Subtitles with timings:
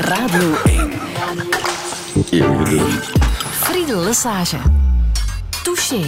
[0.00, 0.90] Radio 1.
[3.50, 4.56] Friedel Lesage.
[5.62, 6.00] Touché.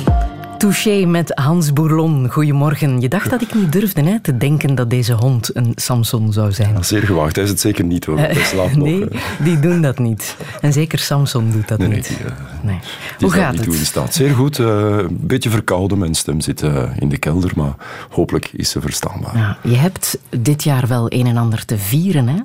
[0.58, 2.28] Touché met Hans Bourlon.
[2.30, 3.00] Goedemorgen.
[3.00, 6.52] Je dacht dat ik niet durfde hè, te denken dat deze hond een Samson zou
[6.52, 6.84] zijn.
[6.84, 7.34] zeer gewaagd.
[7.34, 8.18] Hij is het zeker niet hoor.
[8.18, 9.08] Hij slaapt nee, nog.
[9.38, 10.36] die doen dat niet.
[10.60, 12.08] En zeker Samson doet dat Nee, nee, niet.
[12.08, 12.32] die, eh,
[12.62, 12.78] Nee.
[13.18, 13.68] Die Hoe gaat niet het?
[13.68, 14.14] hoe in staat.
[14.14, 14.58] Zeer goed.
[14.58, 15.98] eh, Een beetje verkouden.
[15.98, 17.74] Mijn stem zit eh, in de kelder, maar
[18.10, 19.36] hopelijk is ze verstaanbaar.
[19.36, 22.28] Ja, je hebt dit jaar wel een en ander te vieren.
[22.28, 22.36] Hè?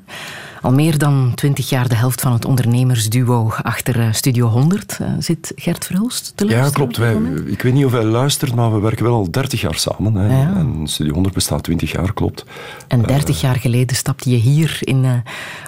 [0.62, 5.08] Al meer dan twintig jaar de helft van het ondernemersduo achter eh, Studio 100 eh,
[5.20, 6.98] zit Gert Verhulst te Ja, luisteren klopt.
[7.00, 9.62] op dit Wij, ik weet niet of hij luistert, maar we werken wel al 30
[9.62, 10.16] jaar samen.
[10.16, 10.42] Hè.
[10.42, 10.56] Ja.
[10.56, 12.46] En Studio 100 bestaat 20 jaar, klopt.
[12.88, 15.12] En dertig jaar geleden stapte je hier in, eh,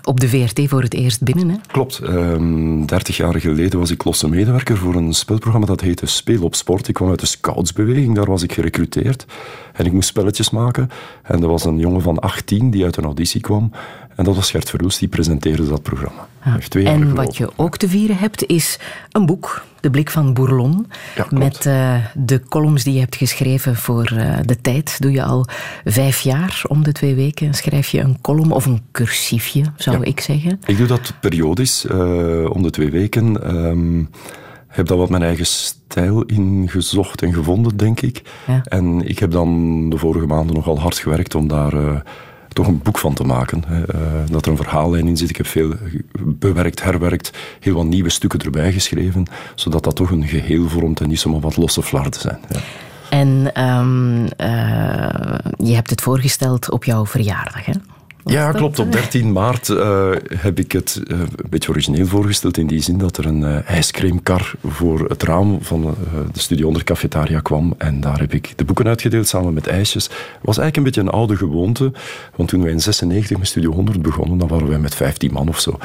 [0.04, 1.50] op de VRT voor het eerst binnen.
[1.50, 1.56] Hè?
[1.68, 2.00] Klopt.
[2.00, 6.56] Ehm 30 jaar geleden was ik losse medewerker voor een spelprogramma dat heette Speel op
[6.56, 6.88] Sport.
[6.88, 9.26] Ik kwam uit de scoutsbeweging, daar was ik gerecruiteerd.
[9.74, 10.90] En ik moest spelletjes maken.
[11.24, 13.72] En er was een jongen van 18 die uit een auditie kwam.
[14.16, 16.28] En dat was Gert Verhulst, die presenteerde dat programma.
[16.44, 18.80] Jaar En wat je ook te vieren hebt, is
[19.12, 20.88] een boek, De Blik van Bourlon.
[21.16, 25.02] Ja, met eh, de columns die je hebt geschreven voor eh, De Tijd.
[25.02, 25.46] Doe je al
[25.84, 26.62] vijf jaar.
[26.68, 30.04] Om de twee weken schrijf je een column of een cursiefje, zou Ja.
[30.04, 30.60] ik zeggen.
[30.66, 33.44] Ik doe dat periodisch, eh, om de twee weken.
[33.44, 34.04] Ehm
[34.68, 38.22] heb daar wat mijn eigen stijl in gezocht en gevonden, denk ik.
[38.48, 38.62] Ja.
[38.64, 42.04] En ik heb dan de vorige maanden nogal hard gewerkt om daar
[42.54, 43.64] toch een boek van te maken.
[43.70, 44.02] Eh,
[44.32, 45.30] dat er een verhaallijn in zit.
[45.30, 45.74] Ik heb veel
[46.20, 51.08] bewerkt, herwerkt, heel wat nieuwe stukken erbij geschreven, zodat dat toch een geheel vormt en
[51.08, 52.40] niet zomaar wat losse flarden zijn.
[52.50, 52.60] Ja.
[53.10, 57.74] En ehm, eh, je hebt het voorgesteld op jouw verjaardag, hè?
[58.26, 58.80] Ja, dat, klopt.
[58.80, 58.92] Op eh?
[58.92, 62.58] 13 maart eh, heb ik het eh, een beetje origineel voorgesteld.
[62.58, 65.96] In die zin dat er een eh ijscreamkar voor het raam van
[66.34, 67.74] de Studio onder Cafetaria kwam.
[67.78, 70.04] En daar heb ik de boeken uitgedeeld samen met ijsjes.
[70.04, 71.92] Het was eigenlijk een beetje een oude gewoonte.
[72.36, 75.48] Want toen wij in 96 met Studio 100 begonnen, dan waren wij met 15 man
[75.48, 75.78] of zo.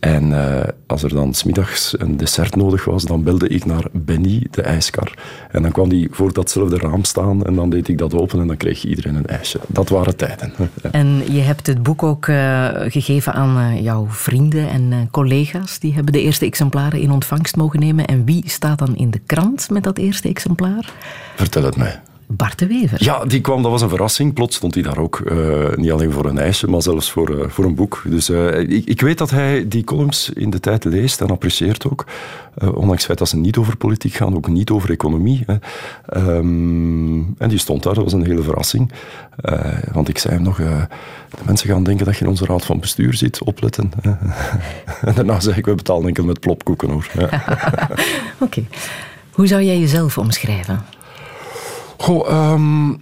[0.00, 4.46] En eh, als er dan smiddags een dessert nodig was, dan belde ik naar Benny,
[4.50, 5.14] de ijskar.
[5.50, 8.46] En dan kwam die voor datzelfde raam staan en dan deed ik dat open en
[8.46, 9.60] dan kreeg iedereen een ijsje.
[9.66, 10.52] Dat waren tijden.
[10.90, 15.78] En je hebt het boek ook eh, gegeven aan eh, jouw vrienden en collega's.
[15.78, 18.06] Die hebben de eerste exemplaren in ontvangst mogen nemen.
[18.06, 20.92] En wie staat dan in de krant met dat eerste exemplaar?
[21.36, 22.00] Vertel het mij.
[22.32, 23.04] Bart de Wever.
[23.04, 24.34] Ja, die kwam, dat was een verrassing.
[24.34, 25.20] Plots stond hij daar ook.
[25.20, 28.02] eh, niet alleen voor een ijsje, maar zelfs voor, eh, voor een boek.
[28.06, 31.90] Dus eh, ik, ik weet dat hij die columns in de tijd leest en apprecieert
[31.90, 32.06] ook.
[32.60, 35.42] Ondanks het feit dat ze niet over politiek gaan, ook niet over economie.
[35.46, 35.56] Hè.
[36.06, 38.92] Ehm, en die stond daar, dat was een hele verrassing.
[39.92, 40.86] Want ik zei hem nog, de
[41.44, 43.90] mensen gaan denken dat je in onze raad van bestuur zit, opletten.
[45.06, 47.10] en daarna zei ik, we betalen enkel met plopkoeken hoor.
[48.38, 48.62] Oké.
[49.30, 50.84] Hoe zou jij jezelf omschrijven?
[52.00, 52.94] Goh, ehm,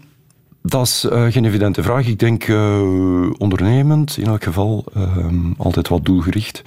[0.62, 2.06] dat is eh, geen evidente vraag.
[2.06, 2.81] Ik denk eh,
[3.38, 4.84] ondernemend, in elk geval.
[4.94, 6.62] ehm, altijd wat doelgericht.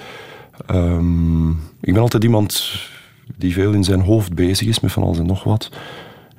[0.65, 2.79] Ehm, ik ben altijd iemand
[3.37, 5.69] die veel in zijn hoofd bezig is met van alles en nog wat.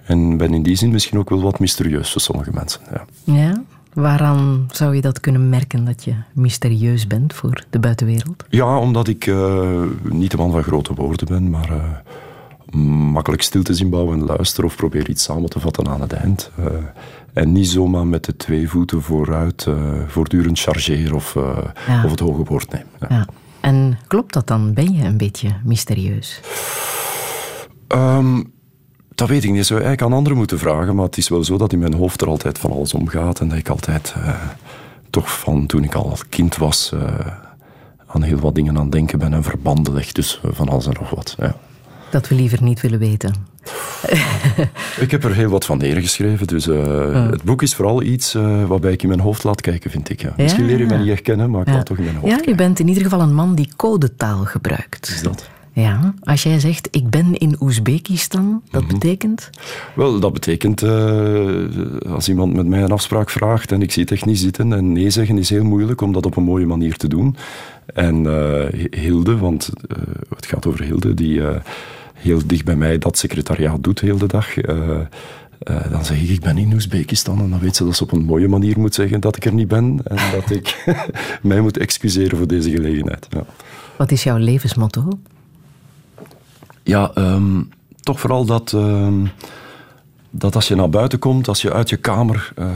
[0.05, 2.81] En ben in die zin misschien ook wel wat mysterieus voor sommige mensen.
[2.93, 3.05] Ja.
[3.35, 3.63] Ja?
[3.93, 8.45] Waaraan zou je dat kunnen merken dat je mysterieus bent voor de buitenwereld?
[8.49, 12.03] Ja, omdat ik eh, niet de man van grote woorden ben, maar
[12.77, 16.13] makkelijk stil te zien bouwen en luisteren of probeer iets samen te vatten aan het
[16.13, 16.51] eind.
[16.59, 16.67] Eh,
[17.33, 19.75] en niet zomaar met de twee voeten vooruit eh,
[20.07, 22.05] voortdurend chargeer of, eh, Ja.
[22.05, 22.89] of het hoge woord nemen.
[23.01, 23.07] Ja.
[23.09, 23.27] Ja.
[23.61, 24.73] En klopt dat dan?
[24.75, 26.41] Ben je een beetje mysterieus?
[27.89, 28.43] Ehm,
[29.15, 29.59] dat weet ik niet.
[29.59, 31.95] Dat zou eigenlijk aan anderen moeten vragen, maar het is wel zo dat in mijn
[31.95, 34.15] hoofd er altijd van alles omgaat en dat ik altijd
[35.11, 36.93] toch van toen ik al kind was
[38.07, 40.95] aan heel wat dingen aan het denken ben en verbanden leg tussen van alles en
[41.01, 41.35] nog wat.
[41.39, 41.57] Ja.
[42.13, 43.35] Dat we liever niet willen weten.
[45.01, 48.65] Ik heb er heel wat van neergeschreven, dus eh, het boek is vooral iets eh,
[48.65, 50.23] waarbij ik in mijn hoofd laat kijken, vind ik.
[50.23, 50.33] Ja.
[50.37, 52.55] Misschien leer je mij niet herkennen, maar ik laat toch in mijn hoofd Ja, je
[52.55, 55.09] bent in ieder geval een man die codetaal gebruikt.
[55.09, 55.49] Is dat?
[55.73, 58.59] Ja, als jij zegt ik ben in Oezbekistan, Mhm.
[58.71, 59.51] dat betekent?
[59.95, 61.55] Wel, dat betekent, eh,
[62.09, 64.93] als iemand met mij een afspraak vraagt en ik zie het echt niet zitten, en
[64.93, 67.37] nee zeggen is heel moeilijk om dat op een mooie manier te doen.
[67.87, 68.15] En
[68.91, 69.71] Hilde, want
[70.35, 71.41] het gaat over Hilde, die
[72.23, 74.57] heel dicht bij mij dat secretariaat doet heel de dag.
[74.57, 75.01] eh,
[75.59, 77.39] eh, dan zeg ik, ik ben in Oezbekistan.
[77.41, 79.53] En dan weet ze dat ze op een mooie manier moet zeggen dat ik er
[79.55, 80.01] niet ben.
[80.05, 80.85] En dat ik
[81.43, 83.27] mij moet excuseren voor deze gelegenheid.
[83.31, 83.45] Ja.
[83.97, 85.09] Wat is jouw levensmotto?
[86.83, 87.63] Ja, ehm,
[88.01, 89.27] toch vooral dat, ehm,
[90.31, 92.67] dat als je naar buiten komt, als je uit je kamer eh,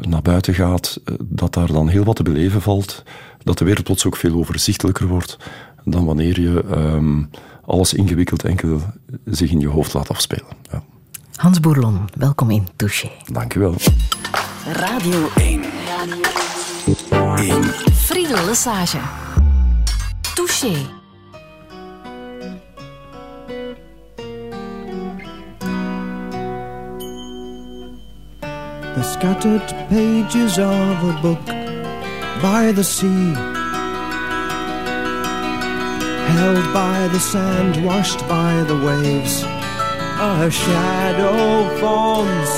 [0.00, 3.02] naar buiten gaat, dat daar dan heel wat te beleven valt.
[3.42, 5.36] Dat de wereld plots ook veel overzichtelijker wordt
[5.90, 7.22] dan wanneer je ehm,
[7.68, 8.80] alles ingewikkeld enkel
[9.24, 10.56] zich in je hoofd laat afspelen.
[10.70, 10.82] Ja.
[11.34, 13.10] Hans Boerlon, welkom in Touché.
[13.32, 13.74] Dank u wel.
[14.72, 15.62] Radio 1.
[15.62, 15.62] 1.
[16.84, 17.62] Friedel
[17.92, 18.98] Friedel Lesage.
[20.34, 20.72] Touché.
[28.94, 31.44] The scattered pages of a book
[32.40, 33.57] by the sea
[36.34, 39.44] Held by the sand, washed by the waves.
[40.20, 42.52] A shadow forms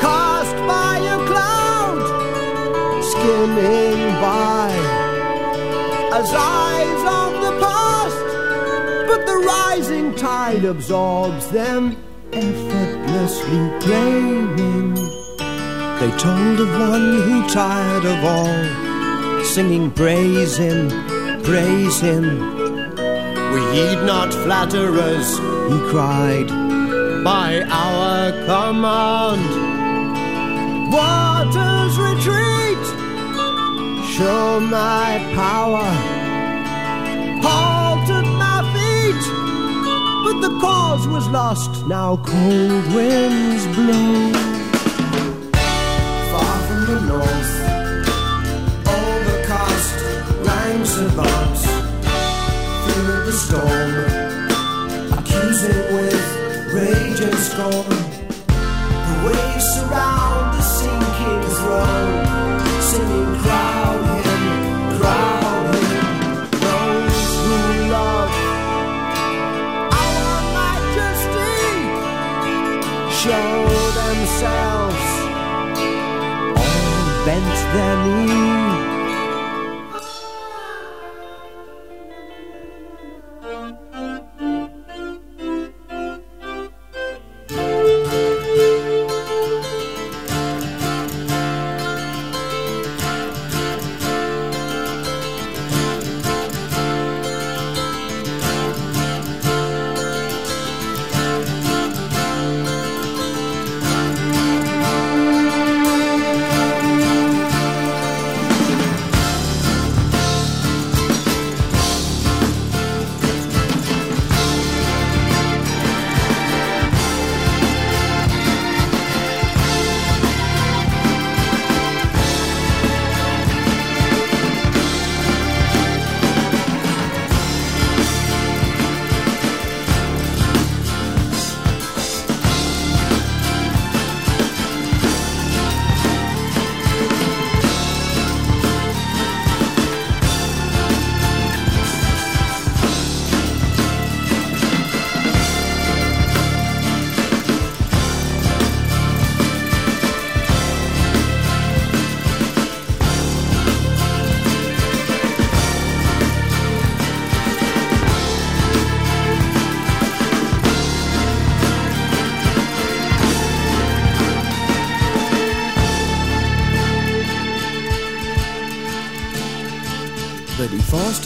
[0.00, 2.02] Cast by a cloud
[3.10, 4.70] Skimming by.
[6.18, 8.28] As eyes of the past
[9.08, 11.96] But the rising tide absorbs them
[12.32, 14.94] Effortlessly claiming
[16.00, 20.88] They told of one who tired of all Singing praise him,
[21.48, 22.24] praise him
[23.52, 25.28] We heed not flatterers,
[25.70, 26.48] he cried
[27.24, 29.44] By our command.
[30.92, 32.84] Waters retreat!
[34.14, 35.08] Show my
[35.42, 35.88] power.
[37.46, 39.24] Halt at my feet!
[40.24, 41.72] But the cause was lost.
[41.86, 44.32] Now cold winds blow.
[46.30, 47.57] Far from the north
[50.80, 51.66] of bombs
[52.86, 53.92] Fear the storm.
[55.18, 56.22] Accusing with
[56.72, 57.88] rage and scorn.
[58.46, 62.26] The waves surround the sinking throne.
[62.80, 64.44] Singing crown him,
[65.00, 66.06] crown him
[66.62, 67.58] Those who
[67.90, 68.32] love.
[69.98, 71.58] Our majesty
[73.18, 73.50] Show
[73.98, 75.06] themselves.
[76.56, 78.77] All bent their knee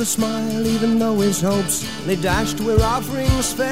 [0.03, 3.72] a smile even though his hopes they dashed where offerings fell.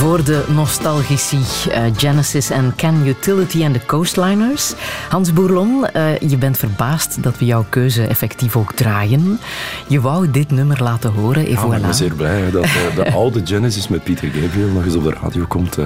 [0.00, 4.74] Voor de nostalgici eh, Genesis en Can Utility en de Coastliners.
[5.08, 9.40] Hans Bourlon, eh, je bent verbaasd dat we jouw keuze effectief ook draaien.
[9.86, 13.12] Je wou dit nummer laten horen, Ja, ik ben zeer blij hè, dat eh, de
[13.20, 15.78] oude Genesis met Peter Gabriel nog eens op de radio komt.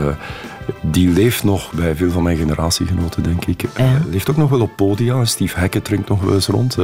[0.82, 3.64] Die leeft nog bij veel van mijn generatiegenoten, denk ik.
[4.10, 5.24] Leeft ook nog wel op podia.
[5.24, 6.76] Steve Hackett drinkt nog wel eens rond.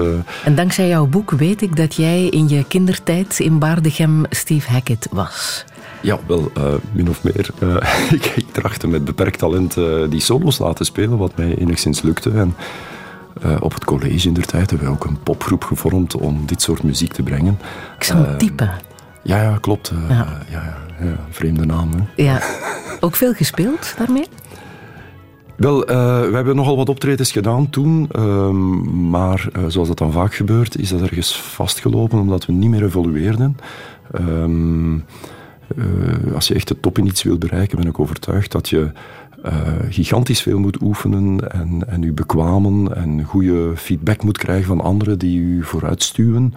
[0.44, 5.08] En dankzij jouw boek weet ik dat jij in je kindertijd in Baardegem Steve Hackett
[5.10, 5.64] was.
[6.00, 7.50] Ja, wel, eh, min of meer.
[7.58, 12.02] Eh, ik, ik trachtte met beperkt talent eh, die solo's laten spelen, wat mij enigszins
[12.02, 12.30] lukte.
[12.30, 12.54] En
[13.60, 16.82] op het college in der tijd hebben we ook een popgroep gevormd om dit soort
[16.82, 17.58] muziek te brengen.
[17.96, 18.70] Ik zal typen.
[19.22, 19.92] Ja, ja, klopt.
[20.08, 20.42] Ja.
[20.50, 20.76] ja.
[21.00, 21.90] Ja, vreemde naam.
[21.92, 22.22] Hè.
[22.22, 22.40] Ja.
[23.00, 24.26] Ook veel gespeeld daarmee?
[25.56, 30.34] Wel, eh, we hebben nogal wat optredens gedaan toen, ehm, maar zoals dat dan vaak
[30.34, 33.56] gebeurt, is dat ergens vastgelopen omdat we niet meer evolueerden.
[34.10, 34.94] Ehm,
[35.76, 38.92] eh, als je echt de top in iets wil bereiken, ben ik overtuigd dat je
[39.42, 39.56] eh,
[39.88, 45.18] gigantisch veel moet oefenen en, en u bekwamen en goede feedback moet krijgen van anderen
[45.18, 46.54] die u vooruitstuwen.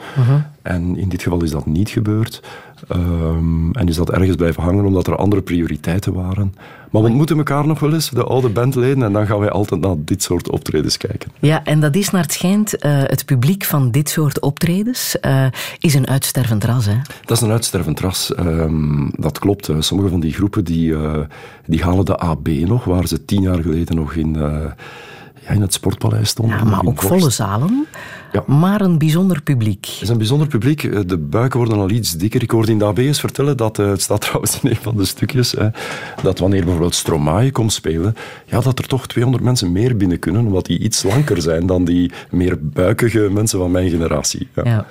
[0.62, 2.42] En in dit geval is dat niet gebeurd.
[2.88, 6.54] Ehm, en is dat ergens blijven hangen omdat er andere prioriteiten waren.
[6.94, 9.82] Maar we ontmoeten elkaar nog wel eens, de oude bandleden, en dan gaan wij altijd
[9.82, 11.32] naar dit soort optredens kijken.
[11.40, 15.46] Ja, en dat is naar het schijnt, uh, het publiek van dit soort optredens uh,
[15.80, 16.96] is een uitstervend ras, hè?
[17.26, 19.70] Dat is een uitstervend ras, um, dat klopt.
[19.80, 21.18] Sommige van die groepen die, uh,
[21.66, 24.36] die halen de AB nog, waar ze tien jaar geleden nog in
[25.48, 26.58] ja, in het Sportpaleis stonden.
[26.58, 27.88] Ja, maar ook volle zalen.
[28.34, 28.44] Ja.
[28.48, 29.86] Maar een bijzonder publiek.
[29.86, 30.84] Het is een bijzonder publiek.
[30.84, 32.42] Eh, de buiken worden al iets dikker.
[32.42, 35.06] Ik hoorde in de ABS vertellen dat, uh, het staat trouwens in een van de
[35.06, 35.54] stukjes,
[36.22, 40.46] dat wanneer bijvoorbeeld Stromae komt spelen, ja, dat er toch 200 mensen meer binnen kunnen,
[40.46, 44.48] omdat die iets slanker zijn dan die meer buikige mensen van mijn generatie.
[44.56, 44.64] Ja.
[44.64, 44.86] ja.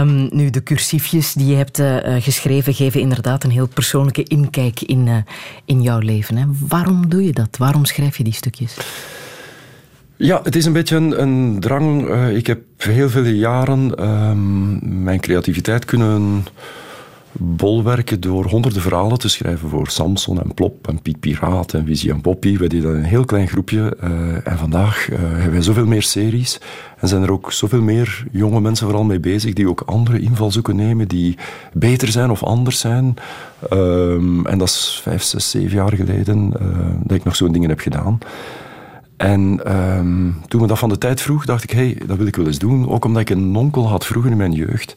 [0.00, 4.80] Um, nu, de cursiefjes die je hebt uh, geschreven geven inderdaad een heel persoonlijke inkijk
[4.80, 5.16] in, uh,
[5.64, 6.36] in jouw leven.
[6.36, 6.44] Hè.
[6.68, 7.56] Waarom doe je dat?
[7.56, 8.76] Waarom schrijf je die stukjes?
[10.18, 12.08] Ja, het is een beetje een, drang.
[12.08, 14.32] Uh, ik heb heel veel jaren uh,
[14.80, 16.44] mijn creativiteit kunnen
[17.32, 22.10] bolwerken door honderden verhalen te schrijven voor Samson en Plop en Piet Piraat en Visie
[22.10, 22.56] en Poppy.
[22.56, 23.96] We deden een heel klein groepje.
[24.04, 24.10] Uh,
[24.46, 26.60] en vandaag hebben wij zoveel meer series.
[26.96, 30.76] En zijn er ook zoveel meer jonge mensen vooral mee bezig die ook andere invalshoeken
[30.76, 31.36] nemen, die
[31.72, 33.14] beter zijn of anders zijn.
[33.68, 36.52] Ehm, en dat is vijf, zes, zeven jaar geleden
[37.02, 38.18] dat ik nog zo'n dingen heb gedaan.
[39.18, 42.36] En um, toen me dat van de tijd vroeg, dacht ik, hey, dat wil ik
[42.36, 42.88] wel eens doen.
[42.88, 44.94] Ook omdat ik een onkel had vroeger in mijn jeugd,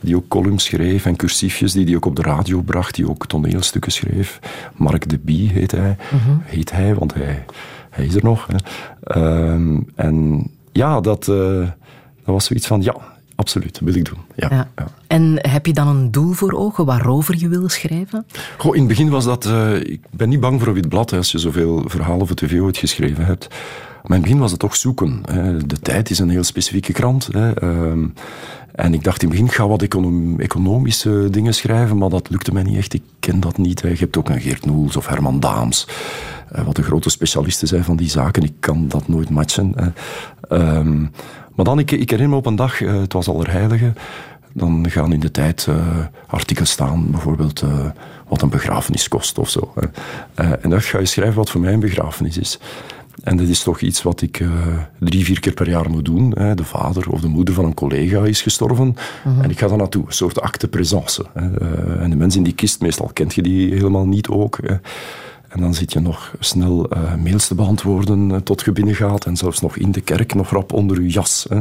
[0.00, 3.26] die ook columns schreef en cursiefjes, die die ook op de radio bracht, die ook
[3.26, 4.38] toneelstukken schreef.
[4.74, 7.44] Mark de Bie heet hij, mm heet hij want hij,
[7.90, 8.46] hij is er nog.
[8.46, 9.52] Hè.
[9.52, 12.94] Um, en ja, dat, uh, dat was zoiets van, ja,
[13.36, 14.18] absoluut, dat wil ik doen.
[14.34, 14.68] Ja, ja.
[14.76, 18.26] ja, En heb je dan een doel voor ogen waarover je wil schrijven?
[18.58, 19.46] Goh, in het begin was dat...
[19.46, 22.36] Uh, ik ben niet bang voor een wit blad hè, als je zoveel verhalen voor
[22.36, 23.48] tv ooit geschreven hebt.
[24.06, 25.22] Maar in het begin was het toch zoeken.
[25.30, 25.66] Hè.
[25.66, 27.28] De Tijd is een heel specifieke krant.
[27.32, 27.62] Hè.
[27.62, 28.04] Uh,
[28.72, 32.30] en ik dacht in het begin, ik ga wat econom economische dingen schrijven, maar dat
[32.30, 32.94] lukte mij niet echt.
[32.94, 33.82] Ik ken dat niet.
[33.82, 33.88] Hè.
[33.88, 35.88] Je hebt ook een Geert Noels of Herman Daams,
[36.56, 38.42] uh, wat de grote specialisten zijn van die zaken.
[38.42, 39.72] Ik kan dat nooit matchen.
[39.76, 39.88] Hè.
[40.76, 41.10] Um,
[41.56, 43.92] maar dan, ik, ik herinner me op een dag, uh, het was Allerheilige,
[44.52, 45.76] dan gaan in de tijd uh,
[46.26, 47.86] artikels staan, bijvoorbeeld uh,
[48.28, 49.72] wat een begrafenis kost of zo.
[50.34, 52.58] en dan ga je schrijven wat voor mij een begrafenis is.
[53.22, 54.44] En dat is toch iets wat ik
[54.98, 56.32] drie, vier keer per jaar moet doen.
[56.38, 56.54] Hè.
[56.54, 58.96] De vader of de moeder van een collega is gestorven.
[59.24, 59.42] Mhm.
[59.42, 61.26] En ik ga daar naartoe, een soort acte présence.
[62.00, 64.58] en de mensen in die kist, meestal kent je die helemaal niet ook.
[64.62, 64.74] Hè.
[65.48, 69.24] En dan zit je nog snel uh, mails te beantwoorden uh, tot je binnengaat.
[69.24, 71.46] En zelfs nog in de kerk, nog rap onder je jas.
[71.48, 71.60] Hè.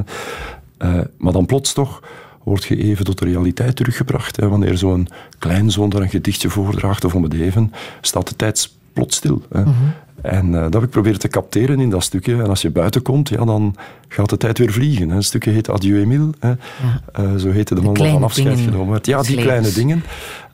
[0.80, 2.04] Uh, maar dan plots toch
[2.44, 4.36] word je even tot de realiteit teruggebracht.
[4.36, 4.48] Hè.
[4.48, 5.08] Wanneer zo'n
[5.40, 9.42] kleinzoon daar een gedichtje voordraagt of om het even, staat de tijd plots stil.
[9.52, 9.60] Hè.
[9.60, 9.94] Mm -hmm.
[10.22, 12.34] En dat heb ik proberen te capteren in dat stukje.
[12.34, 13.76] En als je buiten komt, ja, dan
[14.08, 15.10] gaat de tijd weer vliegen.
[15.10, 15.16] Hè.
[15.16, 16.30] Het stukje heet Adieu Emile.
[16.40, 16.50] Hè.
[16.50, 17.38] Ja.
[17.38, 19.06] Zo heette de man waarvan afscheid genomen werd.
[19.06, 20.04] Ja, die kleine dingen.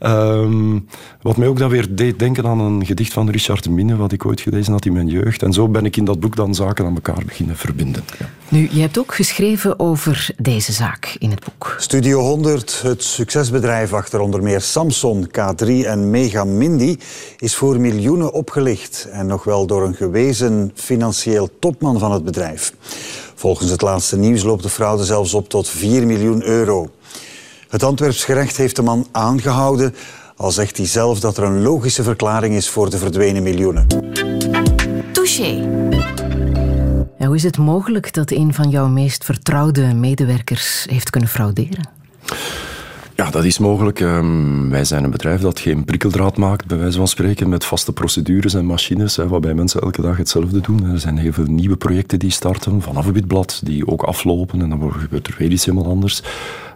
[0.06, 0.88] Um,
[1.22, 4.26] wat mij ook dan weer deed denken aan een gedicht van Richard Minne, wat ik
[4.26, 5.44] ooit gelezen had in mijn jeugd.
[5.44, 8.04] En zo ben ik in dat boek dan zaken aan elkaar beginnen verbinden.
[8.20, 8.30] Ja.
[8.50, 11.76] Nu, je hebt ook geschreven over deze zaak in het boek.
[11.78, 16.98] Studio 100, het succesbedrijf achter onder meer Samsung, K3 en Mega Mindy,
[17.38, 19.08] is voor miljoenen opgelicht.
[19.12, 22.74] En nog wel door een gewezen financieel topman van het bedrijf.
[23.36, 26.90] Volgens het laatste nieuws loopt de fraude zelfs op tot 4 miljoen euro.
[27.72, 29.96] Het Antwerps gerecht heeft de man aangehouden,
[30.36, 33.88] al zegt hij zelf dat er een logische verklaring is voor de verdwenen miljoenen.
[35.12, 35.70] Touché.
[37.18, 41.90] Ja, hoe is het mogelijk dat een van jouw meest vertrouwde medewerkers heeft kunnen frauderen?
[43.16, 44.00] Ja, dat is mogelijk.
[44.00, 47.94] Um, wij zijn een bedrijf dat geen prikkeldraad maakt, bij wijze van spreken, met vaste
[47.94, 50.92] procedures en machines, hè, waarbij mensen elke dag hetzelfde doen.
[50.92, 54.70] Er zijn heel veel nieuwe projecten die starten, vanaf een witblad, die ook aflopen en
[54.70, 56.24] dan gebeurt er weer iets helemaal anders.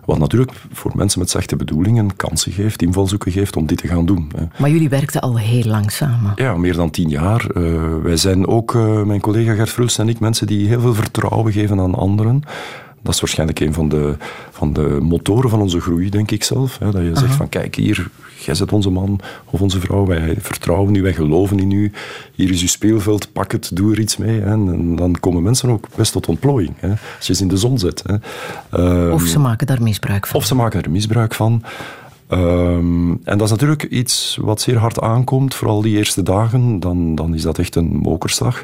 [0.05, 4.05] Wat natuurlijk voor mensen met slechte bedoelingen kansen geeft, invalshoeken geeft om dit te gaan
[4.05, 4.31] doen.
[4.57, 6.31] Maar jullie werkten al heel lang samen.
[6.35, 7.45] Ja, meer dan tien jaar.
[7.57, 10.93] Uh, wij zijn ook, uh, mijn collega Gert Fruls en ik, mensen die heel veel
[10.93, 12.43] vertrouwen geven aan anderen.
[13.01, 14.17] Dat is waarschijnlijk een van de,
[14.51, 16.77] van de motoren van onze groei, denk ik zelf.
[16.79, 18.09] Hè, dat je zegt van kijk hier,
[18.45, 21.91] jij zet onze man of onze vrouw, wij vertrouwen u, wij geloven in u.
[22.33, 24.39] Hier is uw speelveld, pak het, doe er iets mee.
[24.39, 24.51] Hè.
[24.51, 26.73] En dan komen mensen ook best tot ontplooiing.
[26.79, 28.03] Hè, als je ze in de zon zet.
[28.05, 28.15] Hè.
[29.05, 30.39] Um, of ze maken daar misbruik van.
[30.39, 31.63] Of ze maken er misbruik van.
[32.29, 36.79] Um, en dat is natuurlijk iets wat zeer hard aankomt, vooral die eerste dagen.
[36.79, 38.63] Dan, dan is dat echt een mokerslag.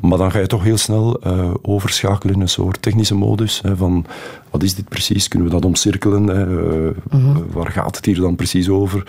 [0.00, 3.60] Maar dan ga je toch heel snel uh, overschakelen in een soort technische modus.
[3.62, 4.06] Hè, van
[4.50, 5.28] wat is dit precies?
[5.28, 6.26] Kunnen we dat omcirkelen?
[6.26, 6.46] Hè?
[6.46, 7.44] Uh, mm -hmm.
[7.52, 9.04] Waar gaat het hier dan precies over?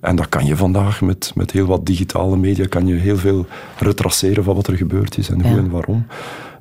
[0.00, 3.46] En dat kan je vandaag met, met heel wat digitale media kan je heel veel
[3.78, 6.06] retraceren van wat er gebeurd is en hoe en waarom.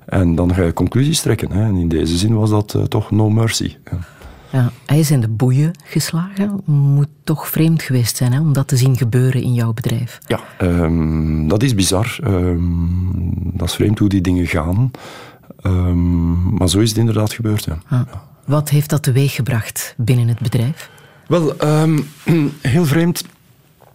[0.06, 1.52] En dan ga je conclusies trekken.
[1.52, 1.64] Hè.
[1.64, 3.76] En in deze zin was dat uh, toch no mercy.
[3.92, 3.98] Ja.
[4.52, 6.62] Ja, hij is in de boeien geslagen.
[6.66, 10.20] Moet toch vreemd geweest zijn hè, om dat te zien gebeuren in jouw bedrijf.
[10.28, 12.18] Ja, ehm, dat is bizar.
[12.24, 12.60] Ehm,
[13.54, 14.92] dat is vreemd hoe die dingen gaan.
[15.62, 17.64] Ehm, maar zo is het inderdaad gebeurd.
[17.64, 17.78] Ja.
[17.90, 18.06] Ja.
[18.46, 20.90] Wat heeft dat teweeggebracht binnen het bedrijf?
[21.28, 21.56] Wel,
[22.62, 23.24] heel vreemd.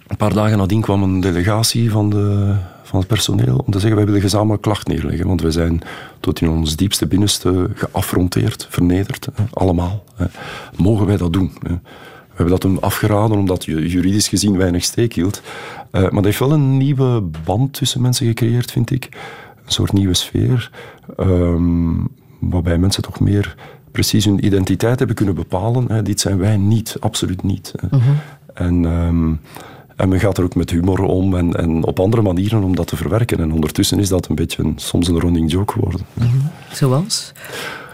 [0.07, 3.97] Een paar dagen nadien kwam een delegatie van, de, van het personeel om te zeggen
[3.97, 5.27] wij willen gezamenlijk klacht neerleggen.
[5.27, 5.81] Want wij zijn
[6.21, 9.29] tot in ons diepste binnenste geaffronteerd, vernederd.
[9.35, 10.05] Hè, allemaal.
[10.15, 10.27] Hè.
[10.77, 11.53] Mogen wij dat doen?
[11.63, 11.75] Hè?
[11.75, 15.43] We hebben dat hem afgeraden omdat ju- juridisch gezien weinig steek hield.
[15.91, 19.09] Eh, maar dat heeft wel een nieuwe band tussen mensen gecreëerd, vind ik.
[19.65, 20.71] Een soort nieuwe sfeer.
[21.17, 21.95] ehm,
[22.41, 23.55] waarbij mensen toch meer
[23.93, 25.85] precies hun identiteit hebben kunnen bepalen.
[25.93, 26.03] Hè.
[26.03, 27.73] Dit zijn wij niet, absoluut niet.
[27.81, 27.99] hè.
[28.55, 29.33] En, ehm,
[29.97, 32.87] en men gaat er ook met humor om en, en op andere manieren om dat
[32.87, 33.39] te verwerken.
[33.39, 36.01] En ondertussen is dat een beetje een, soms een running joke geworden.
[36.73, 37.33] Zoals?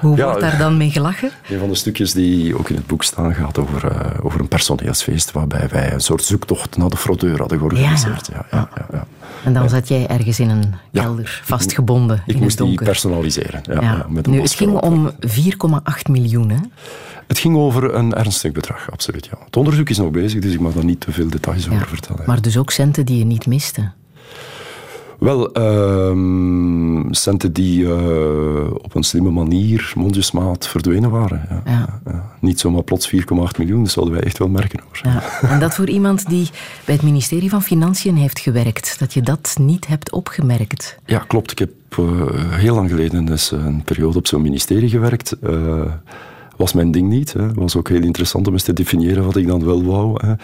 [0.03, 1.31] Hoe Ja, wordt daar dan mee gelachen?
[1.51, 4.49] Een van de stukjes die ook in het boek staan gaat over, eh, over een
[4.49, 8.29] personeelsfeest waarbij wij een soort zoektocht naar de fraudeur hadden georganiseerd.
[8.33, 9.07] Ja, ja, ja, ja.
[9.45, 12.87] En dan zat jij ergens in een kelder, vastgebonden Ik in moest het die donker.
[12.87, 13.61] personaliseren.
[13.81, 16.51] Ja, met een nu, het ging om 4,8 miljoen.
[16.51, 16.59] Hè?
[17.27, 19.25] Het ging over een ernstig bedrag, absoluut.
[19.31, 19.39] Ja.
[19.45, 22.23] Het onderzoek is nog bezig, dus ik mag daar niet te veel details over vertellen.
[22.27, 23.91] Maar dus ook centen die je niet miste.
[25.23, 31.47] Wel, ehm, centen die eh, op een slimme manier, mondjesmaat, verdwenen waren.
[31.49, 31.63] Ja.
[31.65, 32.01] Ja.
[32.07, 32.31] Ja.
[32.41, 34.81] Niet zomaar plots 4,8 miljoen, dat zouden wij echt wel merken.
[34.85, 35.01] Hoor.
[35.13, 35.49] Ja.
[35.49, 36.49] En dat voor iemand die
[36.85, 40.99] bij het ministerie van Financiën heeft gewerkt, dat je dat niet hebt opgemerkt.
[41.07, 41.51] Ja, klopt.
[41.51, 45.33] Ik heb eh, heel lang geleden eens een periode op zo'n ministerie gewerkt.
[45.33, 45.83] Eh,
[46.57, 47.33] was mijn ding niet.
[47.33, 50.27] Het was ook heel interessant om eens te definiëren wat ik dan wel wou.
[50.27, 50.35] Hè.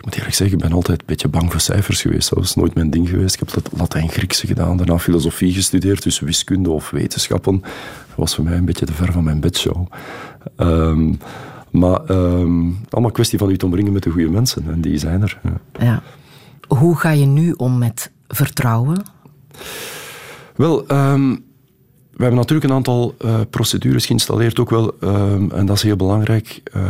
[0.00, 2.28] Ik moet eerlijk zeggen, ik ben altijd een beetje bang voor cijfers geweest.
[2.30, 3.34] Dat was nooit mijn ding geweest.
[3.34, 7.60] Ik heb Lat- Latijn-Griekse gedaan, daarna filosofie gestudeerd, dus wiskunde of wetenschappen.
[7.60, 9.86] Dat was voor mij een beetje te ver van mijn bedshow.
[10.56, 11.14] Ehm,
[11.70, 14.64] maar ehm, allemaal kwestie van u te omringen met de goede mensen.
[14.70, 15.40] En die zijn er.
[15.42, 15.84] ja.
[15.84, 16.02] Ja.
[16.68, 19.02] Hoe ga je nu om met vertrouwen?
[20.56, 21.30] Wel, ehm,
[22.10, 24.98] we hebben natuurlijk een aantal eh, procedures geïnstalleerd, ook wel,
[25.52, 26.82] en dat is heel belangrijk, eh,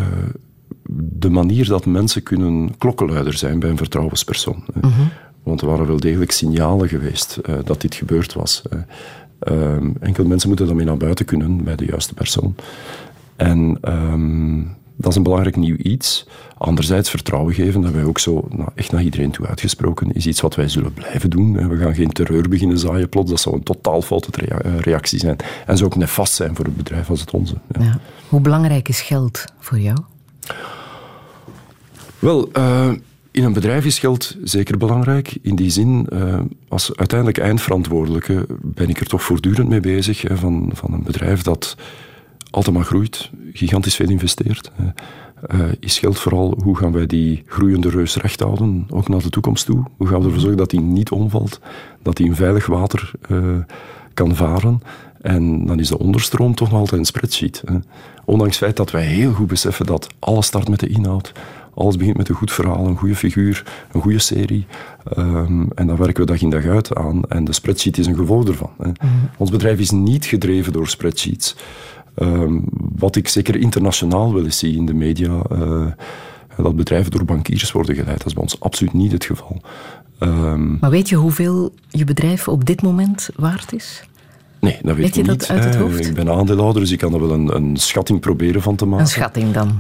[0.92, 4.64] de manier dat mensen kunnen klokkenluider zijn bij een vertrouwenspersoon.
[4.80, 4.88] hè.
[5.42, 8.62] Want er waren wel degelijk signalen geweest eh, dat dit gebeurd was.
[8.70, 8.78] hè.
[9.38, 12.54] Ehm, enkel mensen moeten daarmee naar buiten kunnen bij de juiste persoon.
[13.36, 14.62] En ehm,
[14.96, 16.26] dat is een belangrijk nieuw iets.
[16.58, 20.40] Anderzijds vertrouwen geven, dat wij ook zo nou, echt naar iedereen toe uitgesproken, is iets
[20.40, 21.68] wat wij zullen blijven doen.
[21.68, 25.36] We gaan geen terreur beginnen zaaien plots, dat zou een totaal foute eh, reactie zijn.
[25.66, 27.54] En zou ook nefast zijn voor een bedrijf als het onze.
[27.78, 27.84] ja.
[27.84, 27.98] Ja.
[28.28, 29.98] Hoe belangrijk is geld voor jou?
[32.20, 32.90] Wel, eh,
[33.30, 35.38] in een bedrijf is geld zeker belangrijk.
[35.42, 40.24] In die zin, eh, als uiteindelijk eindverantwoordelijke ben ik er toch voortdurend mee bezig.
[40.32, 41.76] Van, van een bedrijf dat
[42.50, 44.70] altijd maar groeit, gigantisch veel investeert.
[45.48, 49.30] Eh, is geld vooral hoe gaan wij die groeiende reus recht houden, ook naar de
[49.30, 49.84] toekomst toe?
[49.96, 51.60] Hoe gaan we ervoor zorgen dat die niet omvalt,
[52.02, 53.10] dat die in veilig water
[54.14, 54.82] kan varen?
[55.20, 57.62] En dan is de onderstroom toch nog altijd een spreadsheet.
[57.64, 57.74] Hè.
[58.24, 61.32] Ondanks het feit dat wij heel goed beseffen dat alles start met de inhoud.
[61.80, 64.66] Alles begint met een goed verhaal, een goede figuur, een goede serie.
[65.16, 67.22] Ehm, en daar werken we dag in dag uit aan.
[67.28, 68.70] En de spreadsheet is een gevolg ervan.
[68.78, 68.90] Hè.
[69.36, 71.56] Ons bedrijf is niet gedreven door spreadsheets.
[72.14, 72.58] Ehm,
[72.96, 75.86] wat ik zeker internationaal wel eens zie in de media, eh,
[76.56, 78.18] dat bedrijven door bankiers worden geleid.
[78.18, 79.60] Dat is bij ons absoluut niet het geval.
[80.18, 84.02] Ehm, Maar weet je hoeveel je bedrijf op dit moment waard is?
[84.60, 85.50] nee, dat weet, Weet je ik dat niet.
[85.50, 86.06] uit het Eh, hoofd?
[86.06, 89.04] Ik ben aandeelhouder, dus ik kan er wel een, een schatting proberen van te maken.
[89.04, 89.78] Een schatting dan.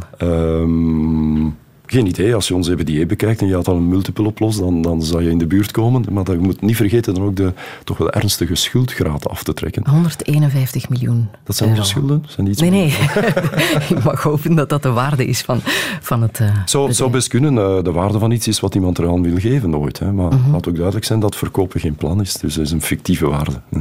[1.90, 2.34] Geen idee.
[2.34, 5.02] Als je ons EBDA bekijkt en je had dan een multiple op los, dan, dan
[5.02, 6.04] zou je in de buurt komen.
[6.10, 7.52] Maar dat, je moet niet vergeten dan ook de
[7.84, 9.88] toch wel ernstige schuldgraad af te trekken.
[9.88, 11.28] 151 miljoen.
[11.44, 12.24] Dat zijn onze schulden?
[12.28, 12.86] Zijn iets Nee, nee.
[13.96, 15.60] Ik mag hopen dat dat de waarde is van,
[16.00, 16.36] van het.
[16.36, 16.96] Zou, bedrijf.
[16.96, 17.58] zou best kunnen.
[17.58, 19.98] eh, de waarde van iets is wat iemand eraan wil geven nooit.
[19.98, 20.12] Hè.
[20.12, 20.50] Maar Mhm.
[20.50, 22.32] laat ook duidelijk zijn dat verkopen geen plan is.
[22.32, 23.60] Dus het is een fictieve waarde.
[23.68, 23.80] Hm.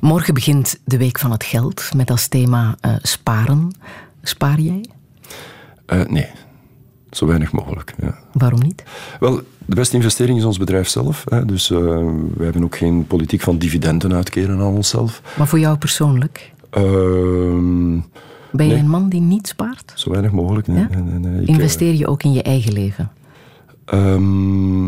[0.00, 3.74] Morgen begint de Week van het Geld met als thema eh, sparen.
[4.22, 4.84] Spaar jij?
[6.08, 6.26] Nee,
[7.10, 7.94] zo weinig mogelijk.
[8.00, 8.18] Ja.
[8.32, 8.82] Waarom niet?
[9.20, 11.24] Wel, de beste investering is ons bedrijf zelf.
[11.28, 11.44] Hè.
[11.44, 11.78] Dus eh,
[12.36, 15.22] we hebben ook geen politiek van dividenden uitkeren aan onszelf.
[15.38, 16.52] Maar voor jou persoonlijk?
[16.70, 17.98] Ehm,
[18.52, 18.82] Ben je Nee.
[18.82, 19.92] een man die niet spaart?
[19.94, 20.66] zo weinig mogelijk.
[20.66, 20.88] Nee, Ja?
[20.90, 21.40] nee, nee, nee.
[21.42, 23.10] Ik, eh, Investeer je ook in je eigen leven?
[23.84, 24.84] Ehm,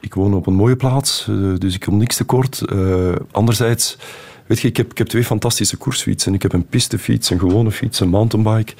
[0.00, 2.60] ik woon op een mooie plaats, eh, dus ik kom niks tekort.
[2.60, 3.98] Eh anderzijds,
[4.46, 6.34] weet je, ik heb, ik heb twee fantastische koersfietsen.
[6.34, 8.72] Ik heb een pistefiets, een gewone fiets, een mountainbike.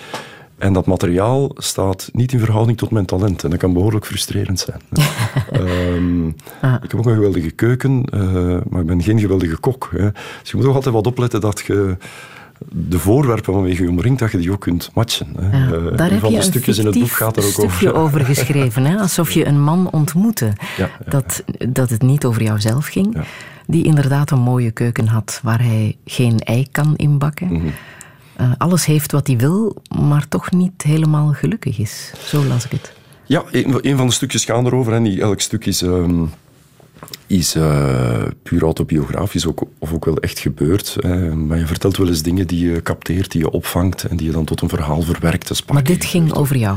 [0.58, 3.44] En dat materiaal staat niet in verhouding tot mijn talent.
[3.44, 4.80] En dat kan behoorlijk frustrerend zijn.
[5.50, 6.26] Ehm,
[6.82, 8.20] Ik heb ook een geweldige keuken, eh,
[8.68, 9.88] maar ik ben geen geweldige kok.
[9.96, 10.10] Hè.
[10.40, 11.96] Dus je moet ook altijd wat opletten dat je
[12.72, 15.26] de voorwerpen waarmee je omringt, dat je die ook kunt matchen.
[15.40, 15.58] Hè.
[15.66, 18.02] Ja, Eh, daar van de stukjes in het boek gaat er ook stukje over.
[18.02, 18.84] over geschreven.
[18.84, 18.96] Hè?
[18.98, 20.52] Alsof je een man ontmoette.
[20.76, 23.16] Ja, ja, dat, dat het niet over jouzelf ging.
[23.66, 27.52] Die inderdaad een mooie keuken had waar hij geen ei kan inbakken.
[27.52, 27.66] Mhm.
[28.36, 32.12] Eh, alles heeft wat hij wil, maar toch niet helemaal gelukkig is.
[32.24, 32.92] Zo las ik het.
[33.26, 34.92] Ja, een, een van de stukjes gaan erover.
[34.92, 36.24] En niet elk stuk is, ehm,
[37.26, 40.96] is eh, puur autobiografisch ook, of ook wel echt gebeurd.
[41.00, 41.34] Hè.
[41.34, 44.32] Maar je vertelt wel eens dingen die je capteert, die je opvangt en die je
[44.32, 45.66] dan tot een verhaal verwerkt.
[45.72, 46.76] Maar dit ging over jou.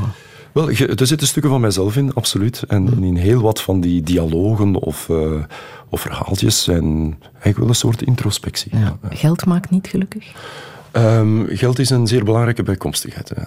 [0.51, 2.63] Wel, er zitten stukken van mijzelf in, absoluut.
[2.67, 5.43] En in heel wat van die dialogen of, eh,
[5.89, 8.77] of verhaaltjes zijn eigenlijk wel een soort introspectie.
[8.77, 8.97] Ja.
[9.09, 10.31] Geld maakt niet gelukkig.
[10.91, 13.43] Ehm, geld is een zeer belangrijke bijkomstigheid, hè,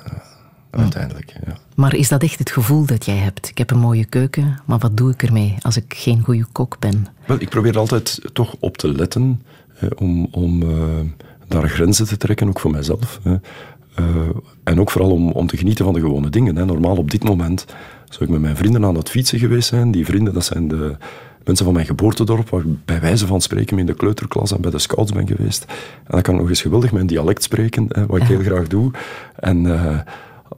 [0.70, 1.32] uiteindelijk.
[1.46, 1.56] Ja.
[1.74, 3.48] Maar is dat echt het gevoel dat jij hebt?
[3.48, 6.76] Ik heb een mooie keuken, maar wat doe ik ermee als ik geen goede kok
[6.78, 7.06] ben?
[7.26, 9.42] Wel, ik probeer er altijd toch op te letten
[9.78, 10.68] eh, om, om eh,
[11.48, 13.20] daar grenzen te trekken, ook voor mijzelf.
[13.22, 13.36] hè.
[13.94, 14.04] Eh,
[14.64, 16.56] en ook vooral om, om te genieten van de gewone dingen.
[16.56, 16.64] Hè.
[16.64, 17.64] Normaal op dit moment
[18.08, 19.90] zou ik met mijn vrienden aan het fietsen geweest zijn.
[19.90, 20.96] Die vrienden, dat zijn de
[21.44, 24.70] mensen van mijn geboortedorp, waar ik bij wijze van spreken in de kleuterklas en bij
[24.70, 25.64] de scouts ben geweest.
[25.68, 25.74] En
[26.06, 28.90] dan kan ik nog eens geweldig mijn dialect spreken, hè, wat ik heel graag doe.
[29.36, 29.98] En eh,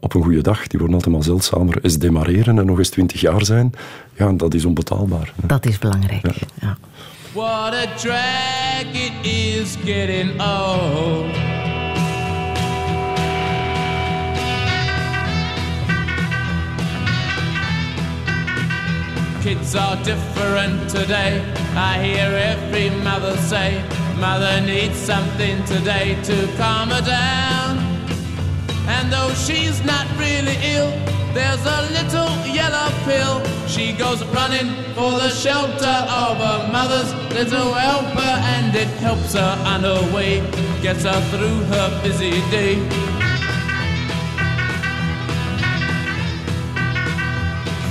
[0.00, 3.20] op een goede dag, die worden altijd maar zeldzamer, is demareren en nog eens twintig
[3.20, 3.72] jaar zijn.
[4.16, 5.32] Ja, dat is onbetaalbaar.
[5.40, 5.46] hè.
[5.46, 6.26] Dat is belangrijk.
[6.60, 6.76] Ja.
[7.32, 11.53] What a drag it is getting old.
[19.44, 21.44] Kids are different today.
[21.76, 23.85] I hear every mother say,
[24.18, 27.76] Mother needs something today to calm her down.
[28.88, 30.88] And though she's not really ill,
[31.35, 33.44] there's a little yellow pill.
[33.68, 39.62] She goes running for the shelter of her mother's little helper, and it helps her
[39.66, 40.40] on her way,
[40.80, 43.23] gets her through her busy day.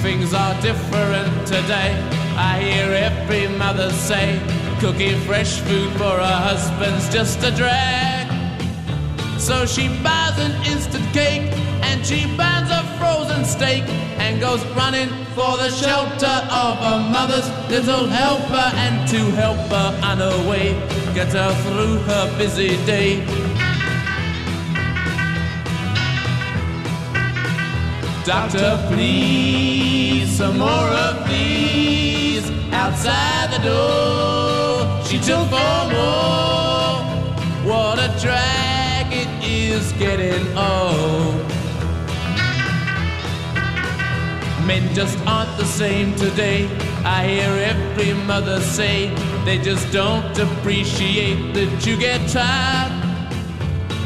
[0.03, 1.95] Things are different today.
[2.35, 4.37] I hear every mother say,
[4.81, 8.27] cooking fresh food for her husband's just a drag.
[9.39, 11.49] So she buys an instant cake
[11.87, 13.83] and she buys a frozen steak
[14.19, 19.99] and goes running for the shelter of her mother's little helper and to help her
[20.03, 20.73] on her way,
[21.15, 23.23] get her through her busy day.
[28.25, 35.03] Doctor, please, some more of these outside the door.
[35.03, 37.03] She took four more.
[37.67, 41.35] What a drag it is getting old.
[44.65, 46.69] Men just aren't the same today.
[47.03, 52.93] I hear every mother say they just don't appreciate that you get tired.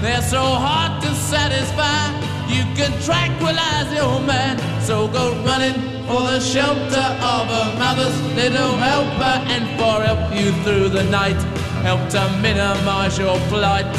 [0.01, 2.36] They're so hard to satisfy.
[2.47, 4.57] You can tranquilize your man.
[4.81, 5.75] So go running
[6.07, 11.41] for the shelter of a mother's little helper and for help you through the night.
[11.83, 13.93] Help to minimize your plight.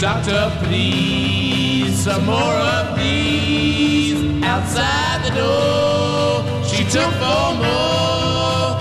[0.00, 6.64] Doctor, please, some more of these outside the door.
[6.64, 8.74] She took four more.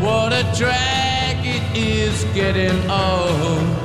[0.00, 3.81] What a drag it is getting old.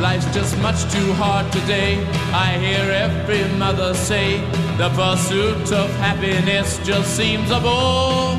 [0.00, 2.04] Life's just much too hard today.
[2.32, 4.40] I hear every mother say
[4.76, 8.36] the pursuit of happiness just seems a bore.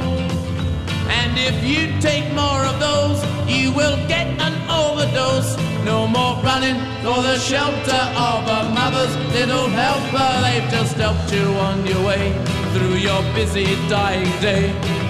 [1.08, 5.56] And if you take more of those, you will get an overdose.
[5.86, 10.30] No more running for the shelter of a mother's little helper.
[10.42, 12.34] They've just helped you on your way
[12.74, 15.05] through your busy dying day.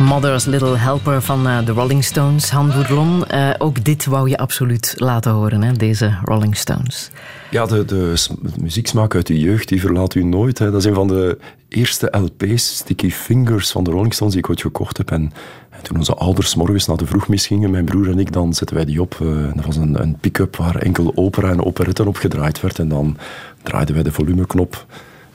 [0.00, 3.26] Mother's Little Helper van eh, de Rolling Stones, Han Bourlon.
[3.26, 7.10] Eh, ook dit wou je absoluut laten horen, hè, deze Rolling Stones.
[7.50, 10.58] Ja, de, de, de muzieksmaak uit de jeugd, die verlaat u nooit.
[10.58, 10.70] Hè.
[10.70, 14.50] Dat is een van de eerste LP's, Sticky Fingers, van de Rolling Stones, die ik
[14.50, 15.10] ooit gekocht heb.
[15.10, 15.32] En,
[15.70, 18.76] en toen onze ouders morgens naar de vroegmis gingen, mijn broer en ik, dan zetten
[18.76, 19.16] wij die op.
[19.20, 22.78] Eh, dat was een, een pick-up waar enkel opera en operetten op gedraaid werd.
[22.78, 23.16] En dan
[23.62, 24.86] draaiden wij de volumeknop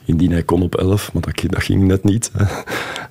[0.04, 2.30] indien hij kon op 11, maar dat, ging net niet.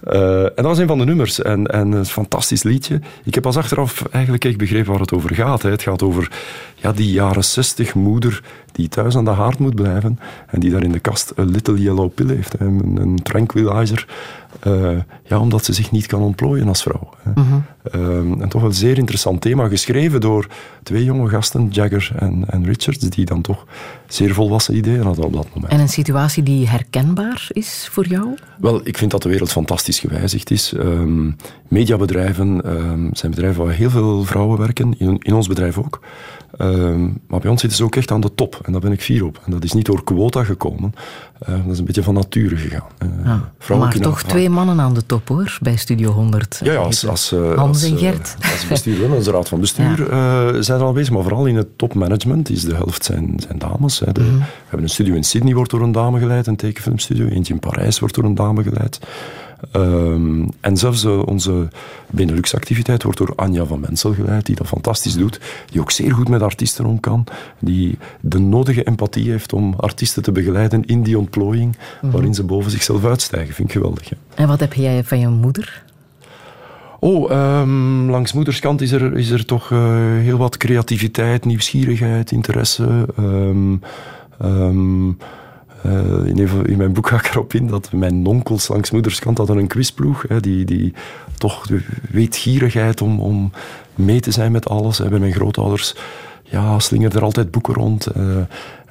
[0.03, 1.41] Eh, en dat was een van de nummers.
[1.41, 2.99] En, en een fantastisch liedje.
[3.23, 5.62] Ik heb pas achteraf eigenlijk echt begrepen waar het over gaat.
[5.62, 5.69] Hè.
[5.69, 6.32] Het gaat over
[6.75, 10.83] ja, die jaren 60 moeder die thuis aan de haard moet blijven en die daar
[10.83, 12.53] in de kast een little yellow pill heeft.
[12.59, 12.65] Hè.
[12.65, 14.07] Een, een tranquilizer.
[14.59, 17.09] Eh, ja, omdat ze zich niet kan ontplooien als vrouw.
[17.17, 17.31] Hè.
[17.91, 20.47] Ehm, en toch wel een zeer interessant thema, geschreven door
[20.83, 23.65] twee jonge gasten, Jagger en, en Richards, die dan toch
[24.07, 25.71] zeer volwassen ideeën hadden op dat moment.
[25.71, 28.38] En een situatie die herkenbaar is voor jou?
[28.59, 30.73] Wel, ik vind dat de wereld fantastisch gewijzigd is.
[30.73, 31.31] Ehm,
[31.67, 36.01] mediabedrijven ehm, zijn bedrijven waar heel veel vrouwen werken, in, in ons bedrijf ook.
[36.57, 38.59] Ehm, maar bij ons zitten ze ook echt aan de top.
[38.63, 39.41] En daar ben ik fier op.
[39.45, 40.93] En dat is niet door quota gekomen.
[41.49, 42.87] Uh, dat is een beetje van nature gegaan.
[43.03, 43.09] Uh,
[43.67, 46.59] ja, maar toch twee mannen aan de top hoor, bij Studio 100.
[46.63, 48.35] Ja, ja als, als, uh, Hans en Gert.
[48.51, 50.61] als bestuur, als raad van bestuur ja.
[50.61, 51.13] zijn er al bezig.
[51.13, 53.99] Maar vooral in het topmanagement is de helft zijn, zijn dames.
[53.99, 54.11] Hè.
[54.11, 54.37] De, mm -hmm.
[54.37, 56.47] We hebben een studio in Sydney, wordt door een dame geleid.
[56.47, 57.27] Een tekenfilmstudio.
[57.27, 58.99] Eentje in Parijs wordt door een dame geleid.
[59.71, 61.67] Um, en zelfs uh, onze
[62.10, 65.39] Benelux-activiteit wordt door Anja van Mensel geleid, die dat fantastisch doet,
[65.71, 67.26] die ook zeer goed met artiesten om kan,
[67.60, 72.12] die de nodige empathie heeft om artiesten te begeleiden in die ontplooiing, mm -hmm.
[72.12, 73.54] waarin ze boven zichzelf uitstijgen.
[73.54, 74.12] Vind ik geweldig.
[74.36, 75.84] En wat heb jij van je moeder?
[76.99, 79.80] Oh, um, langs moederskant is er, is er toch uh,
[80.19, 83.08] heel wat creativiteit, nieuwsgierigheid, interesse.
[83.19, 83.82] Um,
[85.85, 86.25] uh,
[86.65, 90.25] in, mijn boek ga ik erop in dat mijn onkels langs moederskant hadden een quizploeg.
[90.27, 90.93] Hè, die, die
[91.37, 93.51] toch de weetgierigheid om, om
[93.95, 94.97] mee te zijn met alles.
[94.97, 95.09] Hè.
[95.09, 95.95] Bij mijn grootouders
[96.43, 98.07] ja, slingerden er altijd boeken rond.
[98.17, 98.37] Uh,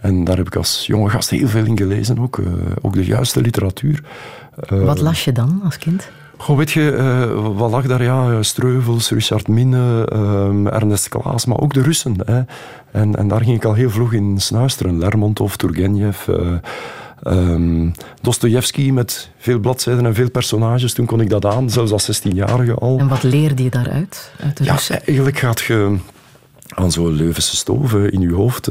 [0.01, 2.41] en daar heb ik als jonge gast heel veel in gelezen ook.
[2.81, 4.03] Ook de juiste literatuur.
[4.69, 6.11] Wat las je dan als kind?
[6.43, 8.03] Goh, weet je, uh, wat lag daar?
[8.03, 12.17] Ja, Streuvels, Richard Minne, uh, Ernest Klaas, maar ook de Russen.
[12.25, 12.41] Hè.
[12.91, 14.99] En, en daar ging ik al heel vroeg in snuisteren.
[14.99, 16.53] Lermontov, Turgenev, uh,
[17.27, 20.93] um, Dostoevsky met veel bladzijden en veel personages.
[20.93, 22.99] Toen kon ik dat aan, zelfs als 16-jarige al.
[22.99, 25.05] En wat leerde je daaruit, uit de ja, Russen?
[25.07, 25.97] Eigenlijk gaat je
[26.69, 28.69] aan zo'n Leuvense stoven in je hoofd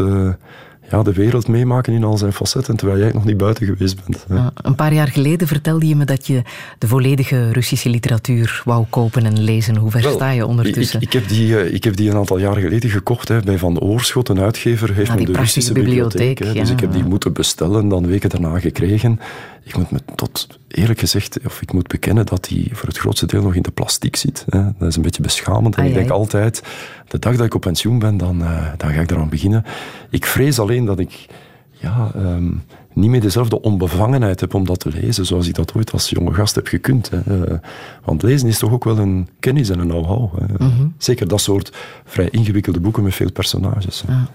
[0.92, 4.26] ja, de wereld meemaken in al zijn facetten, terwijl jij nog niet buiten geweest bent.
[4.30, 6.42] Ja, een paar jaar geleden vertelde je me dat je
[6.78, 9.76] de volledige Russische literatuur wou kopen en lezen.
[9.76, 11.02] Hoe ver Wel, sta je ondertussen?
[11.02, 13.80] Ik, ik, heb die, ik heb die een aantal jaar geleden gekocht hè, bij Van
[13.80, 16.20] Oorschot, een uitgever, heeft me de Russische bibliotheek.
[16.20, 19.20] bibliotheek hè, dus ik heb die moeten bestellen, dan weken daarna gekregen.
[19.64, 23.26] Ik moet me tot eerlijk gezegd, of ik moet bekennen dat die voor het grootste
[23.26, 24.46] deel nog in de plastiek zit.
[24.50, 24.64] Hè.
[24.78, 25.76] Dat is een beetje beschamend.
[25.76, 26.18] En ai, ik denk ai.
[26.18, 26.64] altijd,
[27.08, 29.66] de dag dat ik op pensioen ben, dan, uh, dan ga ik eraan beginnen.
[30.10, 31.28] Ik vrees alleen dat ik
[31.72, 35.92] ja, um, niet meer dezelfde onbevangenheid heb om dat te lezen, zoals ik dat ooit
[35.92, 37.10] als jonge gast heb gekund.
[37.10, 37.48] Hè.
[37.50, 37.58] Uh,
[38.04, 40.40] want lezen is toch ook wel een kennis en een know-how.
[40.40, 40.94] Mm -hmm.
[40.98, 41.74] Zeker dat soort
[42.06, 44.04] vrij ingewikkelde boeken met veel personages.
[44.08, 44.28] Ja.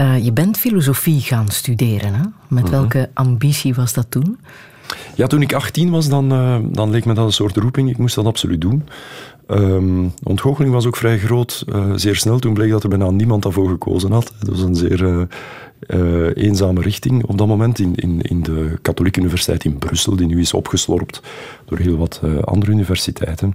[0.00, 2.14] Uh, je bent filosofie gaan studeren.
[2.14, 2.20] Hè?
[2.20, 2.70] Met mm -hmm.
[2.70, 4.38] welke ambitie was dat toen?
[5.14, 7.90] Ja, toen ik 18 was, dan, uh, dan leek me dat een soort roeping.
[7.90, 8.88] Ik moest dat absoluut doen.
[9.50, 11.64] Um, ontgoocheling was ook vrij groot.
[11.68, 14.32] Uh, zeer snel toen bleek dat er bijna niemand daarvoor gekozen had.
[14.38, 15.22] Het was een zeer uh,
[15.86, 20.26] uh, eenzame richting op dat moment in, in, in de katholieke universiteit in Brussel, die
[20.26, 21.22] nu is opgeslorpt
[21.64, 23.54] door heel wat andere universiteiten.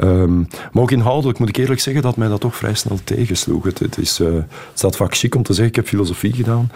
[0.00, 3.64] Um, maar ook inhoudelijk moet ik eerlijk zeggen dat mij dat toch vrij snel tegensloeg.
[3.64, 6.70] Het, het, is, het staat vaak chic om te zeggen, ik heb filosofie gedaan.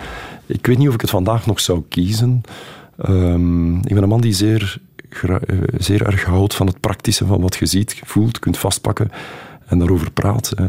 [0.47, 2.43] Ik weet niet of ik het vandaag nog zou kiezen.
[3.09, 4.79] Um, ik ben een man die zeer,
[5.79, 9.11] zeer erg houdt van het praktische van wat je ziet, voelt, kunt vastpakken
[9.67, 10.53] en daarover praat.
[10.57, 10.67] Hè.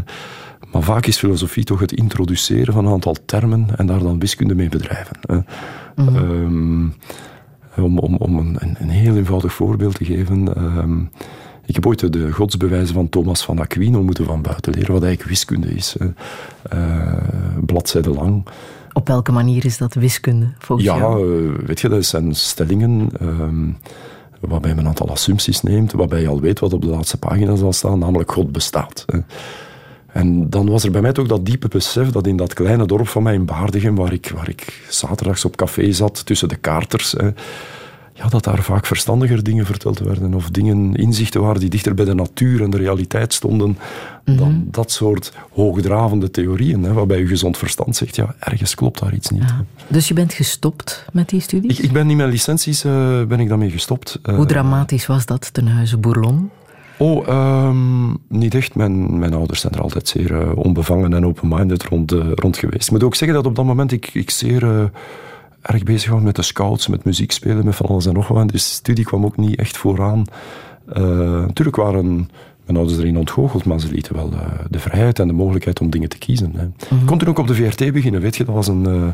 [0.71, 4.55] Maar vaak is filosofie toch het introduceren van een aantal termen en daar dan wiskunde
[4.55, 5.17] mee bedrijven.
[5.21, 5.35] Hè.
[5.35, 5.43] Mm
[6.07, 6.15] -hmm.
[6.15, 6.93] um,
[7.75, 10.63] om, om, om een, een, heel eenvoudig voorbeeld te geven.
[10.77, 11.09] Um,
[11.71, 15.31] ik heb ooit de godsbewijzen van Thomas van Aquino moeten van buiten leren, wat eigenlijk
[15.31, 15.95] wiskunde is.
[16.73, 17.13] Uh,
[17.65, 18.45] bladzijde lang.
[18.93, 21.43] Op welke manier is dat wiskunde volgens ja, jou?
[21.43, 23.77] Ja, weet je, dat zijn stellingen um,
[24.39, 27.55] waarbij men een aantal assumpties neemt, waarbij je al weet wat op de laatste pagina
[27.55, 29.05] zal staan, namelijk God bestaat.
[30.07, 33.07] En dan was er bij mij ook dat diepe besef dat in dat kleine dorp
[33.07, 37.15] van mij in Baardegem, waar ik, waar ik zaterdags op café zat tussen de kaarters,
[38.21, 42.05] ja, dat daar vaak verstandiger dingen verteld werden of dingen, inzichten waren die dichter bij
[42.05, 43.77] de natuur en de realiteit stonden mm
[44.23, 44.37] -hmm.
[44.37, 49.13] dan dat soort hoogdravende theorieën, hè, waarbij je gezond verstand zegt, ja, ergens klopt daar
[49.13, 49.41] iets niet.
[49.41, 49.65] Ja.
[49.87, 51.79] Dus je bent gestopt met die studies?
[51.79, 54.19] Ik, ik ben in mijn licenties uh, ben ik daarmee gestopt.
[54.23, 56.49] Hoe uh, dramatisch was dat ten huize Bourlon?
[56.97, 57.27] Oh,
[57.67, 58.75] um, niet echt.
[58.75, 62.85] Mijn, mijn ouders zijn er altijd zeer uh, onbevangen en open-minded rond, rond geweest.
[62.85, 64.91] Ik moet ook zeggen dat op dat moment ik, ik zeer
[65.61, 68.49] erg bezig was met de scouts, met muziek spelen, met van alles en nog wat.
[68.49, 70.25] Dus de studie kwam ook niet echt vooraan.
[70.97, 70.97] Uh,
[71.45, 72.29] natuurlijk waren
[72.65, 75.89] mijn ouders erin ontgoocheld, maar ze lieten wel uh, de vrijheid en de mogelijkheid om
[75.89, 76.51] dingen te kiezen.
[76.55, 76.63] Hè.
[76.63, 76.99] Mm -hmm.
[76.99, 79.07] Ik kon toen ook op de VRT beginnen, weet je, dat was een uh,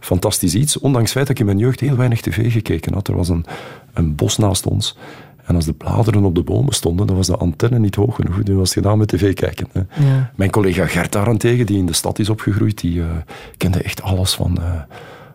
[0.00, 0.78] fantastisch iets.
[0.78, 3.08] Ondanks het feit dat ik in mijn jeugd heel weinig tv gekeken had.
[3.08, 3.44] Er was een,
[3.92, 4.96] een bos naast ons.
[5.44, 8.42] En als de bladeren op de bomen stonden, dan was de antenne niet hoog genoeg.
[8.42, 9.68] Dus was gedaan met tv kijken.
[9.72, 9.80] Hè.
[10.06, 10.30] Ja.
[10.34, 13.02] Mijn collega Gert daarentegen, die in de stad is opgegroeid, die
[13.56, 14.58] kende echt alles van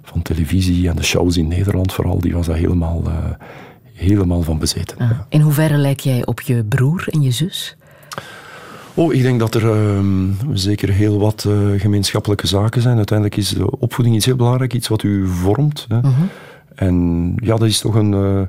[0.10, 3.14] van televisie en de shows in Nederland vooral, die was daar helemaal, uh,
[3.94, 4.98] helemaal van bezeten.
[4.98, 5.12] Ah.
[5.30, 7.78] In hoeverre lijk jij op je broer en je zus?
[8.94, 12.98] Oh, ik denk dat er ehm, zeker heel wat eh, gemeenschappelijke zaken zijn.
[12.98, 15.86] Uiteindelijk is de opvoeding iets heel belangrijk, iets wat u vormt.
[15.88, 16.00] Hè.
[16.00, 16.22] Mhm.
[16.76, 18.42] En ja, dat is toch een, eh,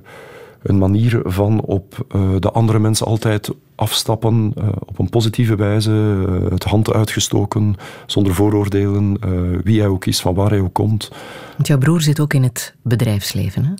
[0.62, 6.24] een manier van op eh, de andere mensen altijd afstappen, eh, op een positieve wijze,
[6.26, 9.18] eh, het hand uitgestoken, zonder vooroordelen,
[9.64, 11.10] wie hij ook is, van waar hij ook komt.
[11.56, 13.72] Want jouw broer zit ook in het bedrijfsleven, hè?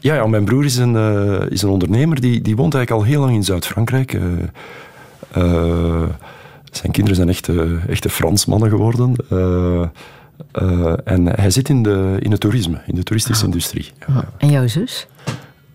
[0.00, 0.94] Ja, ja mijn broer is een,
[1.50, 4.20] is een ondernemer, die, die woont eigenlijk al heel lang in Zuid-Frankrijk.
[6.70, 9.14] Zijn kinderen zijn echte, echte Fransmannen geworden.
[11.04, 13.92] En hij zit in, de, in het toerisme, in de toeristische industrie.
[14.06, 14.28] Ja.
[14.38, 15.06] En jouw zus?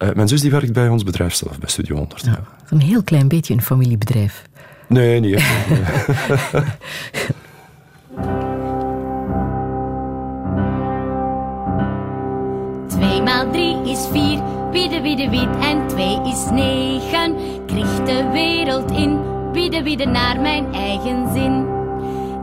[0.02, 2.26] Eh, mijn zus die werkt bij ons bedrijf zelf, bij Studio 100.
[2.26, 2.40] Ja.
[2.70, 4.44] Een heel klein beetje een familiebedrijf.
[4.88, 5.70] Nee, niet echt.
[5.70, 5.80] Nee.
[12.88, 17.36] Twee maal drie is vier, wiede wiede wied en twee is negen.
[17.66, 19.20] Krieg de wereld in,
[19.52, 21.81] wiede wiede naar mijn eigen zin.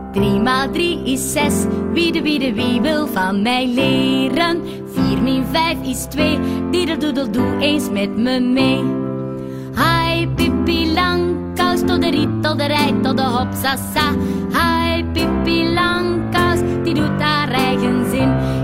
[0.09, 4.61] Drie maal drie is zes, wiede wiede wie wil van mij leren.
[4.93, 6.39] Vier min vijf is twee,
[6.71, 8.83] diedeldoedel doe eens met me mee.
[9.73, 14.15] Hai pipi langkous, tot de riet, tot de rij, tot de hop sasa.
[14.51, 18.58] Hai pipi langkous, die doet haar eigen zin.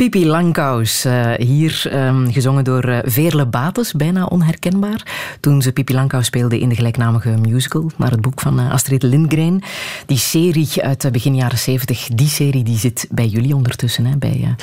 [0.00, 5.02] Pipi Langkous, eh, hier ehm, gezongen door eh, Veerle Bates, bijna onherkenbaar.
[5.40, 9.02] Toen ze Pipi Langkous speelde in de gelijknamige musical, naar het boek van eh, Astrid
[9.02, 9.62] Lindgren.
[10.06, 14.04] Die serie uit begin jaren zeventig, die serie die zit bij jullie ondertussen.
[14.04, 14.54] Hè, bij,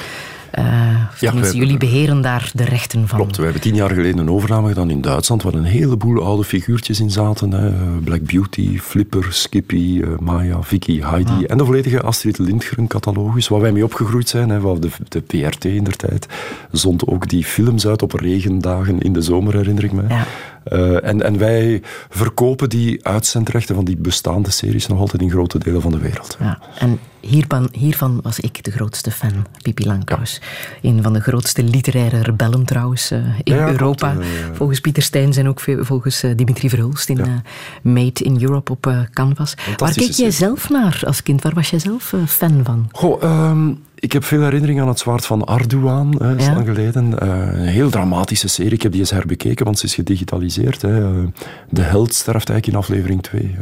[0.63, 3.17] tenminste, hebben- jullie beheren daar de rechten van.
[3.19, 6.43] Klopt, we hebben tien jaar geleden een overname gedaan in Duitsland, waar een heleboel oude
[6.43, 7.51] figuurtjes in zaten.
[7.51, 7.69] Hè.
[8.03, 11.45] Black Beauty, Flipper, Skippy, eh, Maya, Vicky, Heidi.
[11.45, 14.49] En de volledige Astrid Lindgren-catalogus, waar wij mee opgegroeid zijn.
[14.49, 14.59] Hè.
[14.59, 16.27] Waar de, de PRT in der tijd
[16.71, 20.03] zond ook die films uit op regendagen in de zomer, herinner ik me.
[20.09, 20.25] Ja.
[20.69, 25.59] Eh, en, en wij verkopen die uitzendrechten van die bestaande series nog altijd in grote
[25.59, 26.37] delen van de wereld.
[26.39, 30.41] Ja, en hiervan, hiervan was ik de grootste fan, Pipi Langkous.
[30.81, 34.15] Een van de grootste literaire rebellen trouwens eh, in Ja, Europa.
[34.53, 37.41] volgens Pieter Steins en ook volgens eh, Dimitri Verhulst in Ja.
[37.81, 39.53] Made in Europe op Canvas.
[39.77, 41.41] Waar keek jij zelf naar als kind?
[41.41, 42.89] Waar was jij zelf fan van?
[42.91, 46.53] Goh, ehm, ik heb veel herinnering aan het zwaard van Arduan, hè, is Ja.
[46.53, 47.19] lang geleden.
[47.19, 47.29] Eh,
[47.59, 48.71] een heel dramatische serie.
[48.73, 50.81] Ik heb die eens herbekeken, want ze is gedigitaliseerd.
[50.81, 51.03] Hè.
[51.03, 51.23] Eh,
[51.69, 53.55] de held sterft eigenlijk in aflevering 2.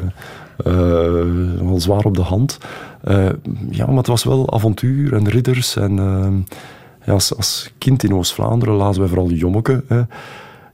[1.66, 2.58] wel zwaar op de hand.
[3.04, 3.30] Eh,
[3.70, 5.76] ja, maar het was wel avontuur en ridders.
[5.76, 5.96] En,
[7.06, 9.84] ja, als, als kind in Oost-Vlaanderen lazen wij vooral Jommeke.
[9.88, 10.02] hè.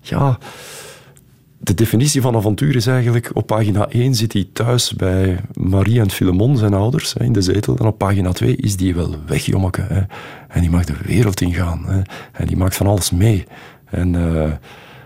[0.02, 0.38] Ja,
[1.64, 6.12] de definitie van avontuur is eigenlijk, op pagina 1 zit hij thuis bij Marie en
[6.12, 7.78] Filemon, zijn ouders, in de zetel.
[7.78, 9.82] En op pagina 2 is die wel weg, jommeke.
[9.82, 10.02] Hè.
[10.48, 11.86] En die mag de wereld ingaan.
[11.86, 12.02] Hè.
[12.32, 13.46] En die maakt van alles mee.
[13.86, 14.52] En eh,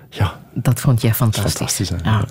[0.09, 1.53] ja, Dat vond jij fantastisch.
[1.53, 1.89] fantastisch.
[1.89, 1.95] Hè.
[2.03, 2.25] Ja.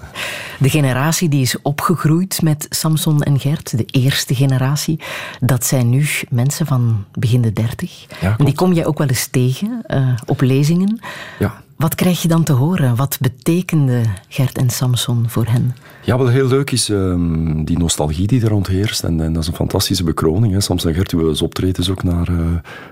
[0.58, 5.00] De generatie die is opgegroeid met Samson en Gert, de eerste generatie,
[5.40, 8.06] dat zijn nu mensen van begin de dertig.
[8.20, 11.00] Ja, en die kom jij ook wel eens tegen eh, op lezingen.
[11.38, 11.62] Ja.
[11.76, 12.96] Wat krijg je dan te horen?
[12.96, 15.74] Wat betekende Gert en Samson voor hen?
[16.04, 19.04] Ja, wat heel leuk is ehm, die nostalgie die er rond heerst.
[19.04, 20.52] En, dat is een fantastische bekroning.
[20.52, 20.60] Hè.
[20.60, 22.46] Soms en Gert doen wel eens optredens ook naar, eh,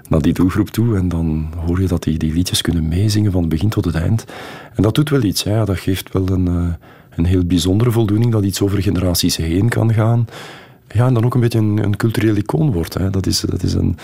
[0.08, 0.96] naar die doelgroep toe.
[0.96, 3.94] En dan hoor je dat die, die liedjes kunnen meezingen van het begin tot het
[3.94, 4.24] eind.
[4.74, 5.44] En dat doet wel iets.
[5.44, 5.64] Hè.
[5.64, 6.74] Dat geeft wel een, eh,
[7.16, 10.26] een heel bijzondere voldoening dat iets over generaties heen kan gaan.
[10.88, 12.94] ja, en dan ook een beetje een, een cultureel icoon wordt.
[12.94, 13.10] Hè.
[13.10, 13.96] Dat is, dat is een,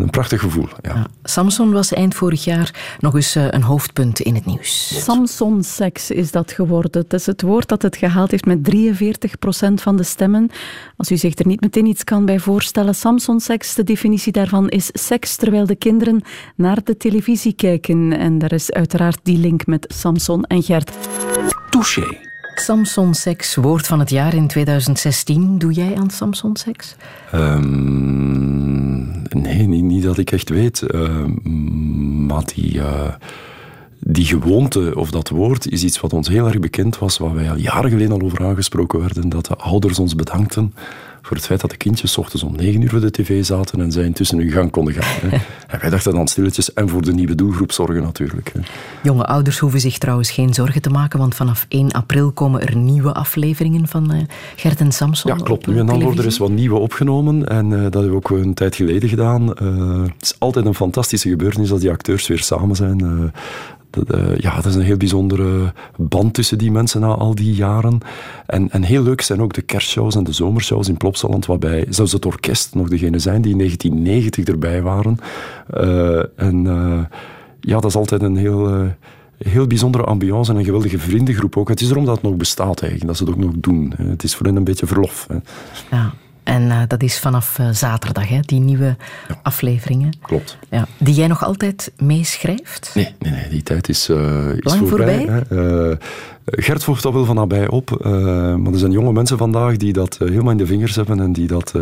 [0.00, 0.68] een prachtig gevoel.
[0.82, 0.94] Ja.
[0.94, 1.06] Ja.
[1.22, 5.02] Samson was eind vorig jaar nog eens eh, een hoofdpunt in het nieuws.
[5.04, 7.02] Samson-seks is dat geworden.
[7.02, 10.50] Het is het woord dat het gehaald heeft met 43% van de stemmen.
[10.96, 14.90] Als u zich er niet meteen iets kan bij voorstellen, Samson-seks, de definitie daarvan is
[14.92, 16.22] seks terwijl de kinderen
[16.56, 18.18] naar de televisie kijken.
[18.18, 20.92] En daar is uiteraard die link met Samson en Gert.
[21.70, 22.32] Touché.
[22.54, 25.58] Samson Seks, woord van het jaar in 2016.
[25.58, 26.96] Doe jij aan Samson Seks?
[27.30, 28.93] Ehm,
[29.28, 30.82] nee, niet, niet dat ik echt weet.
[30.82, 33.12] Ehm, maar die, eh,
[34.00, 37.50] die gewoonte of dat woord is iets wat ons heel erg bekend was, waar wij
[37.50, 40.74] al jaren geleden al over aangesproken werden, dat de ouders ons bedankten
[41.24, 43.80] voor het feit dat de kindjes 's ochtends om negen uur voor de tv zaten
[43.80, 45.30] en zij intussen hun gang konden gaan.
[45.30, 45.36] Hè.
[45.68, 48.52] En wij dachten dan stilletjes en voor de nieuwe doelgroep zorgen natuurlijk.
[48.52, 48.60] Hè.
[49.02, 52.76] Jonge ouders hoeven zich trouwens geen zorgen te maken, want vanaf 1 april komen er
[52.76, 54.20] nieuwe afleveringen van eh,
[54.56, 55.36] Gert en Samson.
[55.36, 55.66] Ja, klopt.
[55.66, 57.48] op, Nu en dan worden er eens wat nieuwe opgenomen.
[57.48, 59.54] En eh, dat hebben we ook een tijd geleden gedaan.
[59.54, 63.32] Eh, het is altijd een fantastische gebeurtenis als die acteurs weer samen zijn.
[63.94, 67.98] Dat, ja, dat is een heel bijzondere band tussen die mensen na al die jaren.
[68.46, 72.12] En, en heel leuk zijn ook de kerstshows en de zomershows in Plopsaland, waarbij zelfs
[72.12, 75.18] het orkest nog degene zijn die in 1990 erbij waren.
[75.70, 77.18] Eh, en eh,
[77.60, 78.68] ja, dat is altijd een heel...
[78.68, 78.86] eh,
[79.38, 81.68] heel bijzondere ambiance en een geweldige vriendengroep ook.
[81.68, 83.92] Het is erom dat het nog bestaat eigenlijk, dat ze het ook nog doen.
[83.96, 85.26] Het is voor hen een beetje verlof.
[85.28, 85.36] Hè.
[85.96, 86.12] Ja.
[86.44, 88.96] En eh, dat is vanaf eh, zaterdag, hè, die nieuwe
[89.42, 90.12] afleveringen.
[90.22, 90.58] Klopt.
[90.70, 90.86] Ja.
[90.98, 92.90] Die jij nog altijd meeschrijft?
[92.94, 95.44] Nee, nee, nee die tijd is, eh, is Lang voorbij.
[96.46, 98.04] Gert volgt dat wel van nabij op.
[98.58, 101.46] maar er zijn jonge mensen vandaag die dat helemaal in de vingers hebben en die
[101.46, 101.74] dat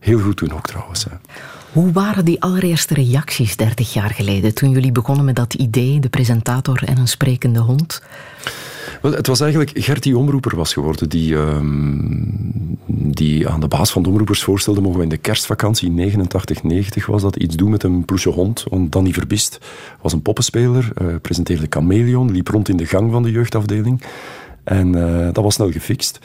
[0.00, 1.04] heel goed doen ook trouwens.
[1.04, 1.10] hè.
[1.72, 6.08] Hoe waren die allereerste reacties 30 jaar geleden, toen jullie begonnen met dat idee, de
[6.08, 8.02] presentator en een sprekende hond?
[9.02, 11.98] Het was eigenlijk Gert die omroeper was geworden, die, ehm,
[12.86, 17.06] die aan de baas van de omroepers voorstelde, mogen we in de kerstvakantie, 89, 90
[17.06, 18.64] was dat, iets doen met een ploesje hond.
[18.70, 19.58] Want Danny Verbist
[20.02, 24.02] was een poppenspeler, eh, presenteerde Chameleon, liep rond in de gang van de jeugdafdeling.
[24.64, 26.18] En eh, dat was snel gefixt.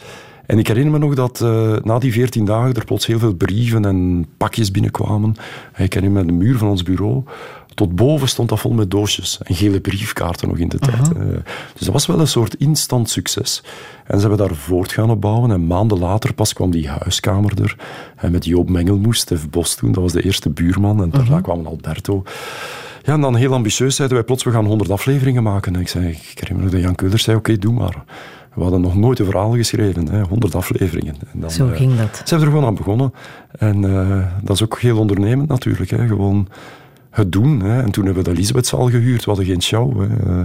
[0.46, 3.34] En ik herinner me nog dat eh, na die 14 dagen er plots heel veel
[3.34, 5.36] brieven en pakjes binnenkwamen.
[5.78, 7.24] Ik herinner me de muur van ons bureau.
[7.78, 11.12] Tot boven stond dat vol met doosjes en gele briefkaarten nog in de tijd.
[11.12, 11.24] Eh,
[11.74, 13.64] dus dat was wel een soort instant succes.
[14.06, 15.52] En ze hebben daar voort gaan opbouwen.
[15.52, 17.76] En maanden later pas kwam die huiskamer er.
[18.16, 21.02] En met Joop Mengelmoes, Stef Bos toen, dat was de eerste buurman.
[21.02, 22.24] En daarna kwam Alberto.
[23.04, 25.76] Ja, en dan heel ambitieus zeiden wij plots, we gaan 100 afleveringen maken.
[25.76, 28.04] En ik zei, ik herinner me nog dat Jan Keulers zei, oké, doe maar.
[28.54, 31.16] We hadden nog nooit een verhaal geschreven, hè, 100 afleveringen.
[31.34, 32.16] En dan, Zo eh, ging dat.
[32.16, 33.14] Ze hebben er gewoon aan begonnen.
[33.52, 35.90] En eh, dat is ook heel ondernemend natuurlijk.
[35.90, 36.08] Hè.
[36.08, 36.48] Gewoon
[37.18, 37.60] het doen.
[37.62, 37.82] Hè.
[37.82, 39.24] En toen hebben we de Elisabethzaal gehuurd.
[39.26, 40.00] We hadden geen show.
[40.00, 40.06] Hè.
[40.06, 40.40] Eh,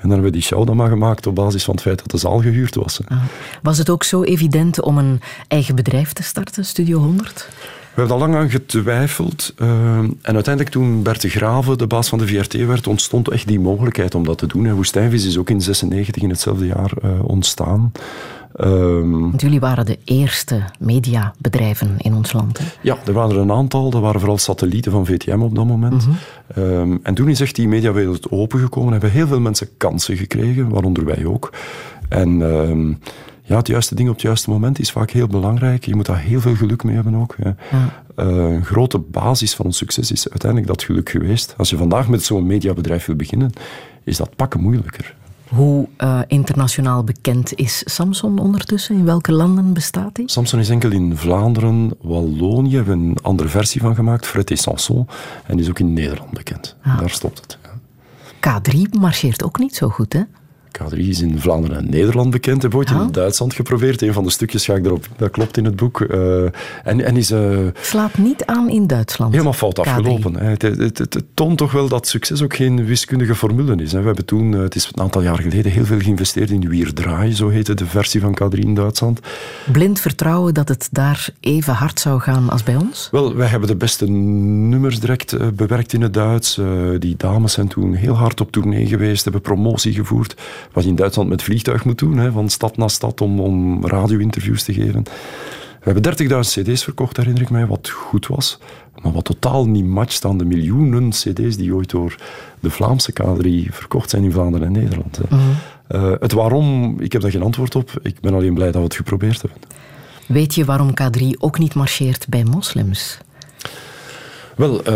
[0.00, 2.10] En dan hebben we die show dan maar gemaakt op basis van het feit dat
[2.10, 3.00] de zaal gehuurd was.
[3.06, 3.16] hè.
[3.62, 7.48] Was het ook zo evident om een eigen bedrijf te starten, Studio 100?
[7.94, 9.52] We hebben daar lang aan getwijfeld.
[9.56, 13.46] eh, en uiteindelijk toen Bert de Graven de baas van de VRT werd, ontstond echt
[13.46, 14.66] die mogelijkheid om dat te doen.
[14.66, 17.92] En Woestijnvis is ook in 96 in hetzelfde jaar eh, ontstaan.
[18.58, 22.58] Want jullie waren de eerste mediabedrijven in ons land.
[22.58, 22.64] Hè?
[22.82, 23.90] Ja, er waren er een aantal.
[23.90, 26.08] Dat waren vooral satellieten van VTM op dat moment.
[26.54, 28.92] Ehm, en toen is echt die mediawereld opengekomen.
[28.92, 31.52] Hebben heel veel mensen kansen gekregen, waaronder wij ook.
[32.08, 32.88] En ehm,
[33.42, 35.84] ja, het juiste ding op het juiste moment is vaak heel belangrijk.
[35.84, 37.36] Je moet daar heel veel geluk mee hebben ook.
[37.42, 37.50] hè.
[38.16, 41.54] Eh, een grote basis van ons succes is uiteindelijk dat geluk geweest.
[41.56, 43.52] Als je vandaag met zo'n mediabedrijf wil beginnen,
[44.04, 45.16] is dat pakken moeilijker.
[45.48, 48.96] Hoe eh, internationaal bekend is Samson ondertussen?
[48.96, 50.26] In welke landen bestaat hij?
[50.28, 54.58] Samson is enkel in Vlaanderen, Wallonië, hebben we een andere versie van gemaakt, Fred et
[54.60, 55.06] Sanson,
[55.46, 56.76] en die is ook in Nederland bekend.
[56.82, 57.58] Daar stopt het.
[57.62, 58.60] ja.
[58.60, 60.22] K3 marcheert ook niet zo goed, hè?
[60.82, 62.62] K3 is in Vlaanderen en Nederland bekend.
[62.62, 63.00] Heb ooit Ah.
[63.00, 64.02] in Duitsland geprobeerd.
[64.02, 65.06] Een van de stukjes ga ik erop.
[65.16, 66.00] Dat klopt in het boek.
[66.00, 66.42] Eh,
[66.84, 69.32] en, en is eh, Slaat niet aan in Duitsland.
[69.32, 69.80] helemaal fout K3.
[69.80, 70.34] afgelopen.
[70.36, 73.92] Het, het, het, het toont toch wel dat succes ook geen wiskundige formule is.
[73.92, 74.00] hè.
[74.00, 76.92] We hebben toen, eh, het is een aantal jaar geleden, heel veel geïnvesteerd in Wier
[76.94, 79.20] Draai, zo heette de versie van K3 in Duitsland.
[79.72, 83.08] Blind vertrouwen dat het daar even hard zou gaan als bij ons?
[83.10, 86.60] Wel, wij hebben de beste nummers direct bewerkt in het Duits.
[86.98, 90.36] Die dames zijn toen heel hard op tournee geweest, hebben promotie gevoerd.
[90.72, 93.86] Wat je in Duitsland met vliegtuig moet doen, hè, van stad naar stad om, om
[93.86, 95.02] radio-interviews te geven.
[95.82, 98.58] We hebben 30.000 cd's verkocht, herinner ik mij, wat goed was.
[99.02, 102.16] Maar wat totaal niet matcht aan de miljoenen cd's die ooit door
[102.60, 105.16] de Vlaamse K3 verkocht zijn in Vlaanderen en Nederland.
[105.28, 105.36] hè.
[105.88, 107.90] Eh, het waarom, ik heb daar geen antwoord op.
[108.02, 109.60] Ik ben alleen blij dat we het geprobeerd hebben.
[110.26, 113.18] Weet je waarom K3 ook niet marcheert bij moslims?
[114.56, 114.94] Wel, eh,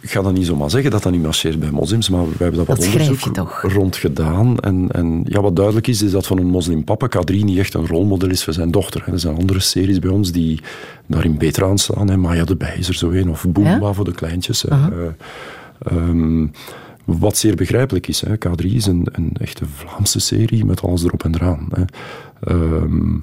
[0.00, 2.56] ik ga dat niet zomaar zeggen dat dat niet marcheert bij moslims, maar we hebben
[2.56, 4.58] dat wat je onderzoek rond gedaan.
[4.58, 7.86] En, en ja, wat duidelijk is, is dat van een moslimpapa K3 niet echt een
[7.86, 9.02] rolmodel is voor zijn dochter.
[9.04, 9.12] hè.
[9.12, 10.60] Er zijn andere series bij ons die
[11.06, 12.08] daarin beter aan staan.
[12.08, 12.16] hè.
[12.16, 13.92] Maya de Bij is er zo een, of Boomba Ja?
[13.92, 14.64] voor de kleintjes.
[14.66, 14.86] Eh,
[15.78, 16.46] ehm,
[17.04, 18.20] wat zeer begrijpelijk is.
[18.20, 18.34] Hè.
[18.36, 21.68] K3 is een, een echte Vlaamse serie met alles erop en eraan.
[21.70, 21.82] Hè.
[22.54, 23.14] Ehm,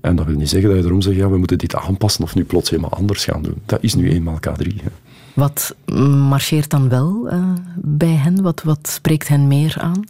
[0.00, 2.34] en dat wil niet zeggen dat je erom zegt, ja, we moeten dit aanpassen of
[2.34, 3.56] nu plots helemaal anders gaan doen.
[3.66, 4.66] Dat is nu eenmaal K3.
[4.82, 4.88] Hè.
[5.38, 5.74] Wat
[6.28, 8.42] marcheert dan wel eh, bij hen?
[8.42, 10.04] Wat, wat spreekt hen meer aan?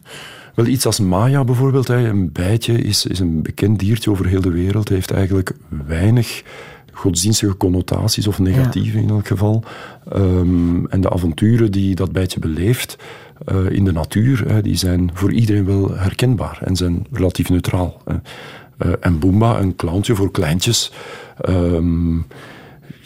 [0.54, 4.50] Wel, iets als Maya bijvoorbeeld, een bijtje is, is een bekend diertje over heel de
[4.50, 4.88] wereld.
[4.88, 5.52] heeft eigenlijk
[5.86, 6.42] weinig
[6.92, 9.64] godsdienstige connotaties, of negatieve in elk geval.
[10.12, 12.96] Ehm, en de avonturen die dat bijtje beleeft
[13.44, 18.02] eh, in de natuur, die zijn voor iedereen wel herkenbaar en zijn relatief neutraal.
[18.78, 20.92] Eh, en Boomba, een clowntje voor kleintjes.
[21.40, 22.16] Ehm,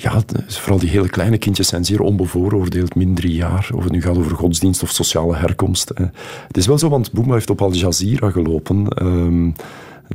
[0.03, 3.71] ja, vooral die hele kleine kindjes zijn zeer onbevooroordeeld, min drie jaar.
[3.75, 5.91] Of het nu gaat over godsdienst of sociale herkomst.
[5.95, 6.05] hè.
[6.47, 8.89] Het is wel zo, want Boomba heeft op Al Jazeera gelopen.
[8.89, 9.51] Ehm,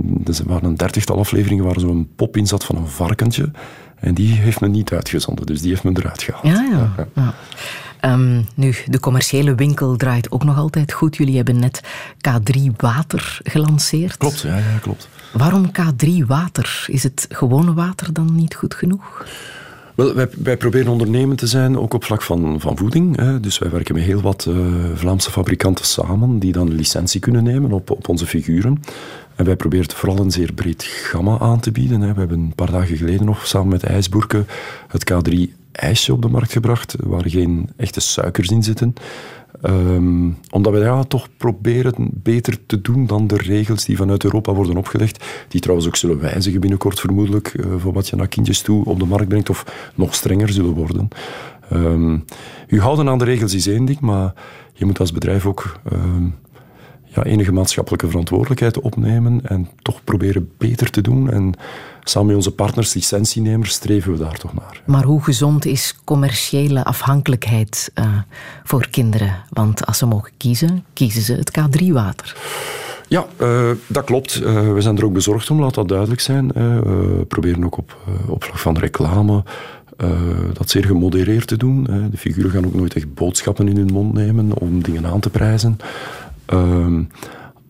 [0.02, 3.52] dus er waren een dertigtal afleveringen waar zo'n pop in zat van een varkentje.
[4.00, 6.46] En die heeft men niet uitgezonden, dus die heeft men eruit gehaald.
[6.46, 7.08] Ja, ja.
[7.16, 7.34] ja.
[8.00, 11.16] Ehm, nu, de commerciële winkel draait ook nog altijd goed.
[11.16, 11.82] Jullie hebben net
[12.18, 14.18] K3 Water gelanceerd.
[14.18, 15.10] Klopt, ja, ja, klopt.
[15.34, 16.86] Waarom K3 Water?
[16.88, 19.26] Is het gewone water dan niet goed genoeg?
[19.98, 23.16] Wel, wij, proberen ondernemend te zijn, ook op vlak van, van voeding.
[23.16, 23.40] Hè.
[23.40, 24.56] Dus wij werken met heel wat eh,
[24.94, 28.82] Vlaamse fabrikanten samen, die dan licentie kunnen nemen op, op onze figuren.
[29.36, 32.02] En wij proberen vooral een zeer breed gamma aan te bieden.
[32.02, 32.14] Hè.
[32.14, 34.48] We hebben een paar dagen geleden nog samen met IJsboerken
[34.88, 35.34] het K3
[35.72, 38.94] ijsje op de markt gebracht, waar geen echte suikers in zitten.
[39.62, 44.54] Ehm, omdat we ja, toch proberen beter te doen dan de regels die vanuit Europa
[44.54, 45.26] worden opgelegd.
[45.48, 49.00] Die trouwens ook zullen wijzigen binnenkort vermoedelijk eh, voor wat je naar kindjes toe op
[49.00, 51.08] de markt brengt of nog strenger zullen worden.
[51.70, 52.18] Ehm,
[52.68, 54.34] u houden aan de regels is één ding, maar
[54.74, 56.28] je moet als bedrijf ook ehm,
[57.18, 61.32] ja, enige maatschappelijke verantwoordelijkheid opnemen en toch proberen beter te doen.
[61.32, 61.54] En
[62.04, 64.82] samen met onze partners, licentienemers, streven we daar toch naar.
[64.86, 68.06] Maar hoe gezond is commerciële afhankelijkheid eh,
[68.64, 69.36] voor kinderen?
[69.50, 72.36] Want als ze mogen kiezen, kiezen ze het K3-water.
[73.08, 74.42] Ja, eh, dat klopt.
[74.42, 76.48] Eh, we zijn er ook bezorgd om, laat dat duidelijk zijn.
[76.48, 77.98] We proberen ook op,
[78.28, 79.44] op vlak van reclame
[80.04, 80.10] uh,
[80.54, 81.84] dat zeer gemodereerd te doen.
[82.12, 85.30] De figuren gaan ook nooit echt boodschappen in hun mond nemen om dingen aan te
[85.30, 85.78] prijzen.
[86.54, 87.00] Uh,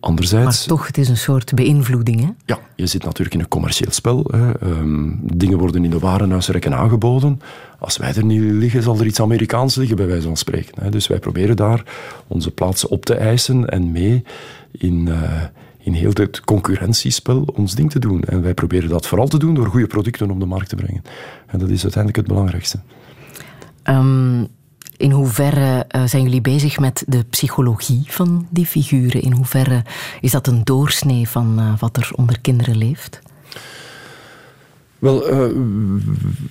[0.00, 0.44] anderzijds...
[0.44, 2.28] Maar toch, het is een soort beïnvloeding, hè?
[2.44, 4.24] Ja, je zit natuurlijk in een commercieel spel.
[4.30, 4.62] Hè.
[4.62, 7.40] Um, dingen worden in de warenhuisrekken aangeboden.
[7.78, 10.82] Als wij er niet liggen, zal er iets Amerikaans liggen, bij wijze van spreken.
[10.82, 10.90] Hè.
[10.90, 11.82] Dus wij proberen daar
[12.26, 14.24] onze plaats op te eisen en mee
[14.70, 15.06] in...
[15.08, 15.42] Uh,
[15.78, 18.22] in heel het concurrentiespel ons ding te doen.
[18.22, 21.02] En wij proberen dat vooral te doen door goede producten op de markt te brengen.
[21.46, 22.80] En dat is uiteindelijk het belangrijkste.
[23.84, 24.48] Um,
[24.98, 29.22] in hoeverre uh, zijn jullie bezig met de psychologie van die figuren?
[29.22, 29.82] In hoeverre
[30.20, 33.20] is dat een doorsnee van uh, wat er onder kinderen leeft?
[34.98, 35.56] Wel, uh,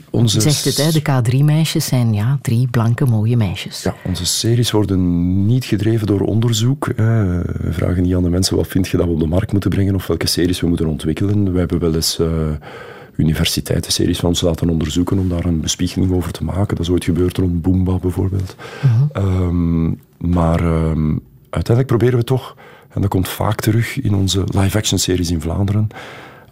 [0.09, 0.35] onze...
[0.35, 3.83] Je zegt het, hè, de K3-meisjes zijn ja, drie blanke, mooie meisjes.
[3.83, 6.85] Ja, onze series worden niet gedreven door onderzoek.
[6.85, 9.69] We vragen niet aan de mensen wat vind je dat we op de markt moeten
[9.69, 11.51] brengen of welke series we moeten ontwikkelen.
[11.51, 12.27] We hebben wel eens uh,
[13.17, 16.75] universiteitenseries van ons laten onderzoeken om daar een bespiegeling over te maken.
[16.75, 18.55] Dat is ooit gebeurd rond Boomba bijvoorbeeld.
[18.85, 19.47] Uh -huh.
[19.47, 22.55] um, maar um, uiteindelijk proberen we toch,
[22.89, 25.87] en dat komt vaak terug in onze live-action series in Vlaanderen,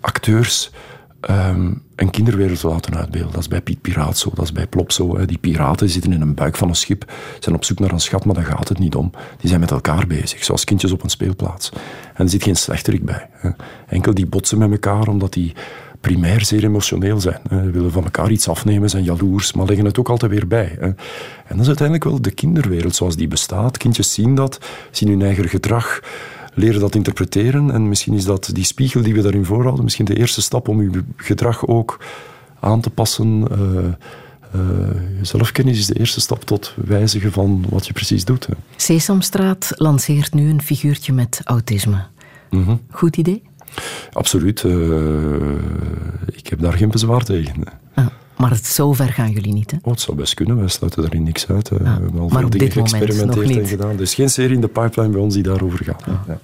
[0.02, 0.72] acteurs
[1.30, 3.32] um, een kinderwereld te laten uitbeelden.
[3.32, 5.18] Dat is bij Piet Piraat zo, dat is bij Plop zo.
[5.18, 5.26] Hè.
[5.26, 8.26] Die piraten zitten in een buik van een schip, zijn op zoek naar een schat,
[8.26, 9.12] maar daar gaat het niet om.
[9.38, 11.70] Die zijn met elkaar bezig, zoals kindjes op een speelplaats.
[12.14, 13.30] En er zit geen slechterik bij.
[13.32, 13.50] Hè.
[13.88, 15.54] Enkel die botsen met elkaar, omdat die
[16.06, 17.40] primair zeer emotioneel zijn.
[17.50, 17.72] Hè.
[17.72, 20.76] willen van elkaar iets afnemen, zijn jaloers, maar leggen het ook altijd weer bij.
[20.80, 20.86] Hè.
[20.86, 20.96] En
[21.48, 23.78] dat is uiteindelijk wel de kinderwereld zoals die bestaat.
[23.78, 24.60] Kindjes zien dat,
[24.92, 26.00] zien hun eigen gedrag,
[26.54, 27.72] leren dat interpreteren.
[27.72, 30.80] En misschien is dat die spiegel die we daarin voorhouden, misschien de eerste stap om
[30.80, 32.00] uw gedrag ook
[32.60, 33.48] aan te passen.
[33.52, 33.58] Uh,
[34.56, 34.62] uh,
[35.22, 38.48] zelfkennis is de eerste stap tot wijzigen van wat je precies doet.
[38.48, 38.54] Hè.
[38.76, 42.06] Sesamstraat lanceert nu een figuurtje met autisme.
[42.50, 42.82] Mm -hmm.
[42.90, 43.44] Goed idee?
[44.14, 44.64] Absoluut.
[44.64, 44.76] Uh,
[46.32, 47.64] ik heb daar geen bezwaar tegen.
[47.94, 48.06] Ah,
[48.38, 49.78] maar het, zover gaan jullie niet, hè?
[49.82, 50.58] Oh, het zou best kunnen.
[50.58, 51.72] Wij sluiten daarin niks uit.
[51.72, 54.00] Ah, we hebben al maar veel dingen geëxperimenteerd en gedaan.
[54.00, 56.04] Is geen serie in de pipeline bij ons die daarover gaat.
[56.08, 56.14] Ah.
[56.28, 56.40] Ja.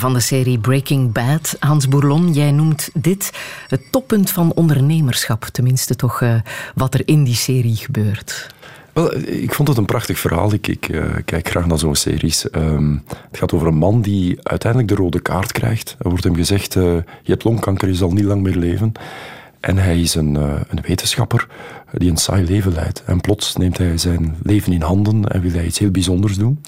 [0.00, 1.56] Van de serie Breaking Bad.
[1.58, 3.32] Hans Bourlon, jij noemt dit
[3.68, 5.44] het toppunt van ondernemerschap.
[5.44, 6.34] Tenminste, toch uh,
[6.74, 8.46] wat er in die serie gebeurt.
[8.92, 10.52] Wel, ik vond het een prachtig verhaal.
[10.52, 12.46] Ik, ik uh, kijk graag naar zo'n series.
[12.52, 15.96] Um, het gaat over een man die uiteindelijk de rode kaart krijgt.
[15.98, 18.92] Er wordt hem gezegd, je hebt longkanker, je zal niet lang meer leven.
[19.60, 21.46] En hij is een, een wetenschapper
[21.92, 23.02] die een saai leven leidt.
[23.06, 26.60] En plots neemt hij zijn leven in handen en wil hij iets heel bijzonders doen.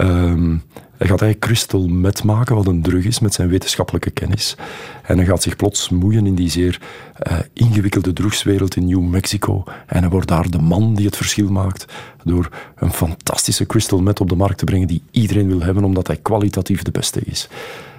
[0.00, 0.62] Um,
[1.00, 4.56] hij gaat eigenlijk crystal meth maken, wat een drug is, met zijn wetenschappelijke kennis.
[5.02, 6.80] En hij gaat zich plots moeien in die zeer
[7.30, 9.64] uh, ingewikkelde drugswereld in New Mexico.
[9.86, 11.84] En hij wordt daar de man die het verschil maakt
[12.24, 16.06] door een fantastische crystal meth op de markt te brengen die iedereen wil hebben, omdat
[16.06, 17.48] hij kwalitatief de beste is.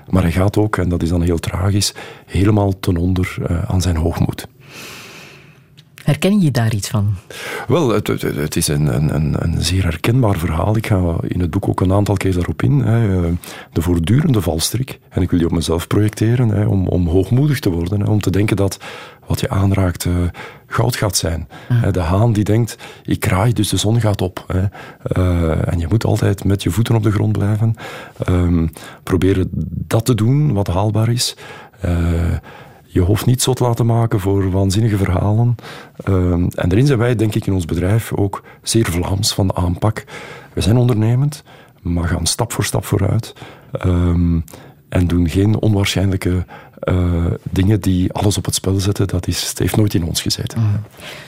[0.10, 1.94] Maar hij gaat ook, en dat is dan heel tragisch,
[2.26, 4.48] helemaal ten onder uh, aan zijn hoogmoed.
[6.04, 7.14] Herken je daar iets van?
[7.68, 10.76] Wel, het, het, het is een, een, een, zeer herkenbaar verhaal.
[10.78, 12.80] Ik ga in het boek ook een aantal keer daarop in.
[12.80, 13.32] Hè.
[13.72, 15.00] De voortdurende valstrik.
[15.10, 18.00] En ik wil die op mezelf projecteren, hè, om, om hoogmoedig te worden.
[18.00, 18.80] Hè, om te denken dat
[19.32, 20.14] wat je aanraakt uh,
[20.68, 21.48] goud gaat zijn.
[21.70, 21.92] Ja.
[21.92, 24.46] De haan die denkt, ik kraai, dus de zon gaat op.
[24.48, 24.64] Hè.
[25.18, 27.76] Uh, en je moet altijd met je voeten op de grond blijven.
[28.30, 28.72] Um,
[29.04, 29.50] proberen
[29.88, 31.36] dat te doen wat haalbaar is.
[31.86, 31.92] Uh,
[32.94, 35.56] je hoofd niet zot laten maken voor waanzinnige verhalen.
[36.08, 39.56] Um, en daarin zijn wij, denk ik, in ons bedrijf ook zeer Vlaams van de
[39.56, 40.06] aanpak.
[40.54, 41.44] We zijn ondernemend,
[41.82, 43.34] maar gaan stap voor stap vooruit.
[43.86, 44.44] Um,
[44.90, 46.46] en doen geen onwaarschijnlijke
[46.84, 49.08] uh, dingen die alles op het spel zetten.
[49.08, 50.60] Dat is, heeft nooit in ons gezeten.
[50.60, 50.82] Mm.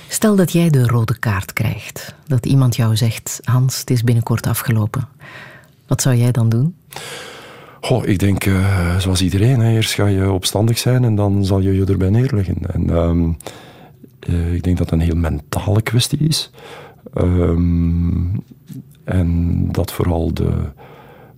[0.08, 2.16] Stel dat jij de rode kaart krijgt.
[2.28, 5.08] Dat iemand jou zegt, Hans, het is binnenkort afgelopen.
[5.88, 6.76] Wat zou jij dan doen?
[7.84, 11.60] Goh, ik denk, uh, zoals iedereen, hè, eerst ga je opstandig zijn en dan zal
[11.60, 12.58] je je erbij neerleggen.
[12.72, 13.38] En um,
[14.30, 16.52] uh, ik denk dat het een heel mentale kwestie is.
[17.16, 18.44] Um,
[19.04, 20.52] en dat vooral de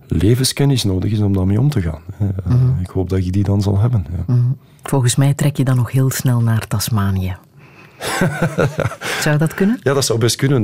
[0.06, 2.02] levenskennis nodig is om daarmee om te gaan.
[2.22, 2.76] Uh, mm -hmm.
[2.80, 4.06] Ik hoop dat je die dan zal hebben.
[4.10, 4.22] Ja.
[4.26, 4.56] -hmm.
[4.82, 7.36] Volgens mij trek je dan nog heel snel naar Tasmanië.
[9.24, 9.80] zou dat kunnen?
[9.82, 10.62] Ja, dat zou best kunnen.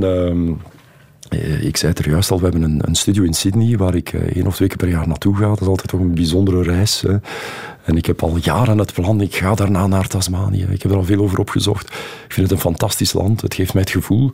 [1.33, 3.95] Uh, ik zei het er juist al, we hebben een, een studio in Sydney waar
[3.95, 5.47] ik één of twee keer per jaar naartoe ga.
[5.47, 7.01] Dat is altijd toch een bijzondere reis.
[7.01, 7.17] Hè.
[7.85, 10.65] En ik heb al jaren het plan, ik ga daarna naar Tasmanië.
[10.69, 11.87] Ik heb er al veel over opgezocht.
[12.25, 13.41] Ik vind het een fantastisch land.
[13.41, 14.31] Het geeft mij het gevoel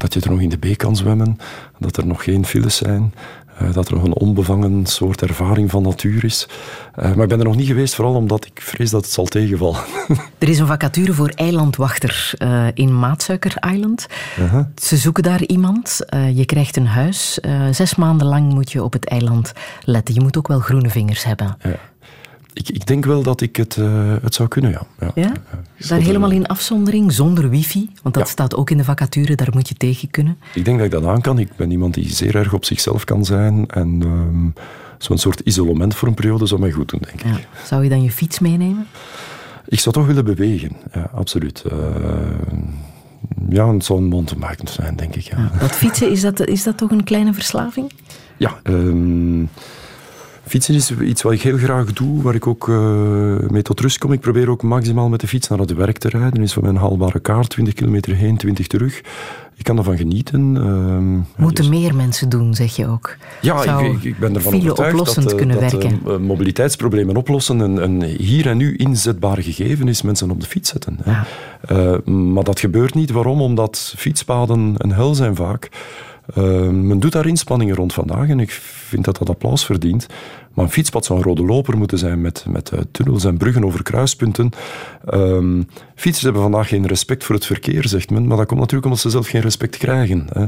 [0.00, 1.38] dat je er nog in de beek kan zwemmen,
[1.78, 3.14] dat er nog geen files zijn,
[3.62, 6.48] uh, dat er nog een onbevangen soort ervaring van natuur is.
[6.98, 9.24] Uh, maar ik ben er nog niet geweest, vooral omdat ik vrees dat het zal
[9.24, 9.80] tegenvallen.
[10.38, 14.06] Er is een vacature voor eilandwachter uh, in Maatsuiker Island.
[14.36, 14.60] -huh.
[14.74, 15.98] Ze zoeken daar iemand.
[16.34, 17.38] je krijgt een huis.
[17.70, 19.52] zes maanden lang moet je op het eiland
[19.84, 20.14] letten.
[20.14, 21.56] Je moet ook wel groene vingers hebben.
[21.62, 21.78] Ja.
[22.52, 24.82] Ik, ik, denk wel dat ik het, uh, het zou kunnen, ja.
[24.98, 25.10] ja.
[25.14, 25.32] ja?
[25.88, 27.90] Daar helemaal in afzondering, zonder wifi?
[28.02, 28.30] Want dat ja.
[28.30, 30.38] staat ook in de vacature, daar moet je tegen kunnen.
[30.54, 31.38] Ik denk dat ik dat aan kan.
[31.38, 33.66] Ik ben iemand die zeer erg op zichzelf kan zijn.
[33.66, 34.54] En um,
[34.98, 37.46] zo'n soort isolement voor een periode zou mij goed doen, denk ik.
[37.64, 38.86] Zou je dan je fiets meenemen?
[39.66, 41.64] Ik zou toch willen bewegen, ja, absoluut.
[41.72, 41.78] Uh,
[43.48, 45.22] ja, het zou een mountainbiken zijn, denk ik.
[45.22, 45.50] Ja.
[45.58, 47.92] dat fietsen, is dat, is dat toch een kleine verslaving?
[48.36, 49.48] Ja, um,
[50.50, 52.76] Fietsen is iets wat ik heel graag doe, waar ik ook uh,
[53.48, 54.12] mee tot rust kom.
[54.12, 56.34] Ik probeer ook maximaal met de fiets naar het werk te rijden.
[56.34, 58.98] Dat is voor mij een haalbare kaart, 20 kilometer heen, 20 terug.
[59.56, 60.54] Ik kan ervan genieten.
[60.54, 61.80] Uh, Moeten dus...
[61.80, 63.16] meer mensen doen, zeg je ook.
[63.40, 66.00] Ja, ik, ik, ben ervan overtuigd dat, kunnen dat werken.
[66.06, 70.70] Uh, mobiliteitsproblemen oplossen een, een, hier en nu inzetbaar gegeven is mensen op de fiets
[70.70, 70.98] zetten.
[71.04, 71.26] Ja.
[72.10, 73.10] maar dat gebeurt niet.
[73.10, 73.40] Waarom?
[73.40, 75.68] Omdat fietspaden een hel zijn vaak.
[76.70, 78.50] Men doet daar inspanningen rond vandaag en ik
[78.90, 80.06] vind dat dat applaus verdient.
[80.54, 83.64] Maar een fietspad zou een rode loper moeten zijn met, met uh, tunnels en bruggen
[83.64, 84.50] over kruispunten.
[85.14, 88.26] Um, fietsers hebben vandaag geen respect voor het verkeer, zegt men.
[88.26, 90.26] Maar dat komt natuurlijk omdat ze zelf geen respect krijgen.
[90.32, 90.46] Hè.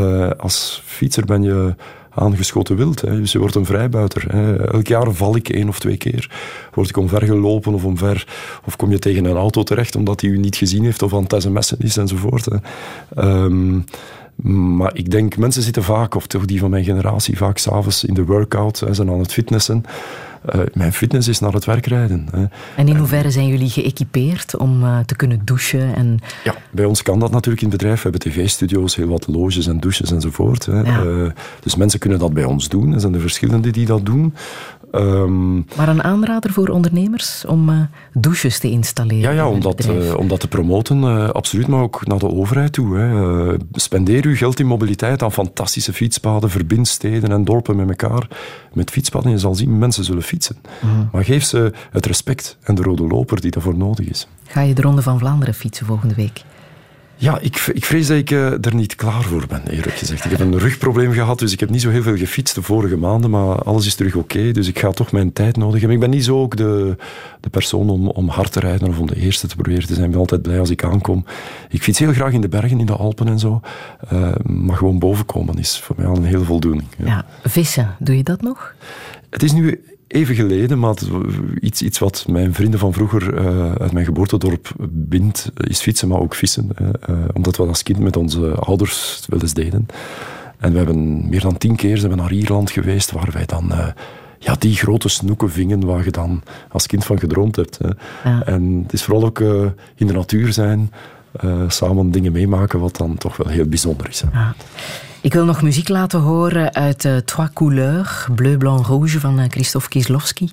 [0.00, 1.74] Uh, als fietser ben je
[2.14, 3.00] aangeschoten wild.
[3.00, 3.16] Hè.
[3.16, 4.24] Dus je wordt een vrijbuiter.
[4.32, 4.70] Hè.
[4.72, 6.30] Elk jaar val ik één of twee keer.
[6.74, 8.26] Word ik omvergelopen of omver.
[8.64, 11.24] Of kom je tegen een auto terecht omdat hij u niet gezien heeft of aan
[11.28, 12.44] het sms'en is enzovoort.
[12.44, 13.42] Hè.
[13.44, 13.84] Um,
[14.42, 18.14] maar ik denk, mensen zitten vaak, of toch die van mijn generatie, vaak s'avonds in
[18.14, 19.84] de workout en zijn aan het fitnessen.
[20.54, 22.26] Uh, mijn fitness is naar het werk rijden.
[22.30, 22.44] Hè.
[22.76, 25.94] En in hoeverre zijn jullie geëquipeerd om uh, te kunnen douchen?
[25.94, 26.18] En...
[26.44, 28.02] Ja, bij ons kan dat natuurlijk in het bedrijf.
[28.02, 30.66] We hebben tv-studio's, heel wat loges en douches enzovoort.
[30.66, 30.80] Hè.
[30.80, 31.02] Ja.
[31.02, 31.30] Uh,
[31.60, 32.94] dus mensen kunnen dat bij ons doen.
[32.94, 34.34] Er zijn er verschillende die dat doen.
[34.94, 37.80] Um, maar een aanrader voor ondernemers om uh,
[38.12, 39.20] douches te installeren?
[39.20, 42.28] Ja, ja om, dat, uh, om dat te promoten, uh, absoluut, maar ook naar de
[42.28, 42.96] overheid toe.
[42.96, 43.56] Hè.
[43.72, 48.28] spendeer uw geld in mobiliteit aan fantastische fietspaden, verbind steden en dorpen met elkaar.
[48.72, 50.56] Met fietspaden, je zal zien, mensen zullen fietsen.
[50.80, 51.08] Mm.
[51.12, 54.28] Maar geef ze het respect en de rode loper die daarvoor nodig is.
[54.46, 56.42] Ga je de Ronde van Vlaanderen fietsen volgende week?
[57.20, 60.24] Ja, ik, ik vrees dat ik uh, er niet klaar voor ben, eerlijk gezegd.
[60.24, 62.96] Ik heb een rugprobleem gehad, dus ik heb niet zo heel veel gefietst de vorige
[62.96, 65.94] maanden, maar alles is terug oké, dus ik ga toch mijn tijd nodig hebben.
[65.94, 66.96] Ik ben niet zo ook de,
[67.40, 70.04] de persoon om, om hard te rijden of om de eerste te proberen te zijn.
[70.04, 71.24] Ik ben altijd blij als ik aankom.
[71.68, 73.60] Ik fiets heel graag in de bergen, in de Alpen en zo,
[74.12, 76.84] uh, maar gewoon bovenkomen is voor mij al een heel voldoening.
[76.96, 77.06] Ja.
[77.06, 78.74] ja, vissen, doe je dat nog?
[79.30, 80.94] Het is nu even geleden, maar
[81.60, 86.20] iets, iets wat mijn vrienden van vroeger uh, uit mijn geboortedorp bindt, is fietsen, maar
[86.20, 86.68] ook vissen.
[86.80, 89.86] Uh, omdat we dat als kind met onze ouders wel eens deden.
[90.58, 93.72] En we hebben meer dan tien keer zijn we naar Ierland geweest, waar wij dan
[94.38, 97.78] ja, die grote snoeken vingen waar je dan als kind van gedroomd hebt.
[97.78, 97.88] Hè.
[98.30, 98.42] Ja.
[98.44, 99.40] En het is vooral ook
[99.94, 100.92] in de natuur zijn,
[101.68, 104.20] samen dingen meemaken, wat dan toch wel heel bijzonder is.
[104.20, 104.38] Hè.
[104.38, 104.54] Ja.
[105.22, 109.44] Ik wil nog muziek laten horen uit uh, Trois Couleurs, Bleu, Blanc, Rouge van uh,
[109.48, 110.50] Christophe Kieslowski.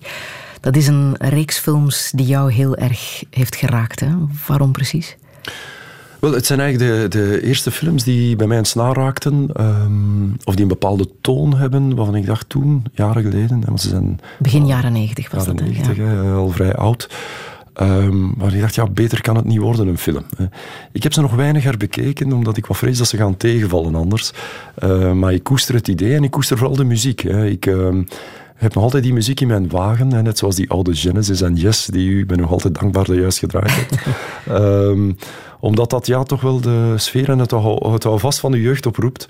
[0.61, 3.99] Dat is een reeks films die jou heel erg heeft geraakt.
[3.99, 4.07] Hè?
[4.47, 5.17] Waarom precies?
[6.19, 9.49] Wel, het zijn eigenlijk de, de eerste films die bij mij een snaar raakten.
[9.59, 13.63] Um, of die een bepaalde toon hebben, waarvan ik dacht toen, jaren geleden.
[13.65, 15.65] Want ze zijn, Begin jaren negentig was jaren dat.
[15.65, 16.31] 90, ja.
[16.33, 17.09] al vrij oud.
[17.81, 20.23] Um, maar ik dacht, ja, beter kan het niet worden, een film.
[20.91, 24.31] Ik heb ze nog weinig herbekeken, omdat ik wat vrees dat ze gaan tegenvallen anders.
[24.83, 27.21] Uh, maar ik koester het idee en ik koester vooral de muziek.
[27.21, 27.45] Hè.
[27.45, 27.95] Ik uh,
[28.55, 31.55] heb nog altijd die muziek in mijn wagen, hè, net zoals die oude Genesis en
[31.55, 33.97] Yes, die u, ik ben nog altijd dankbaar dat juist gedraaid hebt.
[34.49, 35.17] um,
[35.59, 39.27] omdat dat ja, toch wel de sfeer en het, het vast van de jeugd oproept.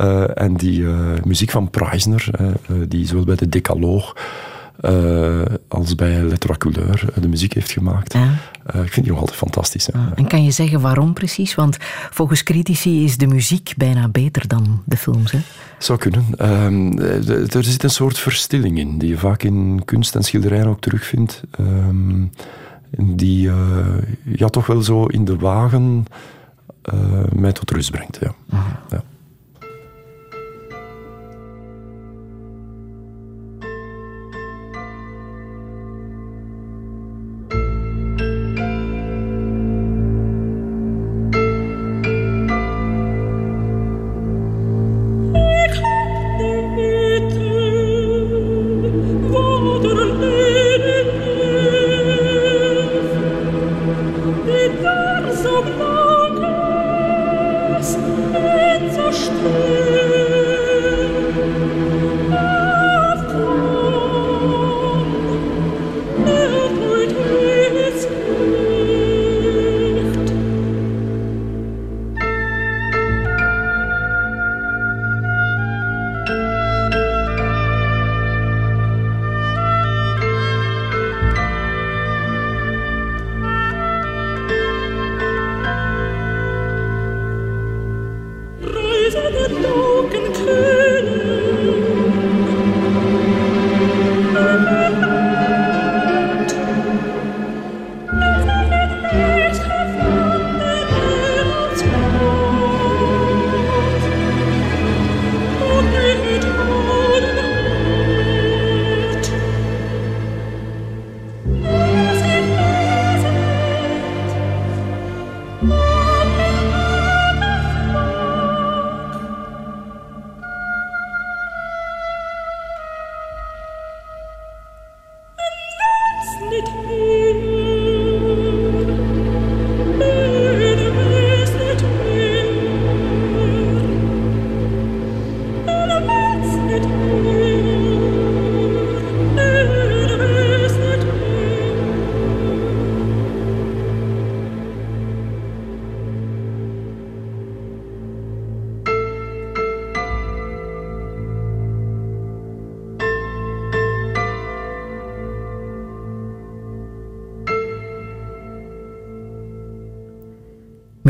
[0.00, 2.30] Uh, en die uh, muziek van Preisner,
[2.88, 4.14] die zowel bij de Decaloog
[4.80, 8.12] uh, als bij Le Couleur de muziek heeft gemaakt.
[8.12, 8.34] Ja.
[8.74, 9.88] Uh, ik vind die nog altijd fantastisch.
[9.92, 10.12] Ja.
[10.14, 11.54] En kan je zeggen waarom precies?
[11.54, 11.76] Want
[12.10, 15.32] volgens critici is de muziek bijna beter dan de films.
[15.32, 15.38] Hè?
[15.78, 16.24] Zou kunnen.
[16.50, 20.80] Um, er zit een soort verstilling in, die je vaak in kunst en schilderijen ook
[20.80, 21.42] terugvindt.
[21.60, 22.32] Um,
[22.98, 23.54] die uh,
[24.22, 26.06] ja, toch wel zo in de wagen
[27.32, 28.18] mij tot rust brengt.
[28.20, 28.34] Ja.
[28.90, 29.02] ja.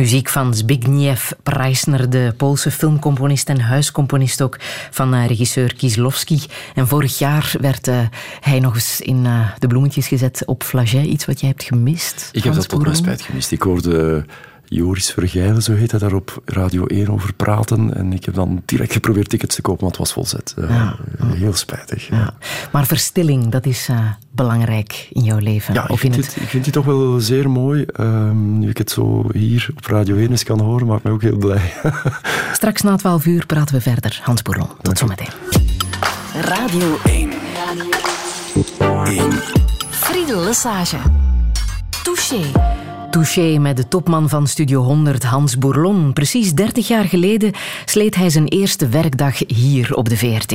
[0.05, 4.57] Muziek van Zbigniew Preisner, de Poolse filmcomponist en huiscomponist ook
[4.90, 6.42] van uh, regisseur Kieslowski.
[6.74, 8.00] En vorig jaar werd uh,
[8.40, 11.07] hij nog eens in uh, de bloemetjes gezet op Flaget.
[11.07, 12.28] Iets wat jij hebt gemist?
[12.32, 13.52] Ik heb dat tot mijn spijt gemist.
[13.52, 14.24] Ik hoorde
[14.64, 17.94] Joris Vergeilen, zo heet hij, daar op Radio 1 over praten.
[17.94, 20.55] En ik heb dan direct geprobeerd tickets te kopen, want het was volzet.
[20.59, 20.96] Uh, ja.
[21.26, 22.09] Heel spijtig.
[22.09, 22.34] Ja.
[22.72, 25.74] Maar verstilling, dat is uh, belangrijk in jouw leven?
[25.74, 26.37] Ja, ik vind, het...
[26.41, 27.85] ik vind die toch wel zeer mooi.
[28.01, 31.22] Um, nu ik het zo hier op Radio 1 eens kan horen, maakt mij ook
[31.22, 31.72] heel blij.
[32.53, 34.20] Straks na 12 uur praten we verder.
[34.22, 35.30] Hans Bourlon, tot zometeen.
[36.41, 37.30] Radio 1.
[38.78, 39.32] Radio 1.
[39.91, 40.99] Friedel Lesage.
[42.03, 42.74] Touché
[43.15, 46.12] Touché met de topman van Studio 100, Hans Bourlon.
[46.12, 47.53] Precies 30 jaar geleden
[47.85, 50.55] sleet hij zijn eerste werkdag hier op de VRT.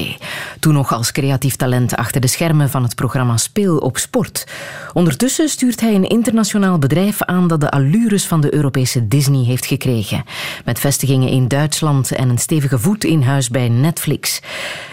[0.59, 4.45] Toen nog als creatief talent achter de schermen van het programma Speel op Sport.
[4.93, 9.65] Ondertussen stuurt hij een internationaal bedrijf aan dat de allures van de Europese Disney heeft
[9.65, 10.23] gekregen.
[10.65, 14.41] Met vestigingen in Duitsland en een stevige voet in huis bij Netflix.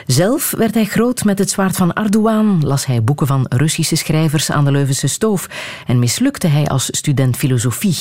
[0.06, 4.50] Zelf werd hij groot met het zwaard van Ardoan, las hij boeken van Russische schrijvers
[4.50, 5.48] aan de Leuvense stoof
[5.86, 7.96] en mislukte hij als student filosofie.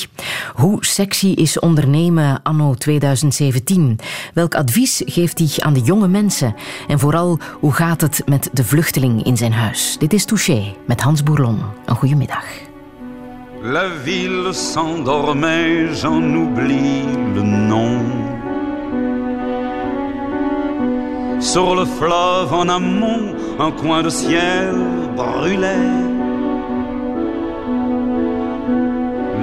[0.54, 4.00] Hoe sexy is ondernemen anno 2017?
[4.34, 6.56] Welk advies geeft hij aan de jonge mensen?
[6.88, 9.96] En vooral, hoe gaat het met de vluchteling in zijn huis?
[10.00, 11.60] Dit is Touché met Hans Bourlon.
[11.88, 12.44] Middag.
[13.64, 17.06] La ville s'endormait, j'en oublie
[17.36, 18.00] le nom.
[21.40, 24.76] Sur le fleuve en amont, un coin de ciel
[25.16, 26.06] brûlait.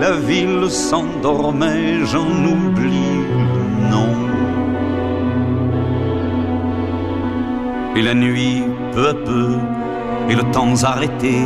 [0.00, 4.14] La ville s'endormait, j'en oublie le nom.
[7.96, 8.62] Et la nuit,
[8.92, 9.50] peu à peu,
[10.28, 11.36] et le temps arrêté,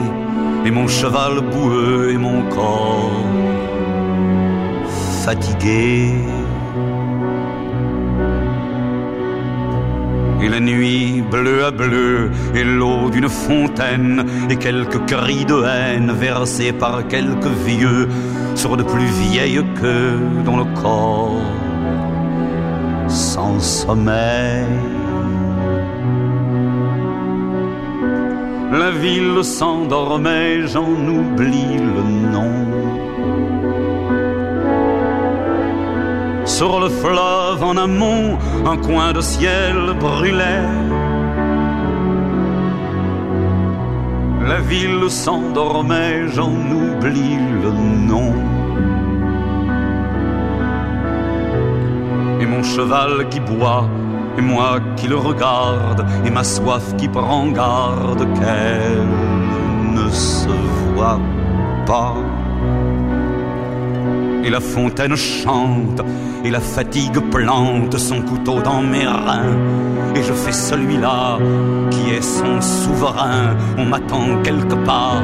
[0.67, 3.23] et mon cheval boueux et mon corps
[5.25, 6.13] fatigué.
[10.43, 16.13] Et la nuit bleue à bleu, et l'eau d'une fontaine, et quelques cris de haine
[16.13, 18.09] versés par quelques vieux
[18.55, 21.41] sur de plus vieilles que dans le corps
[23.09, 24.96] sans sommeil.
[28.79, 32.03] La ville s'endormait, j'en oublie le
[32.35, 32.53] nom.
[36.45, 40.69] Sur le fleuve en amont, un coin de ciel brûlait.
[44.47, 47.73] La ville s'endormait, j'en oublie le
[48.11, 48.33] nom.
[52.41, 53.89] Et mon cheval qui boit,
[54.39, 59.07] et moi qui le regarde, et ma soif qui prend garde qu'elle
[59.95, 60.49] ne se
[60.95, 61.21] voit
[61.87, 62.15] pas.
[64.45, 66.03] Et la fontaine chante,
[66.45, 69.57] et la fatigue plante son couteau dans mes reins.
[70.15, 71.39] Et je fais celui-là
[71.91, 73.57] qui est son souverain.
[73.77, 75.23] On m'attend quelque part,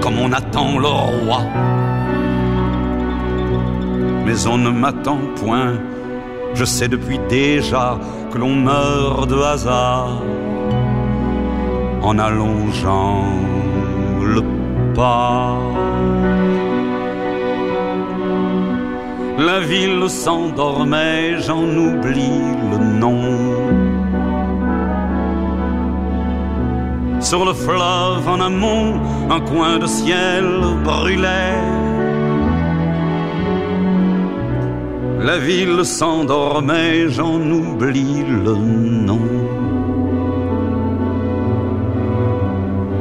[0.00, 1.42] comme on attend le roi.
[4.24, 5.74] Mais on ne m'attend point,
[6.54, 7.98] je sais depuis déjà
[8.30, 10.22] que l'on meurt de hasard
[12.02, 13.24] en allongeant
[14.22, 14.42] le
[14.94, 15.56] pas.
[19.38, 23.22] La ville s'endormait, j'en oublie le nom.
[27.20, 30.44] Sur le fleuve en amont, un coin de ciel
[30.84, 31.79] brûlait.
[35.22, 39.20] La ville s'endormait, j'en oublie le nom.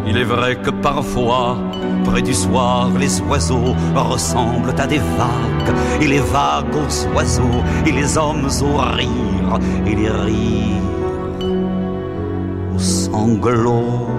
[0.06, 1.58] Il est vrai que parfois,
[2.04, 7.92] près du soir, les oiseaux ressemblent à des vagues, et les vagues aux oiseaux, et
[7.94, 10.84] les hommes aux rires, et les rires
[12.76, 14.19] aux sanglots.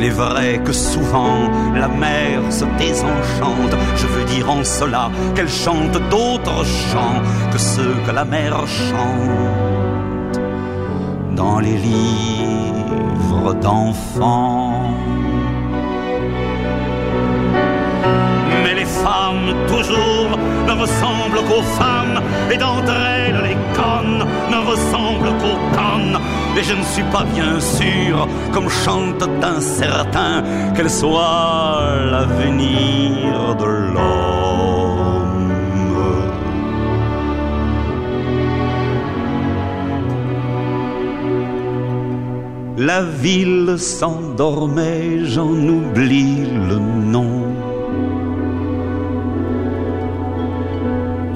[0.00, 5.46] Il est vrai que souvent la mer se désenchante, je veux dire en cela qu'elle
[5.46, 7.20] chante d'autres chants
[7.52, 10.40] que ceux que la mer chante
[11.36, 14.49] dans les livres d'enfants.
[19.68, 22.20] Toujours ne ressemblent qu'aux femmes,
[22.52, 26.18] et d'entre elles les connes ne ressemblent qu'aux connes.
[26.58, 30.42] Et je ne suis pas bien sûr, comme chante un certain,
[30.74, 34.30] qu'elle soit l'avenir de l'homme.
[42.76, 47.59] La ville s'endormait, j'en oublie le nom.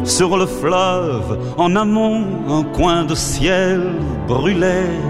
[0.04, 3.80] Sur le fleuve, en amont, un coin de ciel
[4.28, 5.00] brûlait.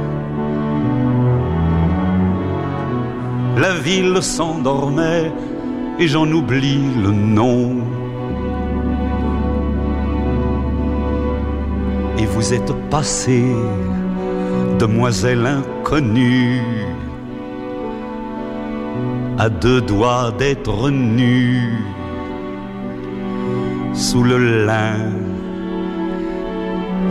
[3.58, 5.32] La ville s'endormait
[5.98, 7.72] et j'en oublie le nom.
[12.18, 13.52] Et vous êtes passée,
[14.78, 16.62] demoiselle inconnue,
[19.38, 21.84] à deux doigts d'être nue
[23.94, 25.12] sous le lin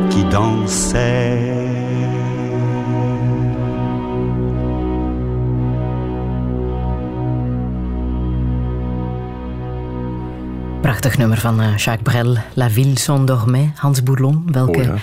[0.10, 1.64] qui dansait.
[10.82, 13.26] Prachtig nummer van eh, Jacques Brel, La Ville sans
[13.76, 14.44] Hans Bourlon.
[14.52, 14.96] Welke, oh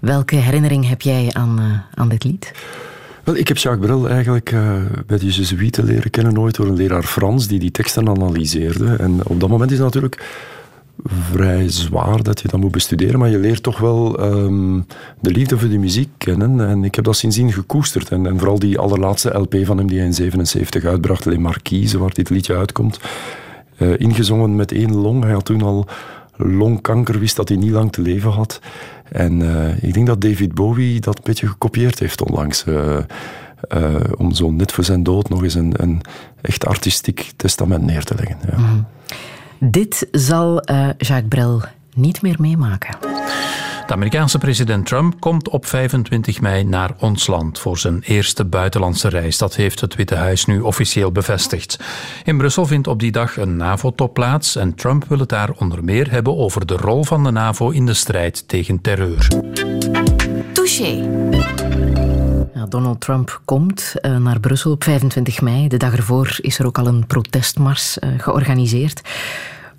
[0.00, 2.52] welke herinnering heb jij aan, eh, aan dit lied?
[3.24, 6.76] Wel, ik heb Jacques Brel eigenlijk eh, bij de Jezuïeten leren kennen ooit door een
[6.76, 8.96] leraar Frans die die teksten analyseerde.
[8.96, 10.24] En op dat moment is natuurlijk
[11.04, 14.86] vrij zwaar dat je dat moet bestuderen, maar je leert toch wel um,
[15.20, 16.68] de liefde voor de muziek kennen.
[16.68, 18.08] En ik heb dat sindsdien gekoesterd.
[18.08, 21.98] En, en vooral die allerlaatste LP van hem die hij in 77 uitbracht, Les Marquise,
[21.98, 23.00] waar dit liedje uitkomt.
[23.78, 25.22] Uh, ingezongen met één long.
[25.22, 25.86] Hij had toen al
[26.36, 28.60] longkanker, wist dat hij niet lang te leven had.
[29.08, 32.64] En uh, ik denk dat David Bowie dat een beetje gekopieerd heeft onlangs.
[32.64, 32.98] Uh,
[34.16, 36.00] om zo net voor zijn dood nog eens een, een
[36.40, 38.36] echt artistiek testament neer te leggen.
[38.50, 38.58] Ja.
[38.58, 38.86] Mm.
[39.58, 40.62] Dit zal
[40.96, 41.62] Jacques Brel
[41.94, 42.98] niet meer meemaken.
[43.86, 49.08] De Amerikaanse president Trump komt op 25 mei naar ons land voor zijn eerste buitenlandse
[49.08, 49.38] reis.
[49.38, 51.78] Dat heeft het Witte Huis nu officieel bevestigd.
[52.24, 55.84] In Brussel vindt op die dag een NAVO-top plaats en Trump wil het daar onder
[55.84, 59.28] meer hebben over de rol van de NAVO in de strijd tegen terreur.
[60.52, 61.65] Touché.
[62.68, 65.68] Donald Trump komt uh, naar Brussel op 25 mei.
[65.68, 69.00] De dag ervoor is er ook al een protestmars uh, georganiseerd.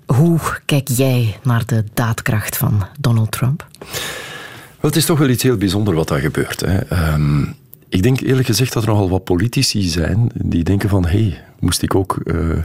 [0.06, 3.66] Hoe kijk jij naar de daadkracht van Donald Trump?
[3.80, 6.60] Wel, het is toch wel iets heel bijzonders wat daar gebeurt.
[6.60, 7.12] Hè.
[7.12, 7.56] Um,
[7.88, 11.44] ik denk eerlijk gezegd dat er nogal wat politici zijn die denken van hé, hey,
[11.58, 12.58] moest ik ook uh,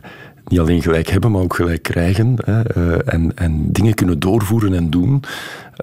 [0.47, 4.73] niet alleen gelijk hebben, maar ook gelijk krijgen hè, uh, en, en dingen kunnen doorvoeren
[4.73, 5.23] en doen.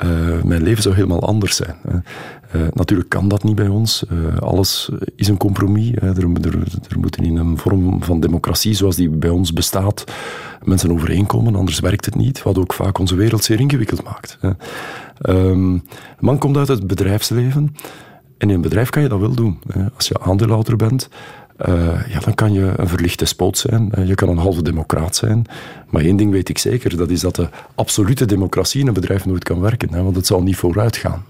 [0.04, 1.76] Uh, mijn leven zou helemaal anders zijn.
[1.88, 1.96] Hè.
[2.56, 4.04] Uh, natuurlijk kan dat niet bij ons.
[4.38, 5.92] Alles is een compromis.
[5.94, 6.18] Er,
[6.88, 10.04] er, moeten in een vorm van democratie zoals die bij ons bestaat
[10.64, 12.42] mensen overeenkomen, anders werkt het niet.
[12.42, 14.38] Wat ook vaak onze wereld zeer ingewikkeld maakt.
[14.42, 14.56] Um,
[15.28, 15.82] een
[16.18, 17.74] man komt uit het bedrijfsleven.
[18.38, 19.58] En in een bedrijf kan je dat wel doen.
[19.96, 21.08] Als je aandeelhouder bent,
[21.68, 23.92] uh, ja, dan kan je een verlichte spoot zijn.
[24.04, 25.46] Je kan een halve democraat zijn.
[25.88, 29.26] Maar één ding weet ik zeker, dat is dat de absolute democratie in een bedrijf
[29.26, 29.94] nooit kan werken.
[29.94, 31.24] Hè, want het zal niet vooruit gaan.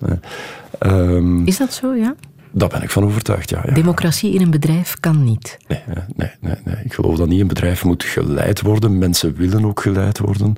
[0.86, 2.14] Um, is dat zo, ja?
[2.52, 3.74] Daar ben ik van overtuigd, ja, ja.
[3.74, 5.58] Democratie in een bedrijf kan niet.
[5.68, 5.82] Nee,
[6.16, 8.98] nee, nee, nee, Ik geloof dat niet een bedrijf moet geleid worden.
[8.98, 10.56] Mensen willen ook geleid worden,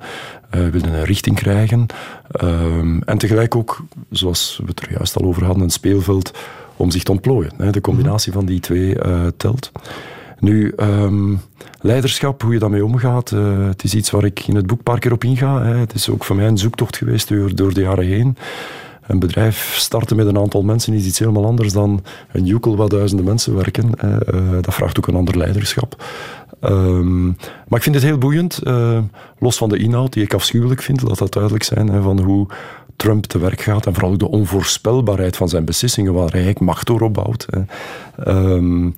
[0.54, 1.86] uh, willen een richting krijgen.
[2.42, 6.38] Uh, en tegelijk ook, zoals we het er juist al over hadden, een speelveld
[6.76, 7.52] om zich te ontplooien.
[7.56, 7.70] Hè.
[7.70, 9.72] De combinatie van die twee uh, telt.
[10.38, 11.40] Nu, um,
[11.80, 14.84] leiderschap, hoe je daarmee omgaat, uh, het is iets waar ik in het boek een
[14.84, 15.62] paar keer op inga.
[15.62, 15.76] Hè.
[15.76, 18.36] Het is ook voor mij een zoektocht geweest door, door de jaren heen.
[19.06, 22.02] Een bedrijf starten met een aantal mensen is iets helemaal anders dan
[22.32, 23.90] een joekel waar duizenden mensen werken.
[24.04, 26.04] Uh, dat vraagt ook een ander leiderschap.
[26.64, 27.36] Um,
[27.68, 28.98] maar ik vind het heel boeiend, uh,
[29.38, 32.46] los van de inhoud, die ik afschuwelijk vind, laat dat duidelijk zijn, hè, van hoe
[32.96, 37.00] Trump te werk gaat en vooral de onvoorspelbaarheid van zijn beslissingen, waar hij macht door
[37.00, 37.46] opbouwt.
[38.26, 38.94] Um,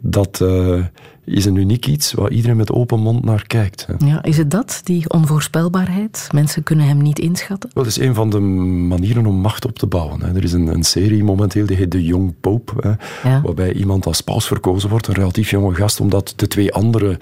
[0.00, 0.84] dat uh,
[1.26, 3.86] is een uniek iets waar iedereen met open mond naar kijkt.
[3.98, 6.28] Ja, is het dat, die onvoorspelbaarheid?
[6.32, 7.70] Mensen kunnen hem niet inschatten?
[7.72, 10.22] Wel, het is een van de manieren om macht op te bouwen.
[10.22, 10.34] Hè.
[10.34, 13.40] Er is een, een, serie momenteel, die heet The Young Pope, hè, ja.
[13.40, 17.18] waarbij iemand als paus verkozen wordt, een relatief jonge gast, omdat de twee anderen,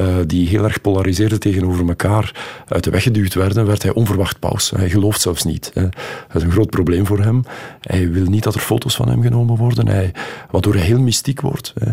[0.00, 4.38] uh, die heel erg polariseerden tegenover elkaar, uit de weg geduwd werden, werd hij onverwacht
[4.38, 4.70] paus.
[4.70, 5.70] Hij gelooft zelfs niet.
[5.74, 5.82] Hè.
[5.82, 7.42] Dat is een groot probleem voor hem.
[7.80, 10.12] Hij wil niet dat er foto's van hem genomen worden, hij,
[10.50, 11.72] waardoor hij heel mystiek wordt.
[11.78, 11.90] Hè.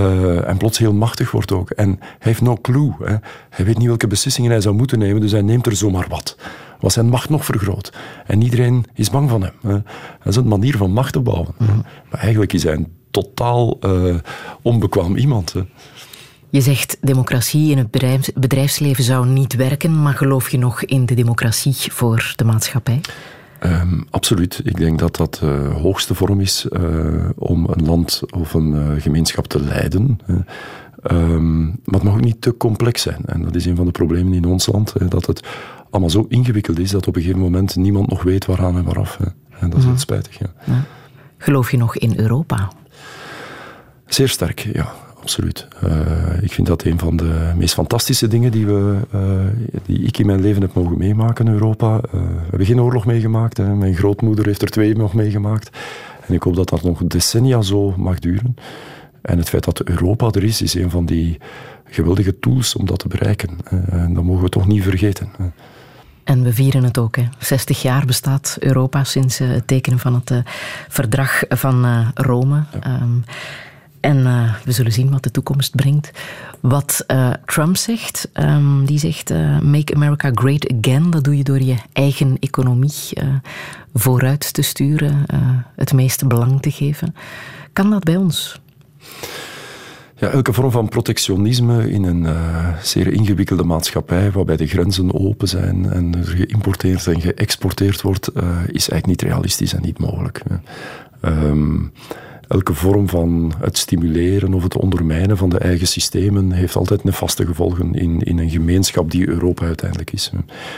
[0.00, 1.70] Uh, en plots heel machtig wordt ook.
[1.70, 2.94] En hij heeft no clue.
[2.98, 3.14] Hè.
[3.50, 6.36] Hij weet niet welke beslissingen hij zou moeten nemen, dus hij neemt er zomaar wat.
[6.80, 7.92] Was zijn macht nog vergroot.
[8.26, 9.54] En iedereen is bang van hem.
[9.62, 9.82] Hè.
[10.18, 11.54] Dat is een manier van macht te bouwen.
[11.58, 11.84] Mm -hmm.
[12.10, 14.14] Maar eigenlijk is hij een totaal uh,
[14.62, 15.52] onbekwaam iemand.
[15.52, 15.60] Hè.
[16.48, 21.06] Je zegt democratie in het bedrijfs bedrijfsleven zou niet werken, maar geloof je nog in
[21.06, 23.00] de democratie voor de maatschappij?
[23.64, 24.60] Um, absoluut.
[24.64, 28.72] Ik denk dat dat de uh, hoogste vorm is uh, om een land of een
[28.74, 30.18] uh, gemeenschap te leiden.
[31.10, 33.22] Um, maar het mag ook niet te complex zijn.
[33.26, 34.92] En dat is een van de problemen in ons land.
[34.98, 35.46] Hè, dat het
[35.90, 39.16] allemaal zo ingewikkeld is dat op een gegeven moment niemand nog weet waaraan en waaraf.
[39.16, 39.26] Hè.
[39.60, 39.98] En dat is mm.
[39.98, 40.38] spijtig.
[40.38, 40.84] Ja.
[41.38, 42.72] Geloof je nog in Europa?
[44.06, 45.68] Zeer sterk, ja absoluut.
[45.84, 49.20] Uh, ik vind dat een van de meest fantastische dingen die, we, uh,
[49.86, 51.96] die ik in mijn leven heb mogen meemaken in Europa.
[51.96, 53.56] Uh, we hebben geen oorlog meegemaakt.
[53.56, 53.74] Hè.
[53.74, 55.78] Mijn grootmoeder heeft er twee nog meegemaakt.
[56.26, 58.56] En ik hoop dat dat nog decennia zo mag duren.
[59.22, 61.38] En het feit dat Europa er is, is een van die
[61.84, 63.58] geweldige tools om dat te bereiken.
[63.90, 65.28] En dat mogen we toch niet vergeten.
[66.24, 67.16] En we vieren het ook.
[67.16, 67.28] Hè.
[67.38, 70.42] 60 jaar bestaat Europa sinds het tekenen van het
[70.88, 72.64] verdrag van Rome.
[72.82, 73.00] Ja.
[73.00, 73.24] Um,
[74.00, 76.10] en uh, we zullen zien wat de toekomst brengt.
[76.60, 81.10] Wat uh, Trump zegt, um, die zegt uh, make America great again.
[81.10, 82.92] Dat doe je door je eigen economie
[83.94, 85.26] vooruit te sturen,
[85.76, 87.14] het meeste belang te geven.
[87.72, 88.60] Kan dat bij ons?
[90.16, 95.48] Ja, elke vorm van protectionisme in een uh, zeer ingewikkelde maatschappij, waarbij de grenzen open
[95.48, 100.42] zijn en er geïmporteerd en geëxporteerd wordt, uh, is eigenlijk niet realistisch en niet mogelijk.
[101.24, 101.92] Um,
[102.50, 107.46] elke vorm van het stimuleren of het ondermijnen van de eigen systemen heeft altijd nefaste
[107.46, 110.30] gevolgen in, in een gemeenschap die Europa uiteindelijk is.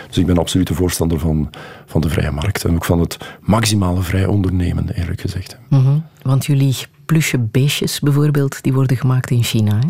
[0.09, 1.51] Dus ik ben absoluut een voorstander van,
[1.87, 5.59] van de vrije markt en ook van het maximale vrij ondernemen, eerlijk gezegd.
[5.69, 6.05] Mm -hmm.
[6.23, 9.79] Want jullie plusje beestjes bijvoorbeeld, die worden gemaakt in China.
[9.79, 9.89] Hè?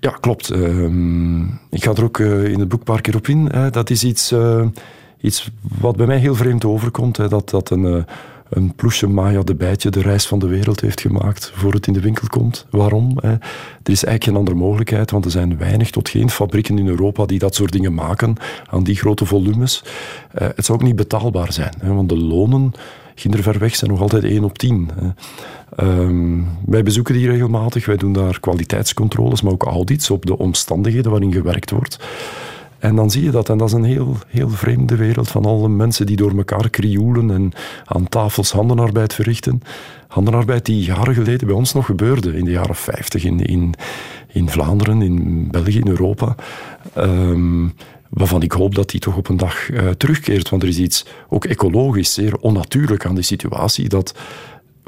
[0.00, 0.52] Ja, klopt.
[0.52, 3.46] Uh, ik ga er ook uh, in het boek een paar keer op in.
[3.46, 3.70] Hè.
[3.70, 4.66] Dat is iets, uh,
[5.20, 7.16] iets wat bij mij heel vreemd overkomt.
[7.16, 7.28] Hè.
[7.28, 8.02] Dat, dat een, uh,
[8.50, 11.92] een ploesje Maya de Bijtje de reis van de wereld heeft gemaakt voor het in
[11.92, 12.66] de winkel komt.
[12.70, 13.18] Waarom?
[13.18, 13.40] Er
[13.82, 17.38] is eigenlijk geen andere mogelijkheid, want er zijn weinig tot geen fabrieken in Europa die
[17.38, 18.36] dat soort dingen maken
[18.70, 19.84] aan die grote volumes.
[20.32, 22.72] het zou ook niet betaalbaar zijn, hè, want de lonen
[23.14, 24.90] ver weg zijn nog altijd 1 op 10.
[25.80, 27.86] Um, wij bezoeken die regelmatig.
[27.86, 31.98] Wij doen daar kwaliteitscontroles, maar ook audits op de omstandigheden waarin gewerkt wordt.
[32.78, 33.48] En dan zie je dat.
[33.48, 37.30] En dat is een heel, heel vreemde wereld van alle mensen die door elkaar krioelen
[37.30, 37.52] en
[37.84, 39.62] aan tafels handenarbeid verrichten.
[40.08, 43.74] Handenarbeid die jaren geleden bij ons nog gebeurde, in de jaren 50 in,
[44.32, 46.34] in, Vlaanderen, in België, in Europa.
[46.96, 47.74] Um,
[48.08, 50.48] waarvan ik hoop dat die toch op een dag uh, terugkeert.
[50.48, 54.14] Want er is iets ook ecologisch zeer onnatuurlijk aan die situatie dat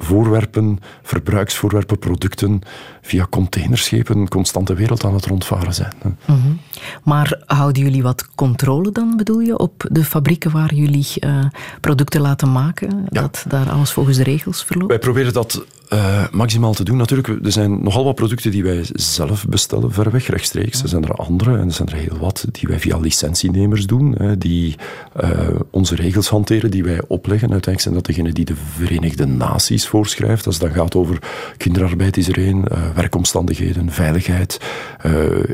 [0.03, 2.61] voorwerpen, verbruiksvoorwerpen, producten
[3.03, 5.93] via containerschepen constant de wereld aan het rondvaren zijn.
[6.03, 6.61] Mm -hmm.
[7.03, 11.45] Maar houden jullie wat controle dan, bedoel je, op de fabrieken waar jullie uh,
[11.81, 13.07] producten laten maken?
[13.09, 13.21] Ja.
[13.21, 14.91] Dat daar alles volgens de regels verloopt?
[14.91, 16.97] Wij proberen dat uh, maximaal te doen.
[16.97, 20.83] Natuurlijk, er zijn nogal wat producten die wij zelf bestellen, ver weg rechtstreeks.
[20.83, 24.15] Er zijn er andere en er zijn er heel wat die wij via licentienemers doen,
[24.19, 24.77] hè, die
[25.23, 25.31] uh,
[25.71, 27.51] onze regels hanteren, die wij opleggen.
[27.53, 30.47] Uiteindelijk zijn dat degenen die de Verenigde Naties voorschrijft.
[30.47, 31.19] Als het dan gaat over
[31.57, 34.61] kinderarbeid is er één, uh, werkomstandigheden, veiligheid,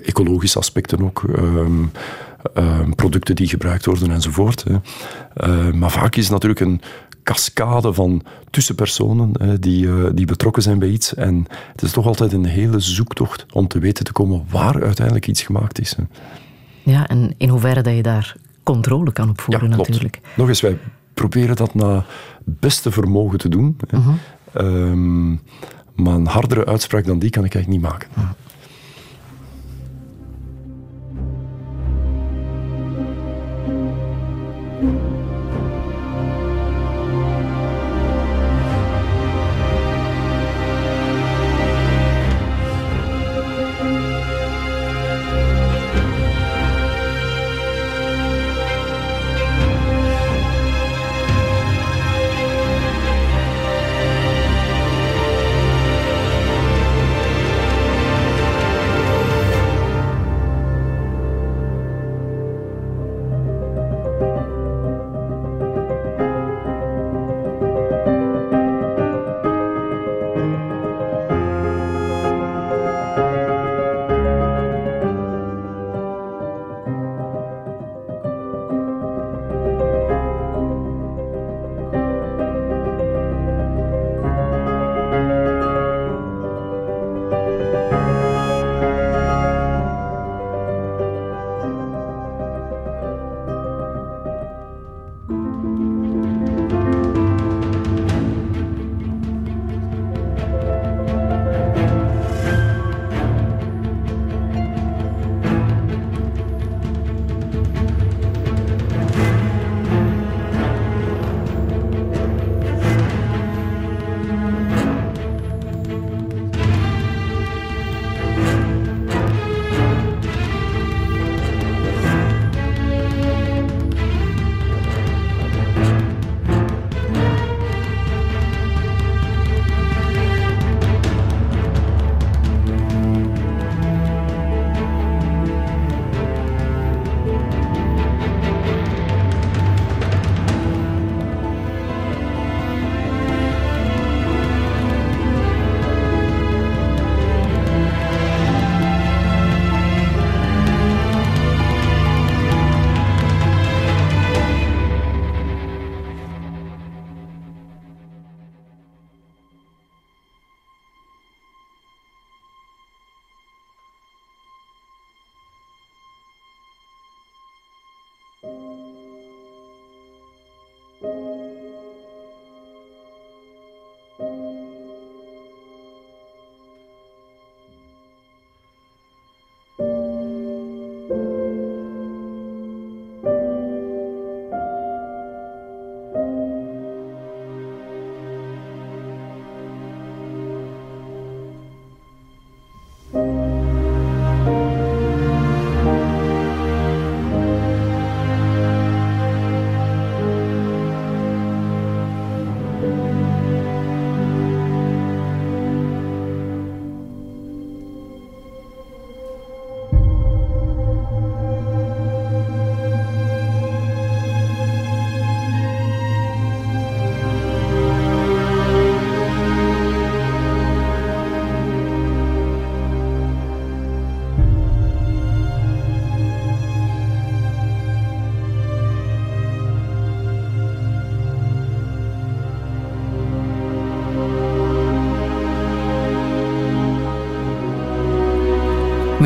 [0.03, 1.23] ecologische aspecten ook.
[1.39, 1.91] Um,
[2.59, 4.65] uh, producten die gebruikt worden enzovoort.
[4.65, 5.73] Hè.
[5.73, 6.81] Maar vaak is natuurlijk een
[7.27, 11.15] cascade van tussenpersonen uh, die, die betrokken zijn bij iets.
[11.15, 15.27] En het is toch altijd een hele zoektocht om te weten te komen waar uiteindelijk
[15.27, 15.97] iets gemaakt is.
[15.97, 16.03] Hè.
[16.83, 20.21] Ja, en in hoeverre dat je daar controle kan opvoeren ja, natuurlijk.
[20.37, 20.79] Nog eens, wij
[21.15, 22.07] proberen dat naar
[22.45, 23.77] beste vermogen te doen.
[23.91, 24.07] Uh
[24.53, 24.91] -huh.
[24.91, 25.41] um,
[25.95, 28.09] maar een hardere uitspraak dan die kan ik eigenlijk niet maken.
[28.11, 28.31] Uh -huh.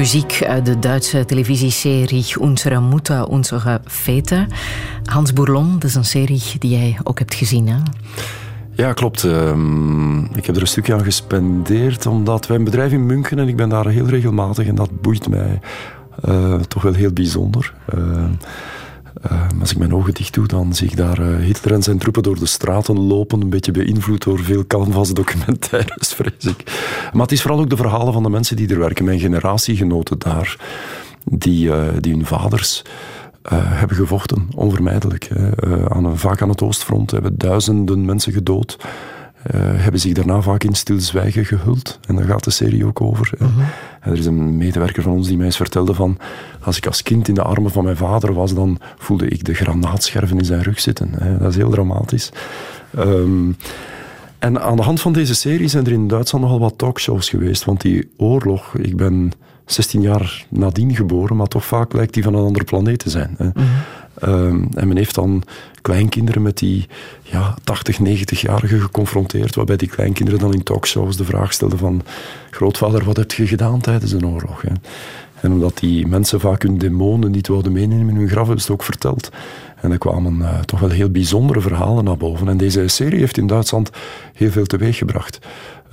[0.01, 4.47] Muziek uit de Duitse televisieserie Unsere Mutter, Unsere Väter.
[5.05, 7.77] Hans Bourlon, dat is een serie die jij ook hebt gezien, hè?
[8.74, 9.24] Ja, klopt.
[9.24, 13.48] Ehm, ik heb er een stukje aan gespendeerd, omdat wij een bedrijf in München en
[13.48, 15.60] ik ben daar heel regelmatig en dat boeit mij
[16.28, 17.74] uh, toch wel heel bijzonder.
[17.94, 18.24] Uh,
[19.31, 22.23] uh, als ik mijn ogen dicht doe, dan zie ik daar Hitler en zijn troepen
[22.23, 26.62] door de straten lopen, een beetje beïnvloed door veel canvas-documentaires, vrees ik.
[27.12, 30.19] Maar het is vooral ook de verhalen van de mensen die er werken, mijn generatiegenoten
[30.19, 30.57] daar,
[31.24, 31.70] die,
[32.01, 32.82] die hun vaders
[33.53, 35.31] uh, hebben gevochten, onvermijdelijk.
[35.35, 35.91] Hè.
[35.91, 38.78] Aan, vaak aan het Oostfront hebben duizenden mensen gedood.
[39.55, 41.99] Uh, hebben zich daarna vaak in stilzwijgen gehuld.
[42.07, 43.33] En daar gaat de serie ook over.
[43.39, 43.51] -hmm.
[44.01, 46.19] Er is een medewerker van ons die mij eens vertelde van...
[46.62, 49.55] Als ik als kind in de armen van mijn vader was, dan voelde ik de
[49.55, 51.11] granaatscherven in zijn rug zitten.
[51.17, 51.39] Hè.
[51.39, 52.33] Dat is heel dramatisch.
[52.99, 53.57] Um,
[54.39, 57.65] en aan de hand van deze serie zijn er in Duitsland nogal wat talkshows geweest.
[57.65, 59.33] Want die oorlog, ik ben
[59.67, 63.35] 16 jaar nadien geboren, maar toch vaak lijkt die van een andere planeet te zijn.
[63.39, 63.45] Hè.
[63.45, 63.67] Mm
[64.25, 65.43] um, en men heeft dan
[65.83, 66.87] kleinkinderen met die
[67.23, 72.03] ja, 80, 90-jarigen geconfronteerd, waarbij die kleinkinderen dan in talkshows de vraag stelden van
[72.51, 74.63] grootvader, wat heb je gedaan tijdens een oorlog?
[75.41, 78.73] En omdat die mensen vaak hun demonen niet wilden meenemen in hun graf, hebben ze
[78.73, 79.31] het ook verteld.
[79.81, 82.49] En er kwamen uh, toch wel heel bijzondere verhalen naar boven.
[82.49, 83.91] En deze serie heeft in Duitsland
[84.35, 85.39] heel veel teweeggebracht.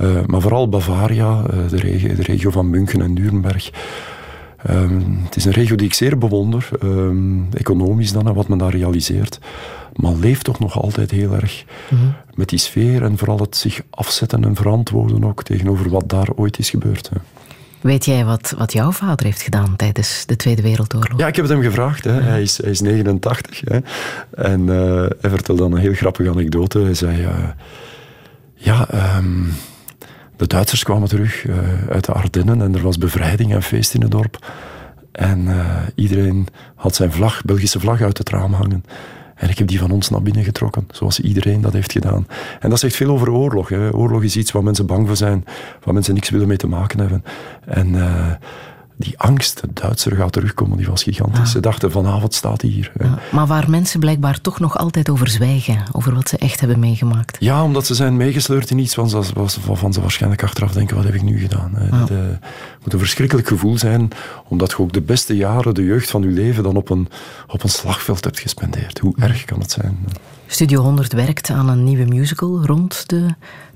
[0.02, 3.72] Uh, maar vooral Bavaria, uh, de, regio, de, regio, van München en Nuremberg.
[4.70, 8.76] Um, het is een regio die ik zeer bewonder, um, economisch dan, wat men daar
[8.76, 9.40] realiseert.
[9.94, 12.16] Maar leeft toch nog altijd heel erg mm -hmm.
[12.36, 16.60] met die sfeer en vooral het zich afzetten en verantwoorden ook tegenover wat daar ooit
[16.60, 17.10] is gebeurd.
[17.10, 17.18] Hè.
[17.82, 21.20] Weet jij wat, wat jouw vader heeft gedaan tijdens de Tweede Wereldoorlog?
[21.20, 22.04] Ja, ik heb het hem gevraagd.
[22.04, 22.22] Hè.
[22.22, 23.62] Hij, is, hij is 89.
[23.66, 23.80] Hè.
[24.32, 26.80] En uh, hij vertelde dan een heel grappige anekdote.
[26.80, 27.22] Hij zei...
[27.22, 27.30] Uh,
[28.54, 29.54] ja, um,
[30.38, 31.56] de Duitsers kwamen terug uh,
[31.90, 34.52] uit de Ardennen en er was bevrijding en feest in het dorp.
[35.12, 35.48] En
[35.96, 38.84] iedereen had zijn vlag, Belgische vlag uit het raam hangen.
[39.38, 42.28] En ik heb die van ons naar binnen getrokken, zoals iedereen dat heeft gedaan.
[42.60, 43.70] En dat zegt veel over oorlog.
[43.70, 43.90] Hè.
[43.94, 45.46] Oorlog is iets waar mensen bang voor zijn,
[45.84, 47.24] waar mensen niks willen mee te maken hebben.
[47.66, 48.32] En uh,
[48.98, 51.40] die angst, de Duitser gaat terugkomen, die was gigantisch.
[51.40, 51.46] Ja.
[51.46, 52.92] Ze dachten vanavond staat hij hier.
[53.00, 56.80] Ja, maar waar mensen blijkbaar toch nog altijd over zwijgen, over wat ze echt hebben
[56.80, 57.38] meegemaakt.
[57.40, 61.22] Ja, omdat ze zijn meegesleurd in iets waarvan ze waarschijnlijk achteraf denken, wat heb ik
[61.22, 61.72] nu gedaan?
[61.92, 61.98] Ja.
[61.98, 62.40] Het
[62.84, 64.10] moet een verschrikkelijk gevoel zijn,
[64.48, 67.08] omdat je ook de beste jaren, de jeugd van je leven, dan op een,
[67.48, 69.00] op een slagveld hebt gespendeerd.
[69.00, 69.98] Hoe erg kan het zijn?
[70.48, 73.28] Studio 100 werkt aan een nieuwe musical rond de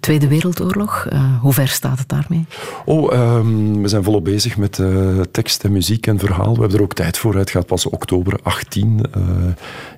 [0.02, 1.08] Tweede Wereldoorlog.
[1.14, 2.46] Uh, hoe ver staat het daarmee?
[2.86, 6.54] Oh, um, we zijn volop bezig met uh, tekst en muziek en verhaal.
[6.54, 7.36] We hebben er ook tijd voor.
[7.36, 9.24] Het gaat pas oktober 18 uh,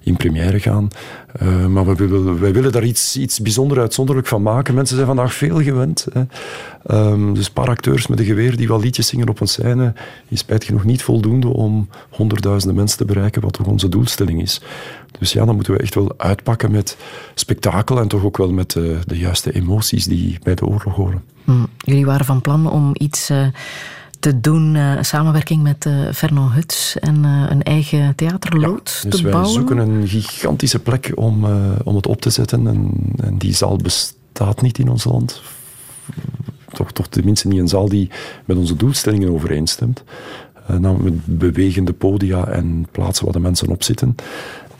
[0.03, 0.87] in première gaan.
[1.69, 4.73] maar we wij willen daar iets, iets bijzonder uitzonderlijk van maken.
[4.73, 6.07] Mensen zijn vandaag veel gewend.
[6.13, 6.23] Hè.
[6.91, 9.93] Um, dus een paar acteurs met een geweer die wel liedjes zingen op een scène
[10.27, 14.61] is spijt genoeg niet voldoende om honderdduizenden mensen te bereiken, wat toch onze doelstelling is.
[15.19, 16.97] Dus ja, dan moeten we echt wel uitpakken met
[17.33, 19.51] spektakel en toch ook wel met de, juiste
[19.93, 21.23] die bij de oorlog horen.
[21.43, 21.67] Mm.
[21.77, 23.47] Jullie waren van plan om iets uh,
[24.19, 29.27] te doen, uh, samenwerking met uh, Vernon Huts en een eigen theaterlood ja, dus te
[29.27, 29.43] bouwen.
[29.43, 31.45] wij zoeken een gigantische plek om,
[31.83, 32.91] om het op te zetten en,
[33.23, 35.41] en die zaal bestaat niet in ons land
[36.73, 38.09] toch, toch tenminste niet een zaal die
[38.45, 40.03] met onze doelstellingen overeenstemt.
[40.71, 44.15] Uh, namelijk met bewegende podia en plaatsen waar de mensen op zitten.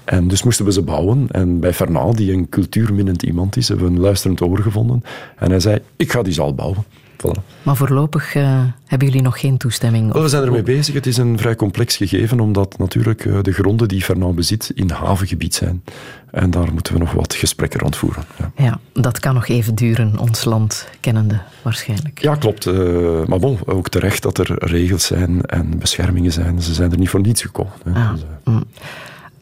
[0.03, 1.27] En dus moesten we ze bouwen.
[1.31, 5.03] En bij Fernand, die een cultuurminnend iemand is, hebben we een luisterend oor gevonden.
[5.37, 6.83] En hij zei, ik ga die zaal bouwen.
[7.17, 7.63] Voilà.
[7.63, 10.13] Maar voorlopig uh, hebben jullie nog geen toestemming?
[10.13, 10.93] Wel, we zijn ermee bezig.
[10.93, 14.89] Het is een vrij complex gegeven, omdat natuurlijk uh, de gronden die Fernand bezit in
[14.89, 15.83] havengebied zijn.
[16.31, 18.23] En daar moeten we nog wat gesprekken rond voeren.
[18.39, 18.51] Ja.
[18.55, 22.21] ja, dat kan nog even duren, ons land kennende waarschijnlijk.
[22.21, 22.65] Ja, klopt.
[22.65, 26.61] Uh, maar bon, ook terecht dat er regels zijn en beschermingen zijn.
[26.61, 27.73] Ze zijn er niet voor niets gekomen.
[27.93, 28.13] Ah,
[28.43, 28.63] mm.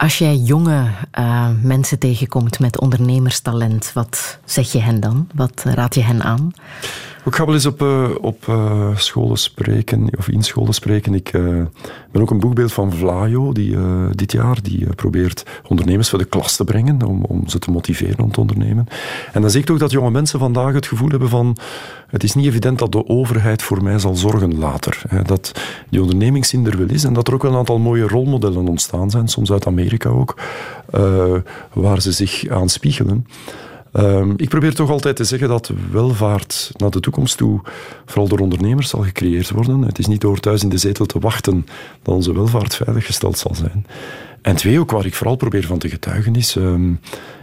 [0.01, 0.85] Als jij jonge
[1.19, 5.27] uh, mensen tegenkomt met ondernemerstalent, wat zeg je hen dan?
[5.35, 6.51] Wat raad je hen aan?
[7.25, 11.13] Ik ga wel eens op, uh, op uh, scholen spreken, of in scholen spreken.
[11.13, 11.31] Ik
[12.11, 13.77] ben ook een boekbeeld van Vlaio, die
[14.11, 18.19] dit jaar die, probeert ondernemers voor de klas te brengen, om, om ze te motiveren
[18.19, 18.87] om te ondernemen.
[19.33, 21.57] En dan zie ik toch dat jonge mensen vandaag het gevoel hebben van
[22.07, 25.01] het is niet evident dat de overheid voor mij zal zorgen later.
[25.07, 25.21] Hè.
[25.21, 25.51] Dat
[25.89, 29.09] die ondernemingszin er wel is en dat er ook wel een aantal mooie rolmodellen ontstaan
[29.09, 30.35] zijn, soms uit Amerika ook,
[31.73, 33.25] waar ze zich aan spiegelen.
[33.93, 37.61] Um, ik probeer toch altijd te zeggen dat welvaart naar de toekomst toe
[38.05, 39.81] vooral door ondernemers zal gecreëerd worden.
[39.81, 41.65] Het is niet door thuis in de zetel te wachten
[42.01, 43.85] dat onze welvaart veiliggesteld zal zijn.
[44.41, 46.55] En twee, ook waar ik vooral probeer van te getuigen is...
[46.55, 46.93] ehm,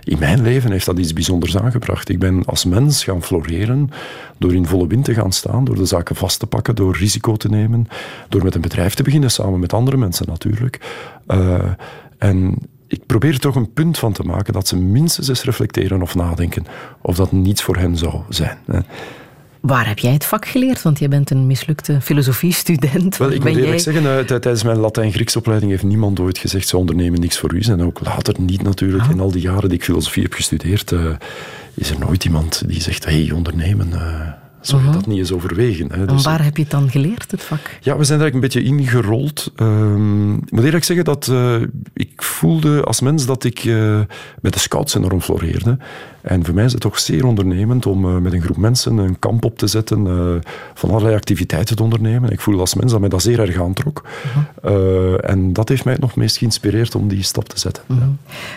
[0.03, 2.09] in mijn leven heeft dat iets bijzonders aangebracht.
[2.09, 3.91] Ik ben als mens gaan floreren
[4.39, 7.37] door in volle wind te gaan staan, door de zaken vast te pakken, door risico
[7.37, 7.89] te nemen,
[8.29, 10.81] door met een bedrijf te beginnen, samen met andere mensen natuurlijk.
[11.27, 11.59] Eh,
[12.19, 12.55] en
[12.89, 16.15] ik probeer er toch een punt van te maken dat ze minstens eens reflecteren of
[16.15, 16.67] nadenken
[17.03, 18.59] of dat niets voor hen zou zijn.
[19.61, 20.83] Waar heb jij het vak geleerd?
[20.83, 23.17] Want jij bent een mislukte filosofiestudent.
[23.17, 26.21] Wel, ik Ben moet eerlijk jij- zeggen, eh, tij- tijdens mijn Latijn-Grieks opleiding heeft niemand
[26.21, 27.61] ooit gezegd, ze ondernemen niks voor u.
[27.61, 29.05] En ook later niet natuurlijk.
[29.11, 31.05] In al die jaren die ik filosofie heb gestudeerd, eh,
[31.75, 34.21] is er nooit iemand die zegt, hé, hey, ondernemen, eh,
[34.61, 35.93] zou je dat niet eens overwegen?
[35.93, 36.01] Hè?
[36.01, 37.79] En Dus, waar heb je het dan geleerd, het vak?
[37.81, 39.53] ja, we zijn er eigenlijk een beetje ingerold.
[39.57, 41.55] Ehm, ik moet eerlijk zeggen dat eh,
[41.95, 44.01] ik voelde als mens dat ik eh,
[44.41, 45.79] met de scouts enorm floreerde.
[46.21, 49.19] En voor mij is het toch zeer ondernemend om eh, met een groep mensen een
[49.19, 50.07] kamp op te zetten,
[50.75, 52.31] van allerlei activiteiten te ondernemen.
[52.31, 54.05] Ik voelde als mens dat mij dat zeer erg aantrok.
[54.63, 57.83] Eh, en dat heeft mij het nog meest geïnspireerd om die stap te zetten.
[57.87, 58.09] Ja.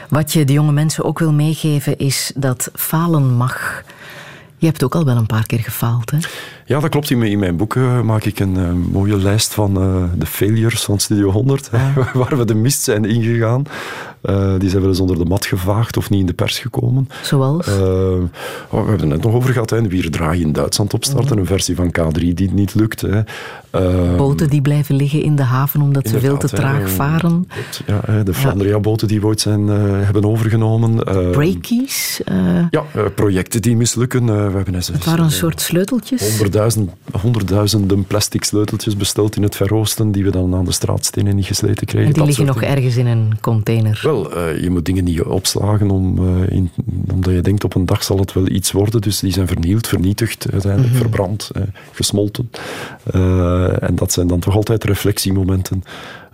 [0.09, 3.83] Wat je de jonge mensen ook wil meegeven is dat falen mag.
[4.61, 6.17] Je hebt ook al wel een paar keer gefaald, hè?
[6.71, 7.09] Ja, dat klopt.
[7.09, 10.25] In mijn, in mijn boek eh, maak ik een eh, mooie lijst van eh, de
[10.25, 13.63] failures van Studio 100, hè, waar we de mist zijn ingegaan.
[14.57, 17.09] Die zijn wel eens onder de mat gevaagd of niet in de pers gekomen.
[17.21, 17.67] Zoals?
[17.67, 17.73] Oh,
[18.69, 19.69] we hebben het net nog over gehad.
[19.69, 19.87] Hè.
[19.87, 21.37] Weer draai in Duitsland opstarten.
[21.37, 23.01] Een versie van K3 die niet lukt.
[23.01, 23.21] Hè.
[23.71, 27.47] Eh, Boten die blijven liggen in de haven omdat ze veel te traag varen.
[27.85, 31.03] Ja, de Flandria-boten die we ooit zijn, hebben overgenomen.
[31.03, 32.21] Eh, Breakies.
[32.69, 32.83] ja,
[33.15, 34.25] projecten die mislukken.
[34.25, 36.37] We hebben het waren een soort sleuteltjes.
[36.61, 41.45] Honderdduizend, honderdduizenden plastic sleuteltjes besteld in het Veroosten, die we dan aan de straatstenen niet
[41.45, 42.07] gesleten kregen.
[42.07, 42.75] En die liggen nog dingen.
[42.75, 43.99] ergens in een container.
[44.03, 46.71] Wel, eh, je moet dingen niet opslagen om, eh, in-
[47.13, 49.01] omdat je denkt op een dag zal het wel iets worden.
[49.01, 51.01] Dus die zijn vernield, vernietigd, uiteindelijk Mhm.
[51.01, 51.61] verbrand, eh,
[51.91, 52.49] gesmolten.
[53.79, 55.83] En dat zijn dan toch altijd reflectiemomenten.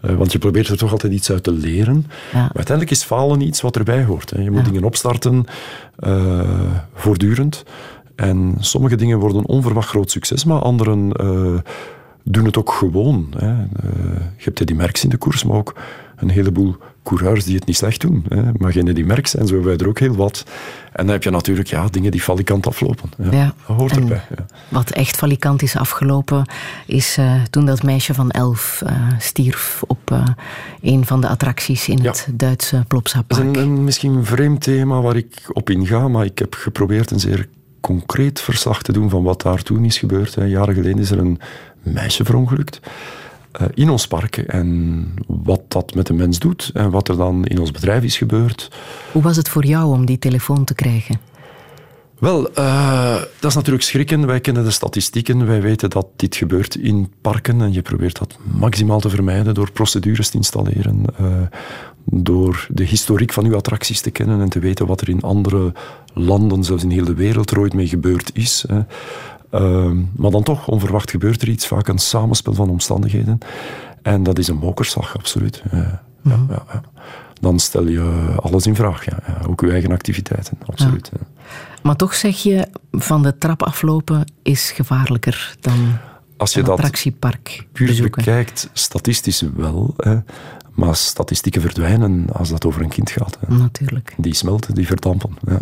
[0.02, 2.06] Want je probeert er toch altijd iets uit te leren.
[2.34, 2.40] Ja.
[2.40, 4.30] Maar uiteindelijk is falen iets wat erbij hoort.
[4.30, 4.42] Hè.
[4.42, 5.46] Je moet dingen opstarten,
[6.94, 7.64] voortdurend.
[8.18, 11.72] En sommige dingen worden onverwacht groot succes, maar anderen eh,
[12.24, 13.34] doen het ook gewoon.
[13.38, 13.52] Hè.
[13.52, 13.90] Eh,
[14.38, 15.76] je hebt Eddy Merckx in de koers, maar ook
[16.16, 18.26] een heleboel coureurs die het niet slecht doen.
[18.28, 18.42] Hè.
[18.58, 20.44] Maar geen Eddy Merckx zijn, zo hebben wij er ook heel wat.
[20.92, 23.10] En dan heb je natuurlijk ja, dingen die falikant aflopen.
[23.18, 24.22] Ja, Ja, Dat hoort en erbij.
[24.38, 24.46] Ja.
[24.70, 26.50] Wat echt valikant is afgelopen,
[26.86, 28.84] is eh, toen dat meisje van elf
[29.20, 30.16] stierf op
[30.82, 32.86] een van de attracties in het Duitse
[33.38, 36.54] Dat is een, een misschien een vreemd thema waar ik op inga, maar ik heb
[36.54, 37.48] geprobeerd een zeer
[37.82, 40.36] concreet verslag te doen van wat daar toen is gebeurd.
[40.36, 40.44] Hè.
[40.44, 41.40] Jaren geleden is er een
[41.84, 42.80] meisje verongelukt
[43.52, 44.38] eh, in ons park.
[44.38, 48.18] En wat dat met de mens doet en wat er dan in ons bedrijf is
[48.18, 48.72] gebeurd.
[49.12, 51.20] Hoe was het voor jou om die telefoon te krijgen?
[52.20, 54.26] Wel, eh, dat is natuurlijk schrikken.
[54.26, 55.46] Wij kennen de statistieken.
[55.46, 57.62] Wij weten dat dit gebeurt in parken.
[57.62, 61.06] En je probeert dat maximaal te vermijden door procedures te installeren.
[61.18, 61.26] eh,
[62.12, 65.74] door de historiek van uw attracties te kennen en te weten wat er in andere
[66.14, 68.66] landen, zelfs in heel de wereld, er ooit mee gebeurd is.
[68.68, 68.82] hè.
[69.50, 71.68] Ehm, maar dan toch, onverwacht gebeurt er iets.
[71.68, 73.38] Vaak een samenspel van omstandigheden.
[74.02, 75.64] En dat is een mokerslag, absoluut.
[75.72, 75.80] Eh,
[76.22, 76.82] ja, ja, ja.
[77.42, 79.06] Dan stel je alles in vraag.
[79.06, 79.18] Ja.
[79.48, 81.12] Ook uw eigen activiteiten, absoluut.
[81.84, 85.98] Maar toch zeg je, van de trap aflopen is gevaarlijker dan
[86.38, 88.24] Als je een dat attractiepark puur bezoeken.
[88.26, 89.94] bekijkt, statistisch wel.
[89.98, 90.18] Hè.
[90.78, 93.38] Maar statistieken verdwijnen als dat over een kind gaat.
[93.40, 93.56] Hè.
[93.56, 94.14] Natuurlijk.
[94.18, 95.38] Die smelten, die verdampen.
[95.48, 95.58] Ja.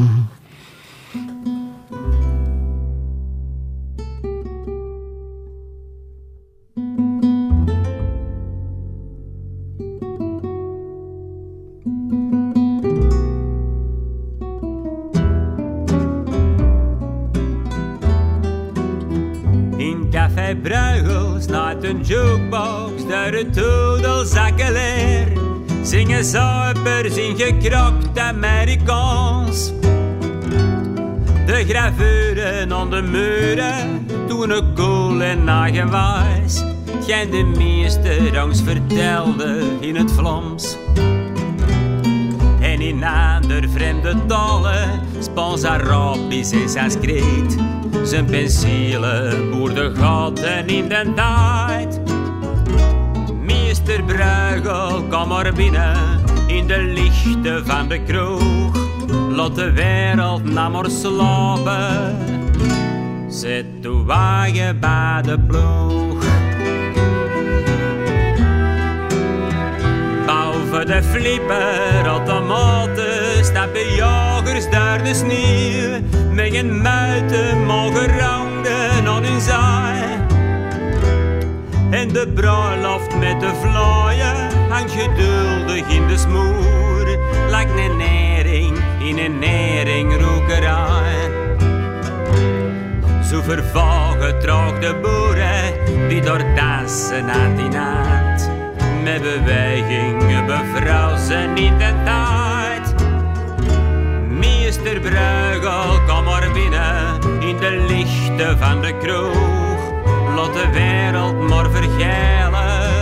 [19.77, 24.94] In Café Bruigel staat een jukebox, daar het toedelzakken.
[25.95, 29.71] Zingen zuipers in gekrokt Amerikaans.
[31.45, 36.63] De gravuren aan de muren toen een koel en nagewijs.
[37.05, 40.77] Geen de meeste rangs vertelde in het Vlaams.
[42.59, 47.55] En in ander vreemde talen, Spaans, Arabisch en Sanskriet.
[48.03, 52.04] Zijn penselen boerde gaten in de tijd.
[54.03, 55.95] Bruigel, kom maar binnen
[56.47, 58.77] in de lichten van de kroeg.
[59.29, 62.17] Laat de wereld nou maar slapen.
[63.29, 66.23] Zet de wagen bij de ploeg.
[70.25, 75.99] Boven de flipper automaten stappen jagers daar de sneeuw.
[76.33, 79.94] Met een muiten mogen rouwen aan hun zaai.
[81.95, 87.17] En de bruiloft met de vlaaien hangt geduldig in de smoer.
[87.49, 91.29] Lijkt een nering in een neringroekerij.
[93.23, 98.49] Zo vervagen traag de boeren die door dansen nacht.
[99.03, 102.95] Met bewegingen bevrouw ze niet de tijd.
[104.29, 109.64] Meester Bruegel, kom maar binnen in de lichten van de kroeg.
[110.35, 112.93] Laat de wereld maar vergelen.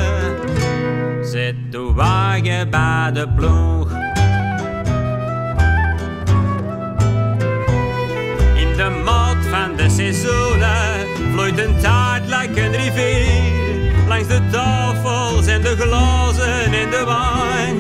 [1.26, 3.92] Zet de wagen bij de ploeg.
[8.56, 14.08] In de maat van de seizoenen vloeit een taart like een rivier.
[14.08, 17.78] Langs de tafels en de glazen en de wijn.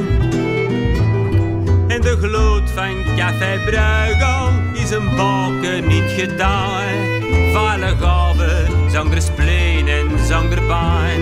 [1.87, 7.21] En de gloed van café Bruigel is een baken niet gedaan.
[7.51, 7.95] Vale
[8.93, 11.21] spleen en zonder pijn.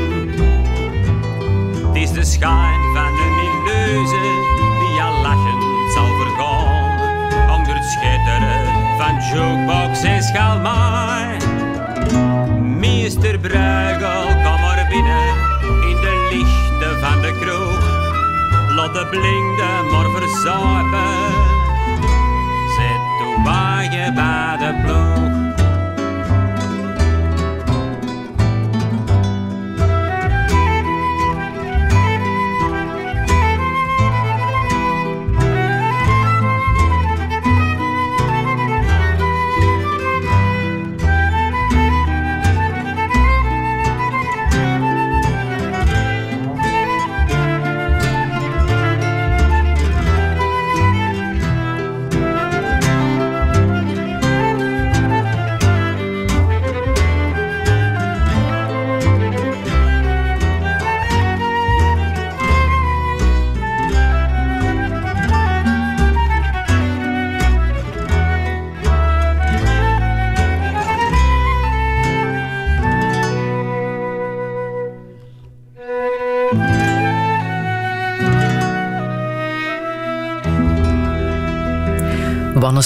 [1.88, 4.35] Het is de schijn van een illusie
[4.80, 6.99] die al lachend zal vergaan.
[7.57, 8.65] Onder het schitteren
[8.98, 11.38] van jukebox en schalmaai.
[12.61, 15.27] Meester Bruigel, kom maar binnen
[15.89, 17.89] in de lichten van de kroeg.
[18.76, 21.14] Laat de blinden maar verzuipen.
[22.76, 25.31] Zet de wagen bij de ploeg.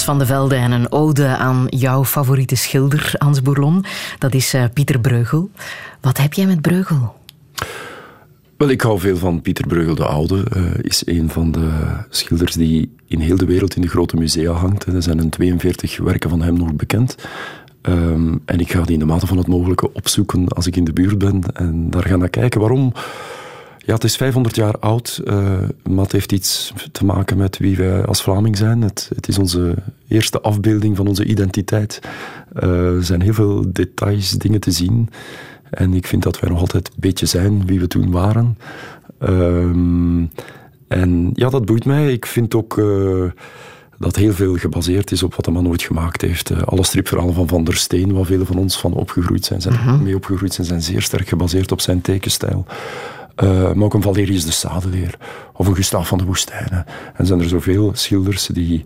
[0.04, 3.84] Van de Velde en een ode aan jouw favoriete schilder, Hans Bourlon.
[4.18, 5.50] Dat is uh, Pieter Breugel.
[6.00, 7.14] Wat heb jij met Breugel?
[8.56, 10.44] Wel, ik hou veel van Pieter Breugel de Oude.
[10.56, 11.70] Uh, is een van de
[12.10, 14.84] schilders die in heel de wereld in de grote musea hangt.
[14.86, 17.14] Er zijn een 42 werken van hem nog bekend.
[17.82, 20.84] Um, en ik ga die in de mate van het mogelijke opzoeken als ik in
[20.84, 21.42] de buurt ben.
[21.54, 22.60] En daar gaan naar kijken.
[22.60, 22.92] Waarom?
[23.86, 25.34] Ja, het is 500 jaar oud, uh,
[25.88, 28.82] maar het heeft iets te maken met wie wij als Vlaming zijn.
[28.82, 29.74] Het, het is onze
[30.08, 32.00] eerste afbeelding van onze identiteit.
[32.62, 35.10] Uh, er zijn heel veel details, dingen te zien.
[35.70, 38.58] En ik vind dat wij nog altijd een beetje zijn wie we toen waren.
[39.20, 39.58] Uh,
[40.88, 42.12] en ja, dat boeit mij.
[42.12, 43.24] Ik vind ook uh,
[43.98, 46.50] dat heel veel gebaseerd is op wat de man ooit gemaakt heeft.
[46.50, 49.74] Uh, alle stripverhalen van Van der Steen, waar velen van ons van opgegroeid zijn, zijn
[49.74, 50.00] uh-huh.
[50.00, 52.66] mee opgegroeid zijn, zijn zeer sterk gebaseerd op zijn tekenstijl.
[53.42, 55.18] Uh, maar ook een Valerius de Sadeleer
[55.52, 56.86] of een Gustav van de Woestijnen.
[57.14, 58.84] En zijn er zoveel schilders die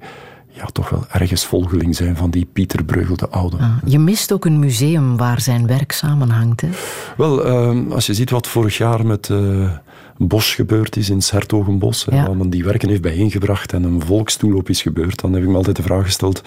[0.49, 3.57] ja, toch wel ergens volgeling zijn van die Pieter Breugel de Oude.
[3.57, 6.69] Ah, je mist ook een museum waar zijn werk samenhangt, hè?
[7.17, 9.71] Wel, uh, als je ziet wat vorig jaar met uh,
[10.17, 12.27] Bos gebeurd is in Sertogenbos, ja.
[12.27, 15.57] waar men die werken heeft bijeengebracht en een volkstoelop is gebeurd, dan heb ik me
[15.57, 16.43] altijd de vraag gesteld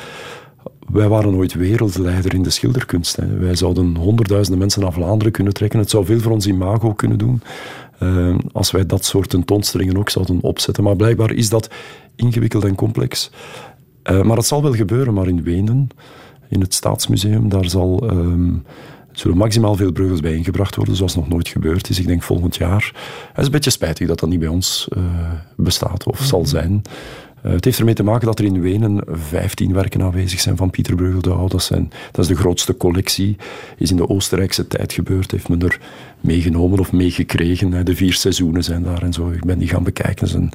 [0.91, 3.15] wij waren ooit wereldleider in de schilderkunst.
[3.15, 3.38] Hè.
[3.38, 5.80] Wij zouden honderdduizenden mensen naar Vlaanderen kunnen trekken.
[5.80, 7.41] Het zou veel voor ons imago kunnen doen.
[8.03, 10.84] Uh, als wij dat soort tentoonstellingen ook zouden opzetten.
[10.84, 11.69] Maar blijkbaar is dat
[12.15, 13.31] ingewikkeld en complex.
[14.11, 15.88] Uh, maar het zal wel gebeuren, maar in Wenen,
[16.49, 18.63] in het Staatsmuseum, daar zal, um,
[19.11, 21.99] zullen maximaal veel breugels bij ingebracht worden, zoals nog nooit gebeurd is.
[21.99, 22.91] Ik denk volgend jaar.
[23.27, 25.03] Het is een beetje spijtig dat dat niet bij ons uh,
[25.55, 26.81] bestaat of zal zijn.
[27.45, 30.69] Uh, het heeft ermee te maken dat er in Wenen 15 werken aanwezig zijn van
[30.69, 30.97] Pieter
[31.31, 31.47] Oude.
[31.47, 33.37] Dat, zijn, dat is de grootste collectie.
[33.77, 35.31] Is in de Oostenrijkse tijd gebeurd.
[35.31, 35.79] Heeft men er
[36.21, 37.85] meegenomen of meegekregen.
[37.85, 39.29] De vier seizoenen zijn daar en zo.
[39.29, 40.25] Ik ben die gaan bekijken.
[40.25, 40.51] Het is een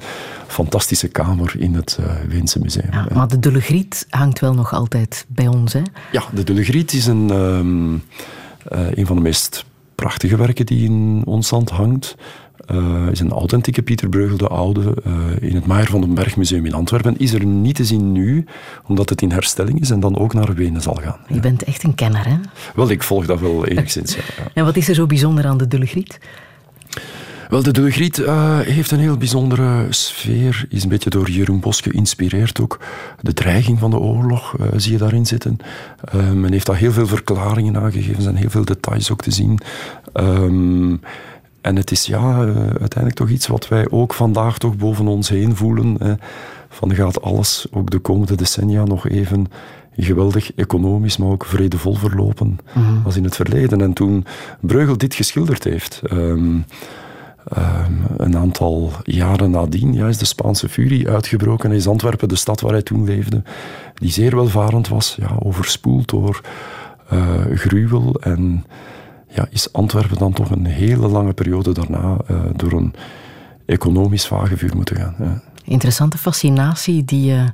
[0.47, 2.91] fantastische kamer in het uh, Weense museum.
[2.91, 5.81] Ja, maar de Dulle Griet hangt wel nog altijd bij ons, hè?
[6.11, 10.83] Ja, de Dulle Griet is een, um, uh, een van de meest prachtige werken die
[10.83, 12.15] in ons land hangt.
[12.71, 15.13] Uh, is een authentieke Pieter Breugel de Oude uh,
[15.49, 17.17] in het Maier van den Berg Museum in Antwerpen.
[17.17, 18.45] Is er niet te zien nu,
[18.87, 21.17] omdat het in herstelling is en dan ook naar Wenen zal gaan.
[21.27, 22.35] Je bent echt een kenner, hè?
[22.75, 24.21] Wel, ik volg dat wel enigszins, ja.
[24.53, 26.19] En wat is er zo bijzonder aan de Dulle Griet?
[27.49, 30.65] Wel, de De Griet uh, heeft een heel bijzondere sfeer.
[30.69, 32.79] Is een beetje door Jeroen Bos geïnspireerd ook.
[33.21, 35.57] De dreiging van de oorlog uh, zie je daarin zitten.
[36.15, 38.15] Uh, men heeft daar heel veel verklaringen aangegeven.
[38.15, 39.59] Er zijn heel veel details ook te zien.
[40.13, 41.01] Um,
[41.61, 42.37] en het is ja,
[42.79, 46.19] uiteindelijk toch iets wat wij ook vandaag toch boven ons heen voelen.
[46.69, 49.47] Van gaat alles ook de komende decennia nog even
[49.97, 53.81] geweldig economisch, maar ook vredevol verlopen mm als in het verleden.
[53.81, 54.25] En toen
[54.59, 56.65] Breugel dit geschilderd heeft, um,
[57.57, 61.71] um, een aantal jaren nadien, ja, is de Spaanse furie uitgebroken.
[61.71, 63.41] Is Antwerpen, de stad waar hij toen leefde,
[63.93, 66.41] die zeer welvarend was, ja, overspoeld door
[67.13, 68.15] uh, gruwel.
[68.21, 68.65] En
[69.29, 72.93] ja, is Antwerpen dan toch een hele lange periode daarna uh, door een
[73.65, 75.15] economisch vagevuur moeten gaan.
[75.19, 75.41] Ja.
[75.63, 77.45] Interessante fascinatie die je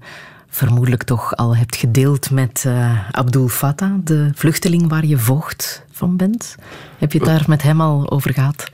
[0.47, 6.18] vermoedelijk toch al hebt gedeeld met uh, Abdul Fattah, de vluchteling waar je voogd van
[6.18, 6.56] bent.
[6.97, 8.72] Heb je het daar met hem al over gehad?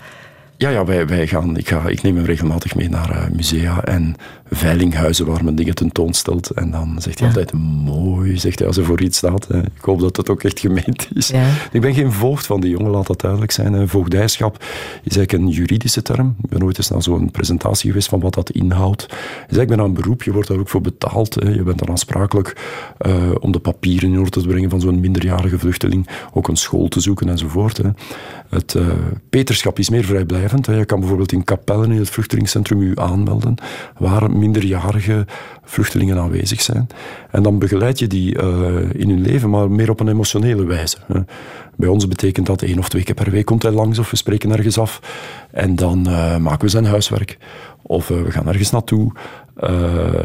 [0.57, 3.83] Ja, ja wij, wij gaan, ik, ga, ik neem hem regelmatig mee naar uh, musea
[3.83, 4.15] en
[4.53, 6.49] veilinghuizen waar men dingen tentoonstelt.
[6.49, 7.53] En dan zegt hij altijd
[7.83, 9.47] mooi, zegt hij als er voor iets staat.
[9.47, 9.59] Hè.
[9.59, 11.27] Ik hoop dat het ook echt gemeend is.
[11.27, 11.49] Ja.
[11.71, 13.87] Ik ben geen voogd van die jongen, laat dat duidelijk zijn.
[13.87, 14.63] Voogdijschap
[15.03, 16.35] is eigenlijk een juridische term.
[16.43, 19.03] Ik ben ooit eens naar zo'n presentatie geweest van wat dat inhoudt.
[19.03, 21.35] Is eigenlijk bijna een beroep, je wordt daar ook voor betaald.
[21.35, 21.49] Hè.
[21.49, 22.55] Je bent dan aansprakelijk
[23.07, 26.07] uh, om de papieren in orde te brengen van zo'n minderjarige vluchteling.
[26.33, 27.77] Ook een school te zoeken enzovoort.
[27.77, 27.89] Hè.
[28.49, 28.87] Het uh,
[29.29, 30.65] peterschap is meer vrijblijvend.
[30.65, 30.75] Hè.
[30.75, 33.55] Je kan bijvoorbeeld in Kapellen in het vluchtelingscentrum u aanmelden,
[33.97, 35.25] waar minderjarige
[35.63, 36.87] vluchtelingen aanwezig zijn.
[37.31, 38.43] En dan begeleid je die uh,
[38.93, 40.97] in hun leven, maar meer op een emotionele wijze.
[41.75, 44.15] Bij ons betekent dat één of twee keer per week komt hij langs of we
[44.15, 44.99] spreken ergens af.
[45.51, 47.37] En dan uh, maken we zijn huiswerk.
[47.81, 49.11] Of uh, we gaan ergens naartoe.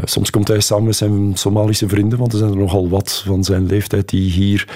[0.04, 3.44] Soms komt hij samen met zijn Somalische vrienden, want er zijn er nogal wat van
[3.44, 4.68] zijn leeftijd die hier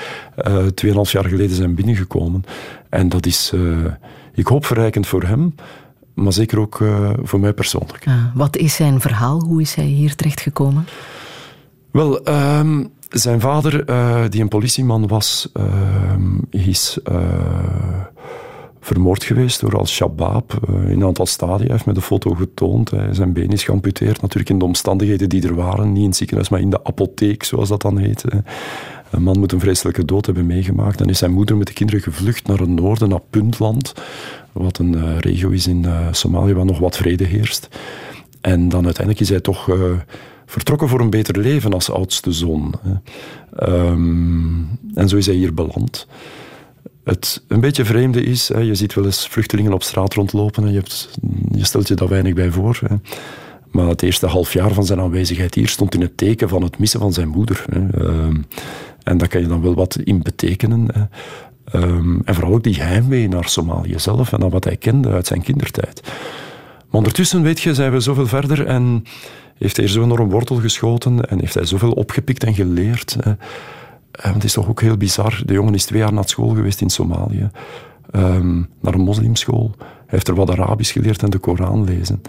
[0.49, 0.57] uh,
[1.07, 2.45] 2,5 jaar geleden zijn binnengekomen.
[2.89, 3.53] En dat is,
[4.35, 5.55] ik hoop, verrijkend voor hem
[6.23, 8.05] maar zeker ook uh, voor mij persoonlijk.
[8.07, 9.41] Ah, wat is zijn verhaal?
[9.41, 10.87] Hoe is hij hier terechtgekomen?
[11.91, 15.65] Wel, um, zijn vader, uh, die een politieman was, uh,
[16.51, 16.99] is
[18.81, 21.57] vermoord geweest door Al-Shabaab in een aantal stadia.
[21.57, 22.91] Hij heeft me de foto getoond.
[22.91, 25.93] Hij, zijn been is geamputeerd, natuurlijk in de omstandigheden die er waren.
[25.93, 28.25] Niet in het ziekenhuis, maar in de apotheek, zoals dat dan heet.
[29.11, 30.99] Een man moet een vreselijke dood hebben meegemaakt.
[30.99, 33.93] Dan is zijn moeder met de kinderen gevlucht naar het noorden, naar Puntland.
[34.53, 37.69] Wat een uh, regio is in uh, Somalië waar nog wat vrede heerst.
[38.41, 39.83] En dan uiteindelijk is hij toch uh,
[40.47, 42.75] vertrokken voor een beter leven als oudste zoon.
[43.63, 46.07] Um, en zo is hij hier beland.
[47.05, 50.73] Het een beetje vreemde is, hè, je ziet wel eens vluchtelingen op straat rondlopen en
[50.73, 50.83] je,
[51.65, 52.81] stelt je daar weinig bij voor.
[52.89, 52.97] Hè.
[53.71, 56.79] Maar het eerste half jaar van zijn aanwezigheid hier stond in het teken van het
[56.79, 57.65] missen van zijn moeder.
[57.71, 58.05] Hè.
[58.05, 58.47] Um,
[59.03, 61.11] en daar kan je dan wel wat in betekenen.
[61.75, 65.27] Um, en vooral ook die heimwee naar Somalië zelf en naar wat hij kende uit
[65.27, 66.01] zijn kindertijd.
[66.05, 69.05] Maar ondertussen, weet je, zijn we zoveel verder en
[69.59, 73.17] heeft hij zo enorm wortel geschoten en heeft hij zoveel opgepikt en geleerd.
[74.11, 75.43] En het is toch ook heel bizar.
[75.47, 77.51] De jongen is twee jaar naar school geweest in Somalië.
[78.17, 79.75] Um, naar een moslimschool.
[79.79, 82.23] Hij heeft er wat Arabisch geleerd en de Koran lezen.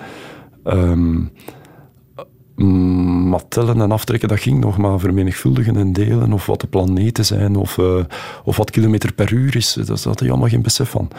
[2.55, 7.25] Maar tellen en aftrekken, dat ging nog maar vermenigvuldigen en delen, of wat de planeten
[7.25, 8.03] zijn, of, uh,
[8.43, 9.73] of wat kilometer per uur is.
[9.73, 11.09] Daar had hij allemaal geen besef van.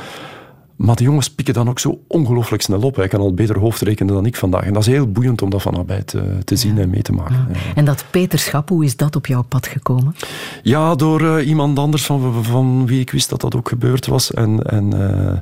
[0.76, 2.96] Maar de jongens pikken dan ook zo ongelooflijk snel op.
[2.96, 4.64] Hij kan al beter hoofdrekenen dan ik vandaag.
[4.64, 7.12] En dat is heel boeiend om dat van nabij te, te zien en mee te
[7.12, 7.46] maken.
[7.52, 7.58] Ja.
[7.74, 10.14] En dat Peterschap, hoe is dat op jouw pad gekomen?
[10.62, 14.34] Ja, door uh, iemand anders van, van wie ik wist dat dat ook gebeurd was.
[14.34, 15.32] En, en, uh,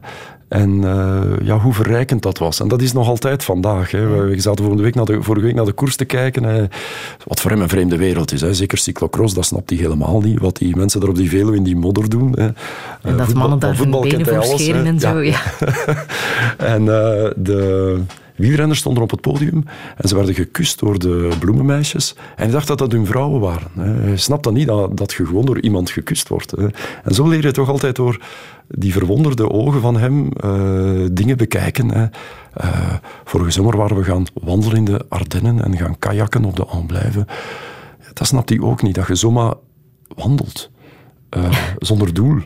[0.50, 2.60] en uh, ja, hoe verrijkend dat was.
[2.60, 3.90] En dat is nog altijd vandaag.
[3.90, 4.08] Hè.
[4.08, 6.42] We zaten vorige week naar de, vorige week naar de koers te kijken.
[6.42, 6.64] Hè.
[7.26, 8.40] Wat voor hem een vreemde wereld is.
[8.40, 8.54] Hè.
[8.54, 10.40] Zeker cyclocross, dat snapt hij helemaal niet.
[10.40, 12.32] Wat die mensen er op die Veluwe in die modder doen.
[12.32, 12.44] Hè.
[12.44, 15.18] En dat voetbal, mannen daar hun benen voor scheren en zo.
[15.20, 15.40] Ja.
[15.60, 16.06] ja.
[16.74, 18.00] en uh, de
[18.36, 19.64] wielrenners stonden op het podium
[19.96, 22.14] en ze werden gekust door de bloemenmeisjes.
[22.16, 23.70] En hij dacht dat dat hun vrouwen waren.
[23.76, 26.52] Hij snapt dan niet dat, dat je gewoon door iemand gekust wordt.
[27.04, 28.20] En zo leer je toch altijd door
[28.78, 31.90] die verwonderde ogen van hem uh, dingen bekijken.
[31.90, 32.06] Hè.
[32.64, 32.94] Uh,
[33.24, 37.26] vorige zomer waren we gaan wandelen in de Ardennen en gaan kajakken op de Amblijve.
[38.12, 39.54] Dat snapt hij ook niet, dat je zomaar
[40.16, 40.70] wandelt.
[41.36, 42.38] Uh, zonder doel.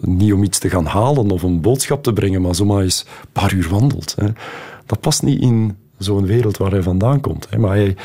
[0.00, 3.28] Niet om iets te gaan halen of een boodschap te brengen, maar zomaar eens een
[3.32, 4.14] paar uur wandelt.
[4.16, 4.28] Hè.
[4.86, 7.46] Dat past niet in zo'n wereld waar hij vandaan komt.
[7.50, 7.58] Hè.
[7.58, 7.96] Maar hij,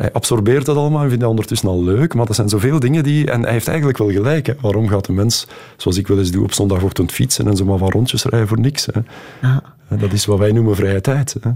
[0.00, 2.14] hij absorbeert dat allemaal en vindt dat ondertussen al leuk.
[2.14, 3.30] Maar dat zijn zoveel dingen die...
[3.30, 4.46] En hij heeft eigenlijk wel gelijk.
[4.46, 4.54] Hè.
[4.60, 5.46] Waarom gaat een mens,
[5.76, 8.86] zoals ik wel eens doe, op zondagochtend fietsen en zomaar van rondjes rijden voor niks?
[8.86, 9.00] Hè.
[9.48, 9.56] Ah.
[10.00, 11.36] Dat is wat wij noemen vrije tijd.
[11.40, 11.50] Hè.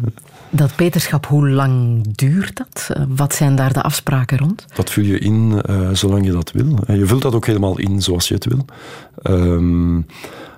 [0.51, 2.91] Dat peterschap, hoe lang duurt dat?
[3.09, 4.65] Wat zijn daar de afspraken rond?
[4.75, 6.79] Dat vul je in uh, zolang je dat wil.
[6.87, 8.65] En je vult dat ook helemaal in zoals je het wil.
[9.23, 10.07] Um,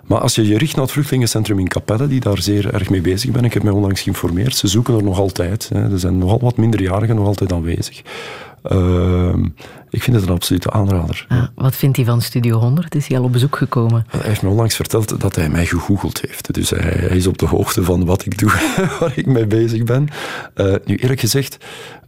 [0.06, 3.00] Maar als je je richt naar het vluchtelingencentrum in Capelle, die daar zeer erg mee
[3.00, 5.68] bezig ben, ik heb mij onlangs geïnformeerd, ze zoeken er nog altijd.
[5.72, 5.90] Hè.
[5.92, 8.02] Er zijn nogal wat minderjarigen nog altijd aanwezig.
[8.62, 9.44] Ehm,
[9.90, 11.26] ik vind het een absolute aanrader.
[11.28, 12.94] Ah, wat vindt hij van Studio 100?
[12.94, 14.06] Is hij al op bezoek gekomen?
[14.08, 16.54] Hij heeft me onlangs verteld dat hij mij gegoogeld heeft.
[16.54, 18.50] Dus hij, hij is op de hoogte van wat ik doe,
[19.00, 20.08] waar ik mee bezig ben.
[20.54, 21.56] Uh, nu, eerlijk gezegd,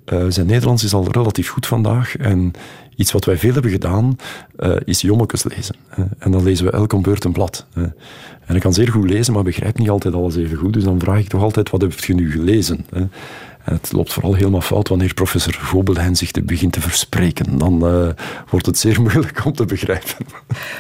[0.07, 2.17] uh, zijn Nederlands is al relatief goed vandaag.
[2.17, 2.53] En
[2.99, 4.17] iets wat wij veel hebben gedaan,
[4.59, 5.75] uh, is jommekes lezen.
[6.19, 7.67] en dan lezen we elk om beurt een blad.
[8.47, 10.73] En ik kan zeer goed lezen, maar begrijp niet altijd alles even goed.
[10.73, 12.87] Dus dan vraag ik toch altijd, wat heb je nu gelezen?
[12.91, 13.11] En
[13.75, 17.59] het loopt vooral helemaal fout wanneer professor Gobelijn zich te begint te verspreken.
[17.59, 18.09] Dan uh,
[18.51, 20.27] wordt het zeer moeilijk om te begrijpen.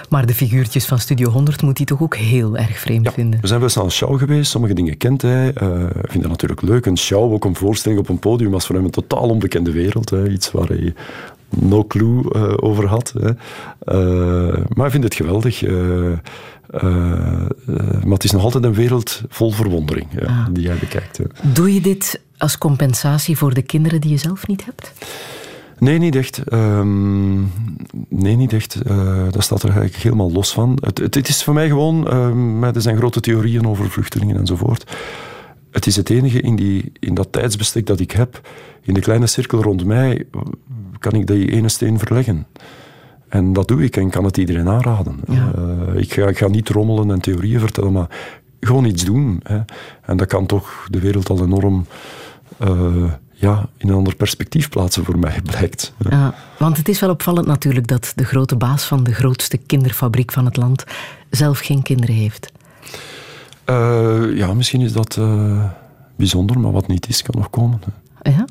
[0.08, 3.40] Maar de figuurtjes van Studio 100 moet hij toch ook heel erg vreemd ja, vinden?
[3.40, 4.50] We zijn best aan een show geweest.
[4.50, 5.46] Sommige dingen kent hij.
[5.62, 6.86] Uh, vindt het natuurlijk leuk.
[6.86, 10.10] Een show, ook een voorstelling op een podium, was voor hem een totaal onbekende wereld.
[10.10, 10.28] Hè.
[10.28, 10.94] Iets waar hij
[11.48, 13.14] no clue uh, over had.
[13.18, 13.30] Hè.
[14.68, 15.62] maar hij vindt het geweldig.
[18.02, 20.46] maar het is nog altijd een wereld vol verwondering ja, ah.
[20.50, 21.20] die jij bekijkt.
[21.54, 24.92] Doe je dit als compensatie voor de kinderen die je zelf niet hebt?
[25.78, 26.40] Nee, niet echt.
[26.52, 27.52] Um,
[28.08, 28.78] nee, niet echt.
[28.86, 30.78] Uh, dat staat er eigenlijk helemaal los van.
[30.80, 34.84] Het, het, het is voor mij gewoon, um, er zijn grote theorieën over vluchtelingen enzovoort.
[35.78, 38.48] Het is het enige in, die, in dat tijdsbestek dat ik heb,
[38.82, 40.24] in de kleine cirkel rond mij,
[40.98, 42.46] kan ik die ene steen verleggen.
[43.28, 45.20] En dat doe ik en kan het iedereen aanraden.
[45.28, 45.52] Ja.
[45.58, 48.08] Uh, ik, ga, ik, ga, niet rommelen en theorieën vertellen, maar
[48.60, 49.40] gewoon iets doen.
[49.42, 49.60] Hè.
[50.02, 51.86] En dat kan toch de wereld al enorm
[52.64, 55.92] uh, ja, in een ander perspectief plaatsen voor mij, blijkt.
[56.10, 60.32] Ja, want het is wel opvallend natuurlijk dat de grote baas van de grootste kinderfabriek
[60.32, 60.84] van het land
[61.30, 62.52] zelf geen kinderen heeft.
[63.70, 65.64] Uh, ja, misschien is dat uh,
[66.16, 67.80] bijzonder, maar wat niet is, kan nog komen.
[68.22, 68.30] Hè.
[68.30, 68.44] Ja?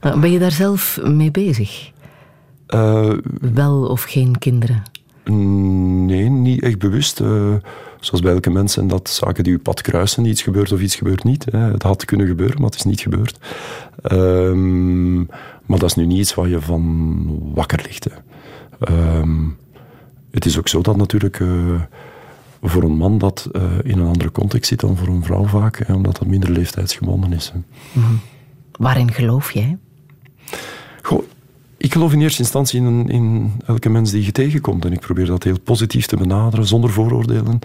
[0.20, 1.92] ben je daar zelf mee bezig?
[3.40, 4.82] wel of geen kinderen?
[5.24, 7.20] Nee, niet echt bewust
[8.04, 10.94] zoals bij elke mens zijn dat zaken die je pad kruisen, iets gebeurt of iets
[10.94, 11.46] gebeurt niet.
[11.50, 11.58] Hè.
[11.58, 13.38] Het had kunnen gebeuren, maar het is niet gebeurd.
[14.12, 15.26] Um,
[15.66, 18.08] maar dat is nu niet iets waar je van wakker ligt.
[18.90, 19.56] Um,
[20.30, 21.42] het is ook zo dat natuurlijk
[22.64, 25.86] voor een man dat uh, in een andere context zit dan voor een vrouw vaak,
[25.86, 27.52] hè, omdat dat minder leeftijdsgebonden is.
[27.54, 28.20] Mm -hmm.
[28.72, 29.78] Waarin geloof jij?
[31.02, 31.22] Goh,
[31.76, 34.84] ik geloof in eerste instantie in, in, elke mens die je tegenkomt.
[34.84, 37.58] En ik probeer dat heel positief te benaderen, zonder vooroordelen.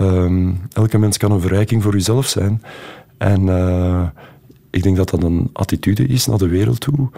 [0.00, 2.62] Um, elke mens kan een verrijking voor jezelf zijn.
[3.18, 4.06] En uh,
[4.70, 7.10] ik denk dat dat een attitude is naar de wereld toe,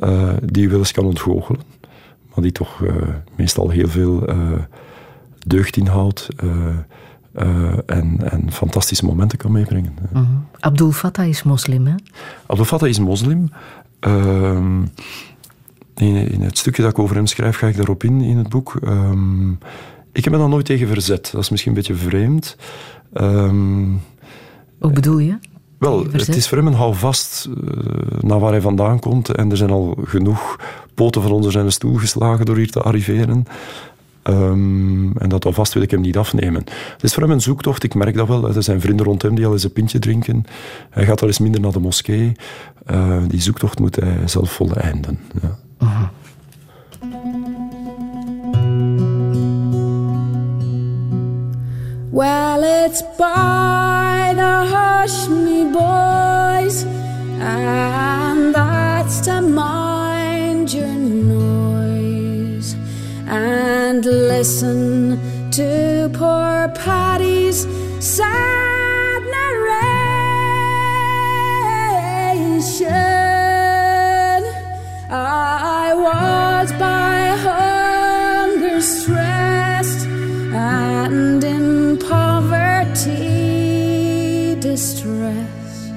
[0.00, 1.60] uh, die je wel eens kan ontgoochelen.
[2.34, 2.92] Maar die toch uh,
[3.36, 4.24] meestal heel veel
[5.46, 6.28] deugd inhoudt.
[7.86, 9.94] en, en fantastische momenten kan meebrengen.
[10.12, 10.46] -hmm.
[10.58, 11.94] Abdul Fattah is moslim, hè?
[12.46, 13.48] Abdul Fattah is moslim.
[14.00, 14.82] Ehm,
[15.94, 18.48] in, in, het stukje dat ik over hem schrijf, ga ik daarop in, in het
[18.48, 18.78] boek.
[18.84, 19.58] Um,
[20.12, 21.30] ik heb me daar nooit tegen verzet.
[21.32, 22.56] Dat is misschien een beetje vreemd.
[23.14, 24.00] Um,
[24.78, 25.38] Hoe bedoel je?
[25.78, 27.54] Wel, het is voor hem een houvast uh,
[28.20, 29.28] naar waar hij vandaan komt.
[29.28, 30.56] En er zijn al genoeg
[30.94, 33.44] poten van onder zijn stoel geslagen door hier te arriveren.
[34.24, 36.64] Um, en dat alvast wil ik hem niet afnemen.
[36.92, 38.54] Het is voor hem een zoektocht, ik merk dat wel.
[38.54, 40.44] Er zijn vrienden rond hem die al eens een pintje drinken.
[40.90, 42.32] Hij gaat al eens minder naar de moskee.
[42.90, 45.18] Uh, die zoektocht moet hij zelf voleinden.
[45.42, 45.58] Ja.
[52.10, 54.60] Well, it's by the
[55.72, 56.84] boys,
[57.40, 60.99] and that's to mind your
[63.90, 65.18] and listen
[65.50, 67.66] to poor Paddy's
[67.98, 69.64] sad narration.
[75.10, 83.10] I was by hunger stressed and in poverty
[84.60, 85.90] distressed.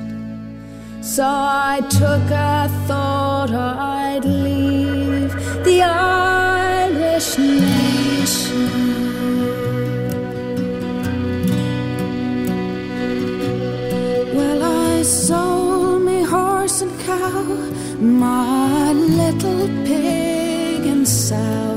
[1.01, 5.31] So I took a thought I'd leave
[5.63, 7.37] the Irish
[18.03, 21.75] my little pig and sow,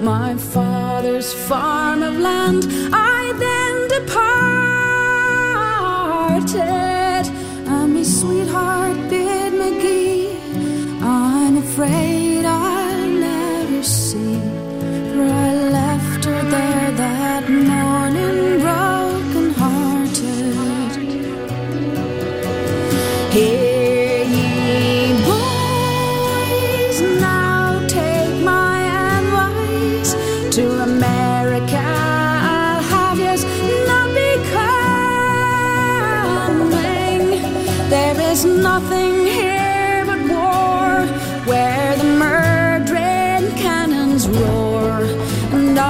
[0.00, 2.64] my father's farm of land.
[2.92, 4.20] I then departed,
[7.68, 9.09] and my sweetheart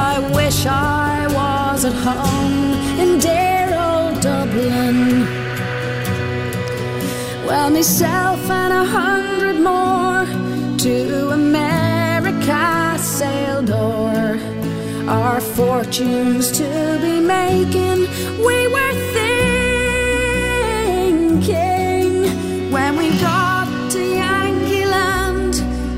[0.02, 2.72] I wish I was at home
[3.02, 4.96] in dear old Dublin.
[7.46, 10.24] Well, myself and a hundred more
[10.84, 14.38] to America sailed o'er.
[15.06, 17.98] Our fortunes to be making,
[18.46, 19.52] we were thinking
[22.74, 25.54] when we got to Yankee Land.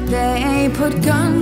[0.08, 1.41] They put guns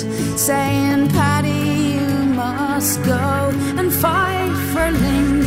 [0.00, 5.42] hands, saying, Paddy, you must go and fight for Lincoln.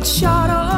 [0.00, 0.69] that shot off.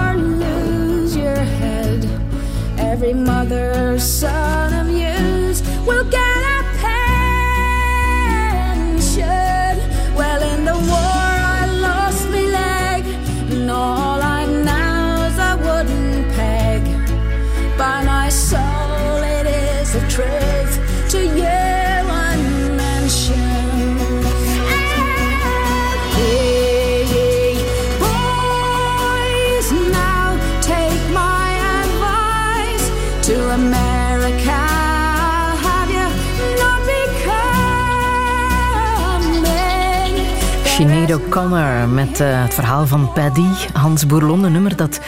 [41.13, 44.45] Sinead O'Connor met eh, het verhaal van Paddy, Hans Bourlon.
[44.45, 45.01] Een nummer dat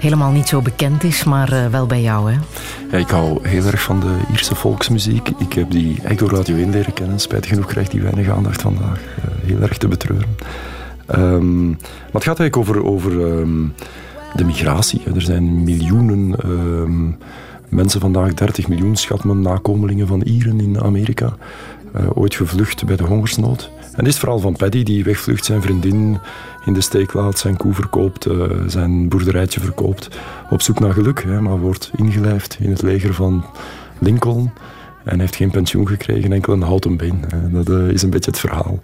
[0.00, 2.38] helemaal niet zo bekend is, maar eh, wel bij jou, hè?
[2.90, 5.28] Ja, ik hou heel erg van de Ierse volksmuziek.
[5.28, 7.20] Ik heb die echt door Radio 1 leren kennen.
[7.20, 9.00] Spijtig genoeg krijgt die weinig aandacht vandaag.
[9.00, 10.36] Eh, heel erg te betreuren.
[11.06, 13.66] Maar het gaat eigenlijk over, over ehm,
[14.34, 15.02] de migratie.
[15.14, 17.10] Er zijn miljoenen ehm,
[17.68, 21.36] mensen vandaag, 30 miljoen schat men, nakomelingen van Ieren in Amerika.
[22.14, 23.70] ooit gevlucht bij de hongersnood.
[23.92, 26.18] En dit is het verhaal van Paddy, die wegvlucht, zijn vriendin
[26.64, 30.08] in de steek laat, zijn koe verkoopt, eh, zijn boerderijtje verkoopt.
[30.50, 33.44] Op zoek naar geluk, hè, maar wordt ingelijfd in het leger van
[33.98, 34.50] Lincoln.
[35.04, 37.24] En heeft geen pensioen gekregen, enkel een houten been.
[37.28, 37.50] hè.
[37.50, 38.80] Dat eh, is een beetje het verhaal.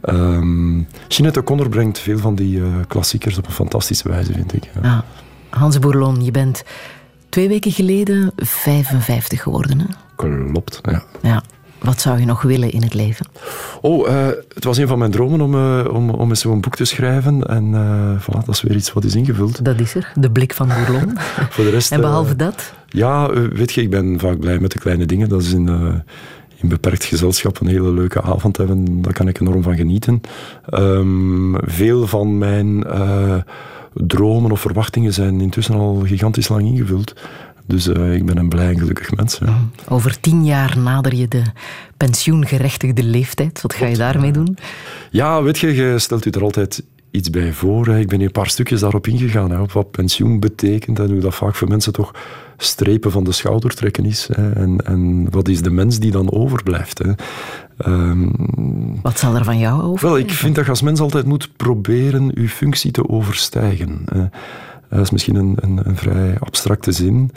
[0.00, 4.64] Ehm Jeanette O'Connor brengt veel van die eh, klassiekers op een fantastische wijze, vind ik.
[4.74, 4.80] Ja.
[4.82, 5.04] Ja.
[5.48, 6.64] Hans Bourlon, je bent
[7.28, 9.86] twee weken geleden 55 geworden, hè?
[10.16, 11.02] Klopt, ja.
[11.22, 11.42] Ja.
[11.84, 13.26] Wat zou je nog willen in het leven?
[13.80, 16.76] Oh, eh, het was een van mijn dromen om, eh, om, om eens zo'n boek
[16.76, 17.46] te schrijven.
[17.46, 19.64] En eh, voilà, dat is weer iets wat is ingevuld.
[19.64, 21.12] Dat is er, de blik van Bourlon.
[21.50, 22.72] Voor de rest, en behalve eh, dat?
[22.88, 25.28] Ja, weet je, ik ben vaak blij met de kleine dingen.
[25.28, 25.68] Dat is in,
[26.56, 29.02] in beperkt gezelschap een hele leuke avond hebben.
[29.02, 30.20] Daar kan ik enorm van genieten.
[30.68, 32.84] Ehm, veel van mijn
[33.94, 37.14] dromen of verwachtingen zijn intussen al gigantisch lang ingevuld.
[37.66, 39.38] Dus eh, ik ben een blij en gelukkig mens.
[39.44, 39.58] Ja.
[39.88, 41.42] Over tien jaar nader je de
[41.96, 43.60] pensioengerechtigde leeftijd.
[43.62, 44.56] Wat ga je daarmee doen?
[45.10, 47.88] Ja, weet je, je stelt u er altijd iets bij voor.
[47.88, 51.20] Ik ben hier een paar stukjes daarop ingegaan, hè, op wat pensioen betekent en hoe
[51.20, 52.14] dat vaak voor mensen toch
[52.56, 54.28] strepen van de schouder trekken is.
[54.32, 56.98] Hè, en, en wat is de mens die dan overblijft.
[56.98, 57.10] Hè.
[57.78, 58.28] Ehm,
[59.02, 60.06] Wat zal er van jou over?
[60.08, 64.02] wel, ik vind dat je als mens altijd moet proberen je functie te overstijgen.
[64.12, 64.24] hè.
[64.88, 67.30] Dat is misschien een, een, vrij abstracte zin,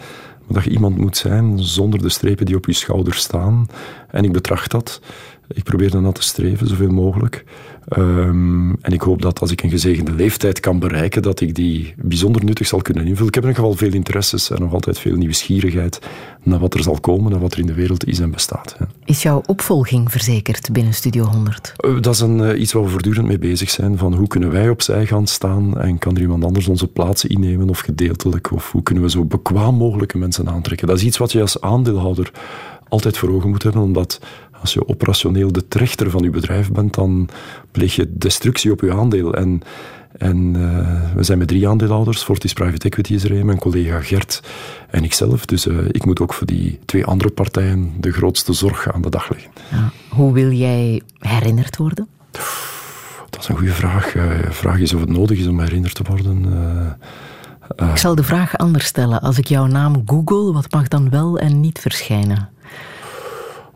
[0.45, 3.67] maar dat je iemand moet zijn zonder de strepen die op je schouder staan.
[4.07, 5.01] En ik betracht dat.
[5.53, 7.43] Ik probeer dan te streven, zoveel mogelijk.
[7.87, 11.93] Ehm, en ik hoop dat als ik een gezegende leeftijd kan bereiken, dat ik die
[11.97, 13.27] bijzonder nuttig zal kunnen invullen.
[13.27, 15.99] Ik heb in ieder geval veel interesses en nog altijd veel nieuwsgierigheid
[16.43, 18.77] naar wat er zal komen en wat er in de wereld is en bestaat.
[19.05, 21.73] Is jouw opvolging verzekerd binnen Studio 100?
[21.77, 23.97] Eh, Dat is een, eh, iets waar we voortdurend mee bezig zijn.
[23.97, 27.69] Van hoe kunnen wij opzij gaan staan en kan er iemand anders onze plaats innemen
[27.69, 28.51] of gedeeltelijk?
[28.51, 30.87] Of hoe kunnen we zo bekwaam mogelijke mensen aantrekken?
[30.87, 32.31] Dat is iets wat je als aandeelhouder
[32.89, 34.19] altijd voor ogen moet hebben, omdat
[34.61, 37.29] als je operationeel de trechter van je bedrijf bent, dan
[37.71, 39.33] pleeg je destructie op je aandeel.
[39.33, 39.61] En,
[40.17, 42.23] en eh, we zijn met drie aandeelhouders.
[42.23, 44.41] Fortis Private Equity is er een, mijn collega Gert
[44.89, 45.45] en ikzelf.
[45.45, 49.09] Dus eh, ik moet ook voor die twee andere partijen de grootste zorg aan de
[49.09, 49.51] dag leggen.
[49.71, 49.91] Ja.
[50.09, 52.07] Hoe wil jij herinnerd worden?
[53.29, 54.15] Dat is een goede vraag.
[54.15, 56.45] Eh, De vraag is of het nodig is om herinnerd te worden.
[56.45, 59.21] Eh, eh, Ik zal de vraag anders stellen.
[59.21, 62.49] Als ik jouw naam google, wat mag dan wel en niet verschijnen?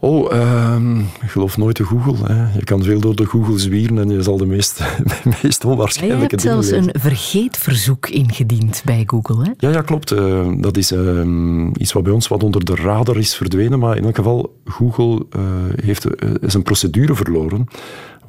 [0.03, 2.33] Oh, ehm, geloof nooit de Google.
[2.33, 2.53] Hè.
[2.53, 4.79] Je kan veel door de Google zwieren en je zal de meest,
[5.41, 6.95] meest Je onwaarschijnlijke hebt dingen zelfs lezen.
[6.95, 9.43] een vergeetverzoek ingediend bij Google.
[9.43, 9.51] Hè?
[9.57, 10.11] Ja, ja, klopt.
[10.11, 13.79] Eh, dat is ehm, iets wat bij ons wat onder de radar is verdwenen.
[13.79, 15.41] Maar in elk geval, Google eh,
[15.85, 17.67] heeft, eh, is een procedure verloren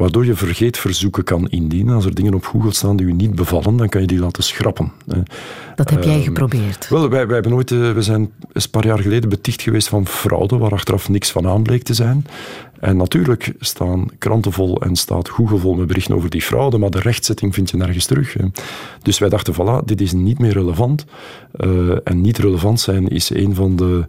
[0.02, 1.94] waardoor je vergeetverzoeken kan indienen.
[1.94, 4.42] Als er dingen op Google staan die je niet bevallen, dan kan je die laten
[4.42, 4.92] schrappen.
[5.74, 6.88] Dat heb jij Ehm, geprobeerd.
[6.88, 10.06] Wel, wij, wij hebben ooit, eh, we zijn een paar jaar geleden beticht geweest van
[10.06, 12.26] fraude, waar achteraf niks van aanbleek te zijn.
[12.80, 16.90] En natuurlijk staan kranten vol en staat Google vol met berichten over die fraude, maar
[16.90, 18.36] de rechtzetting vind je nergens terug.
[19.02, 21.04] Dus wij dachten, voilà, dit is niet meer relevant.
[21.52, 21.68] Eh,
[22.04, 24.06] en niet relevant zijn is een van de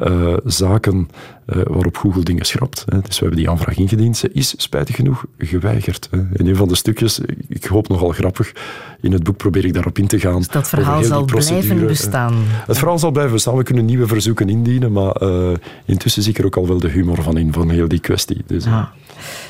[0.00, 1.08] eh, zaken
[1.46, 2.84] eh, waarop Google dingen schrapt.
[2.88, 3.00] Hè.
[3.00, 4.16] Dus we hebben die aanvraag ingediend.
[4.16, 6.08] Ze is spijtig genoeg geweigerd.
[6.10, 6.18] Hè.
[6.32, 8.52] In een van de stukjes, ik hoop nogal grappig,
[9.00, 10.36] in het boek probeer ik daarop in te gaan.
[10.36, 12.34] Dus dat verhaal zal blijven bestaan.
[12.66, 13.56] Het verhaal zal blijven bestaan.
[13.56, 15.52] We kunnen nieuwe verzoeken indienen, maar eh,
[15.84, 18.42] intussen zie ik er ook al wel de humor van in, van heel die kwestie.
[18.46, 18.66] Dus.
[18.66, 18.82] Ah.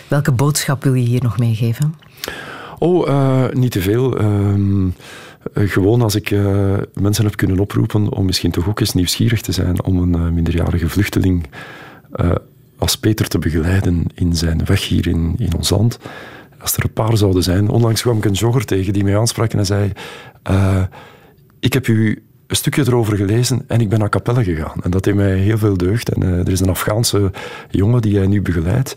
[0.08, 1.94] Welke boodschap wil je hier nog meegeven?
[2.78, 4.18] Oh, niet te veel.
[4.18, 4.92] Ehm, eh,
[5.54, 9.52] gewoon als ik eh, mensen heb kunnen oproepen om misschien toch ook eens nieuwsgierig te
[9.52, 11.46] zijn om een eh, minderjarige vluchteling
[12.12, 12.30] eh,
[12.78, 15.98] als Peter te begeleiden in zijn weg hier in, in ons land.
[16.58, 17.68] Als er een paar zouden zijn.
[17.68, 19.92] Onlangs kwam ik een jogger tegen die mij aansprak en zei...
[20.42, 20.82] eh,
[21.58, 24.82] ik heb u een stukje erover gelezen en ik ben naar Capelle gegaan.
[24.82, 26.08] En dat deed mij heel veel deugd.
[26.08, 27.30] En eh, er is een Afghaanse
[27.70, 28.96] jongen die hij nu begeleidt.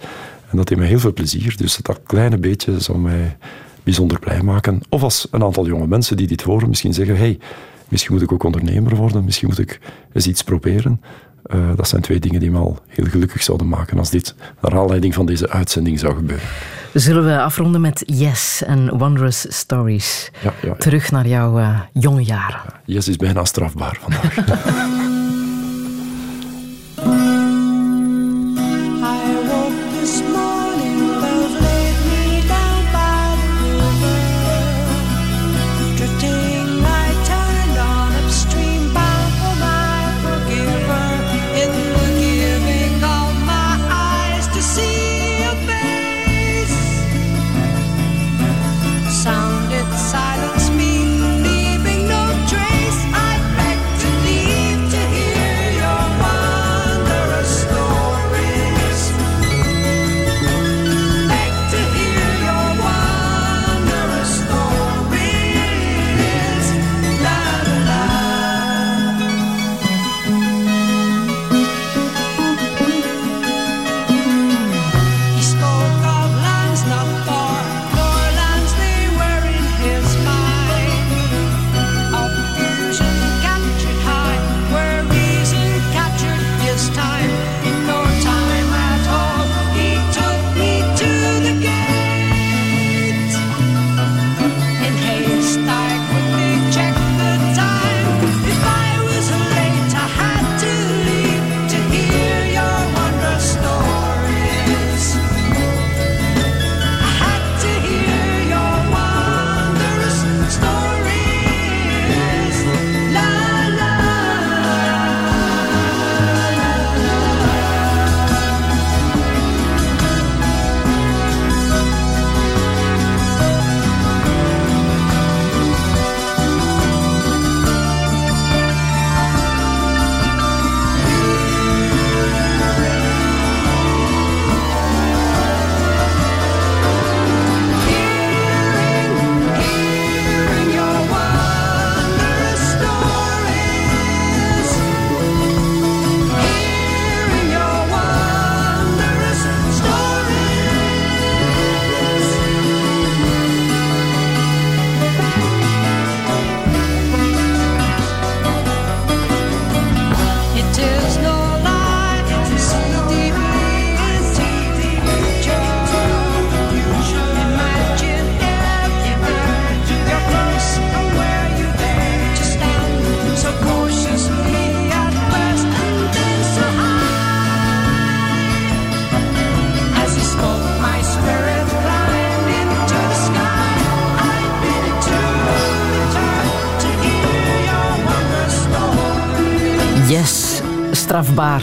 [0.49, 1.57] En dat deed mij heel veel plezier.
[1.57, 3.37] Dus dat kleine beetje zou mij
[3.83, 4.81] bijzonder blij maken.
[4.89, 7.17] Of als een aantal jonge mensen die dit horen misschien zeggen...
[7.17, 7.39] Hey,
[7.87, 9.23] misschien moet ik ook ondernemer worden.
[9.23, 9.79] Misschien moet ik
[10.13, 11.01] eens iets proberen.
[11.43, 14.79] Eh, dat zijn twee dingen die me al heel gelukkig zouden maken als dit naar
[14.79, 16.47] aanleiding van deze uitzending zou gebeuren.
[16.93, 20.31] Zullen we afronden met Yes en Wondrous Stories?
[20.43, 20.75] Ja, ja, ja.
[20.75, 22.61] Terug naar jouw eh, jonge jaren.
[22.85, 25.11] Yes is bijna strafbaar vandaag.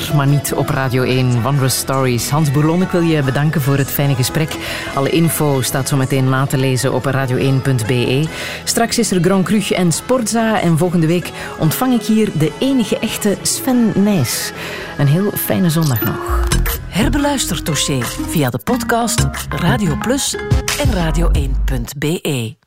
[0.09, 1.43] maar niet op Radio 1.
[1.43, 2.31] Wondrous Stories.
[2.31, 4.56] Hans Bourlon, ik wil je bedanken voor het fijne gesprek.
[4.94, 8.28] Alle info staat zo meteen na te lezen op radio1.be.
[8.64, 10.60] Straks is er Grand Cru en Sportza.
[10.60, 14.52] En volgende week ontvang ik hier de enige echte Sven Nijs.
[14.98, 16.48] Een heel fijne zondag nog.
[16.89, 20.36] Herbeluister dossier via de podcast Radio Plus
[20.78, 22.59] en radio1.be.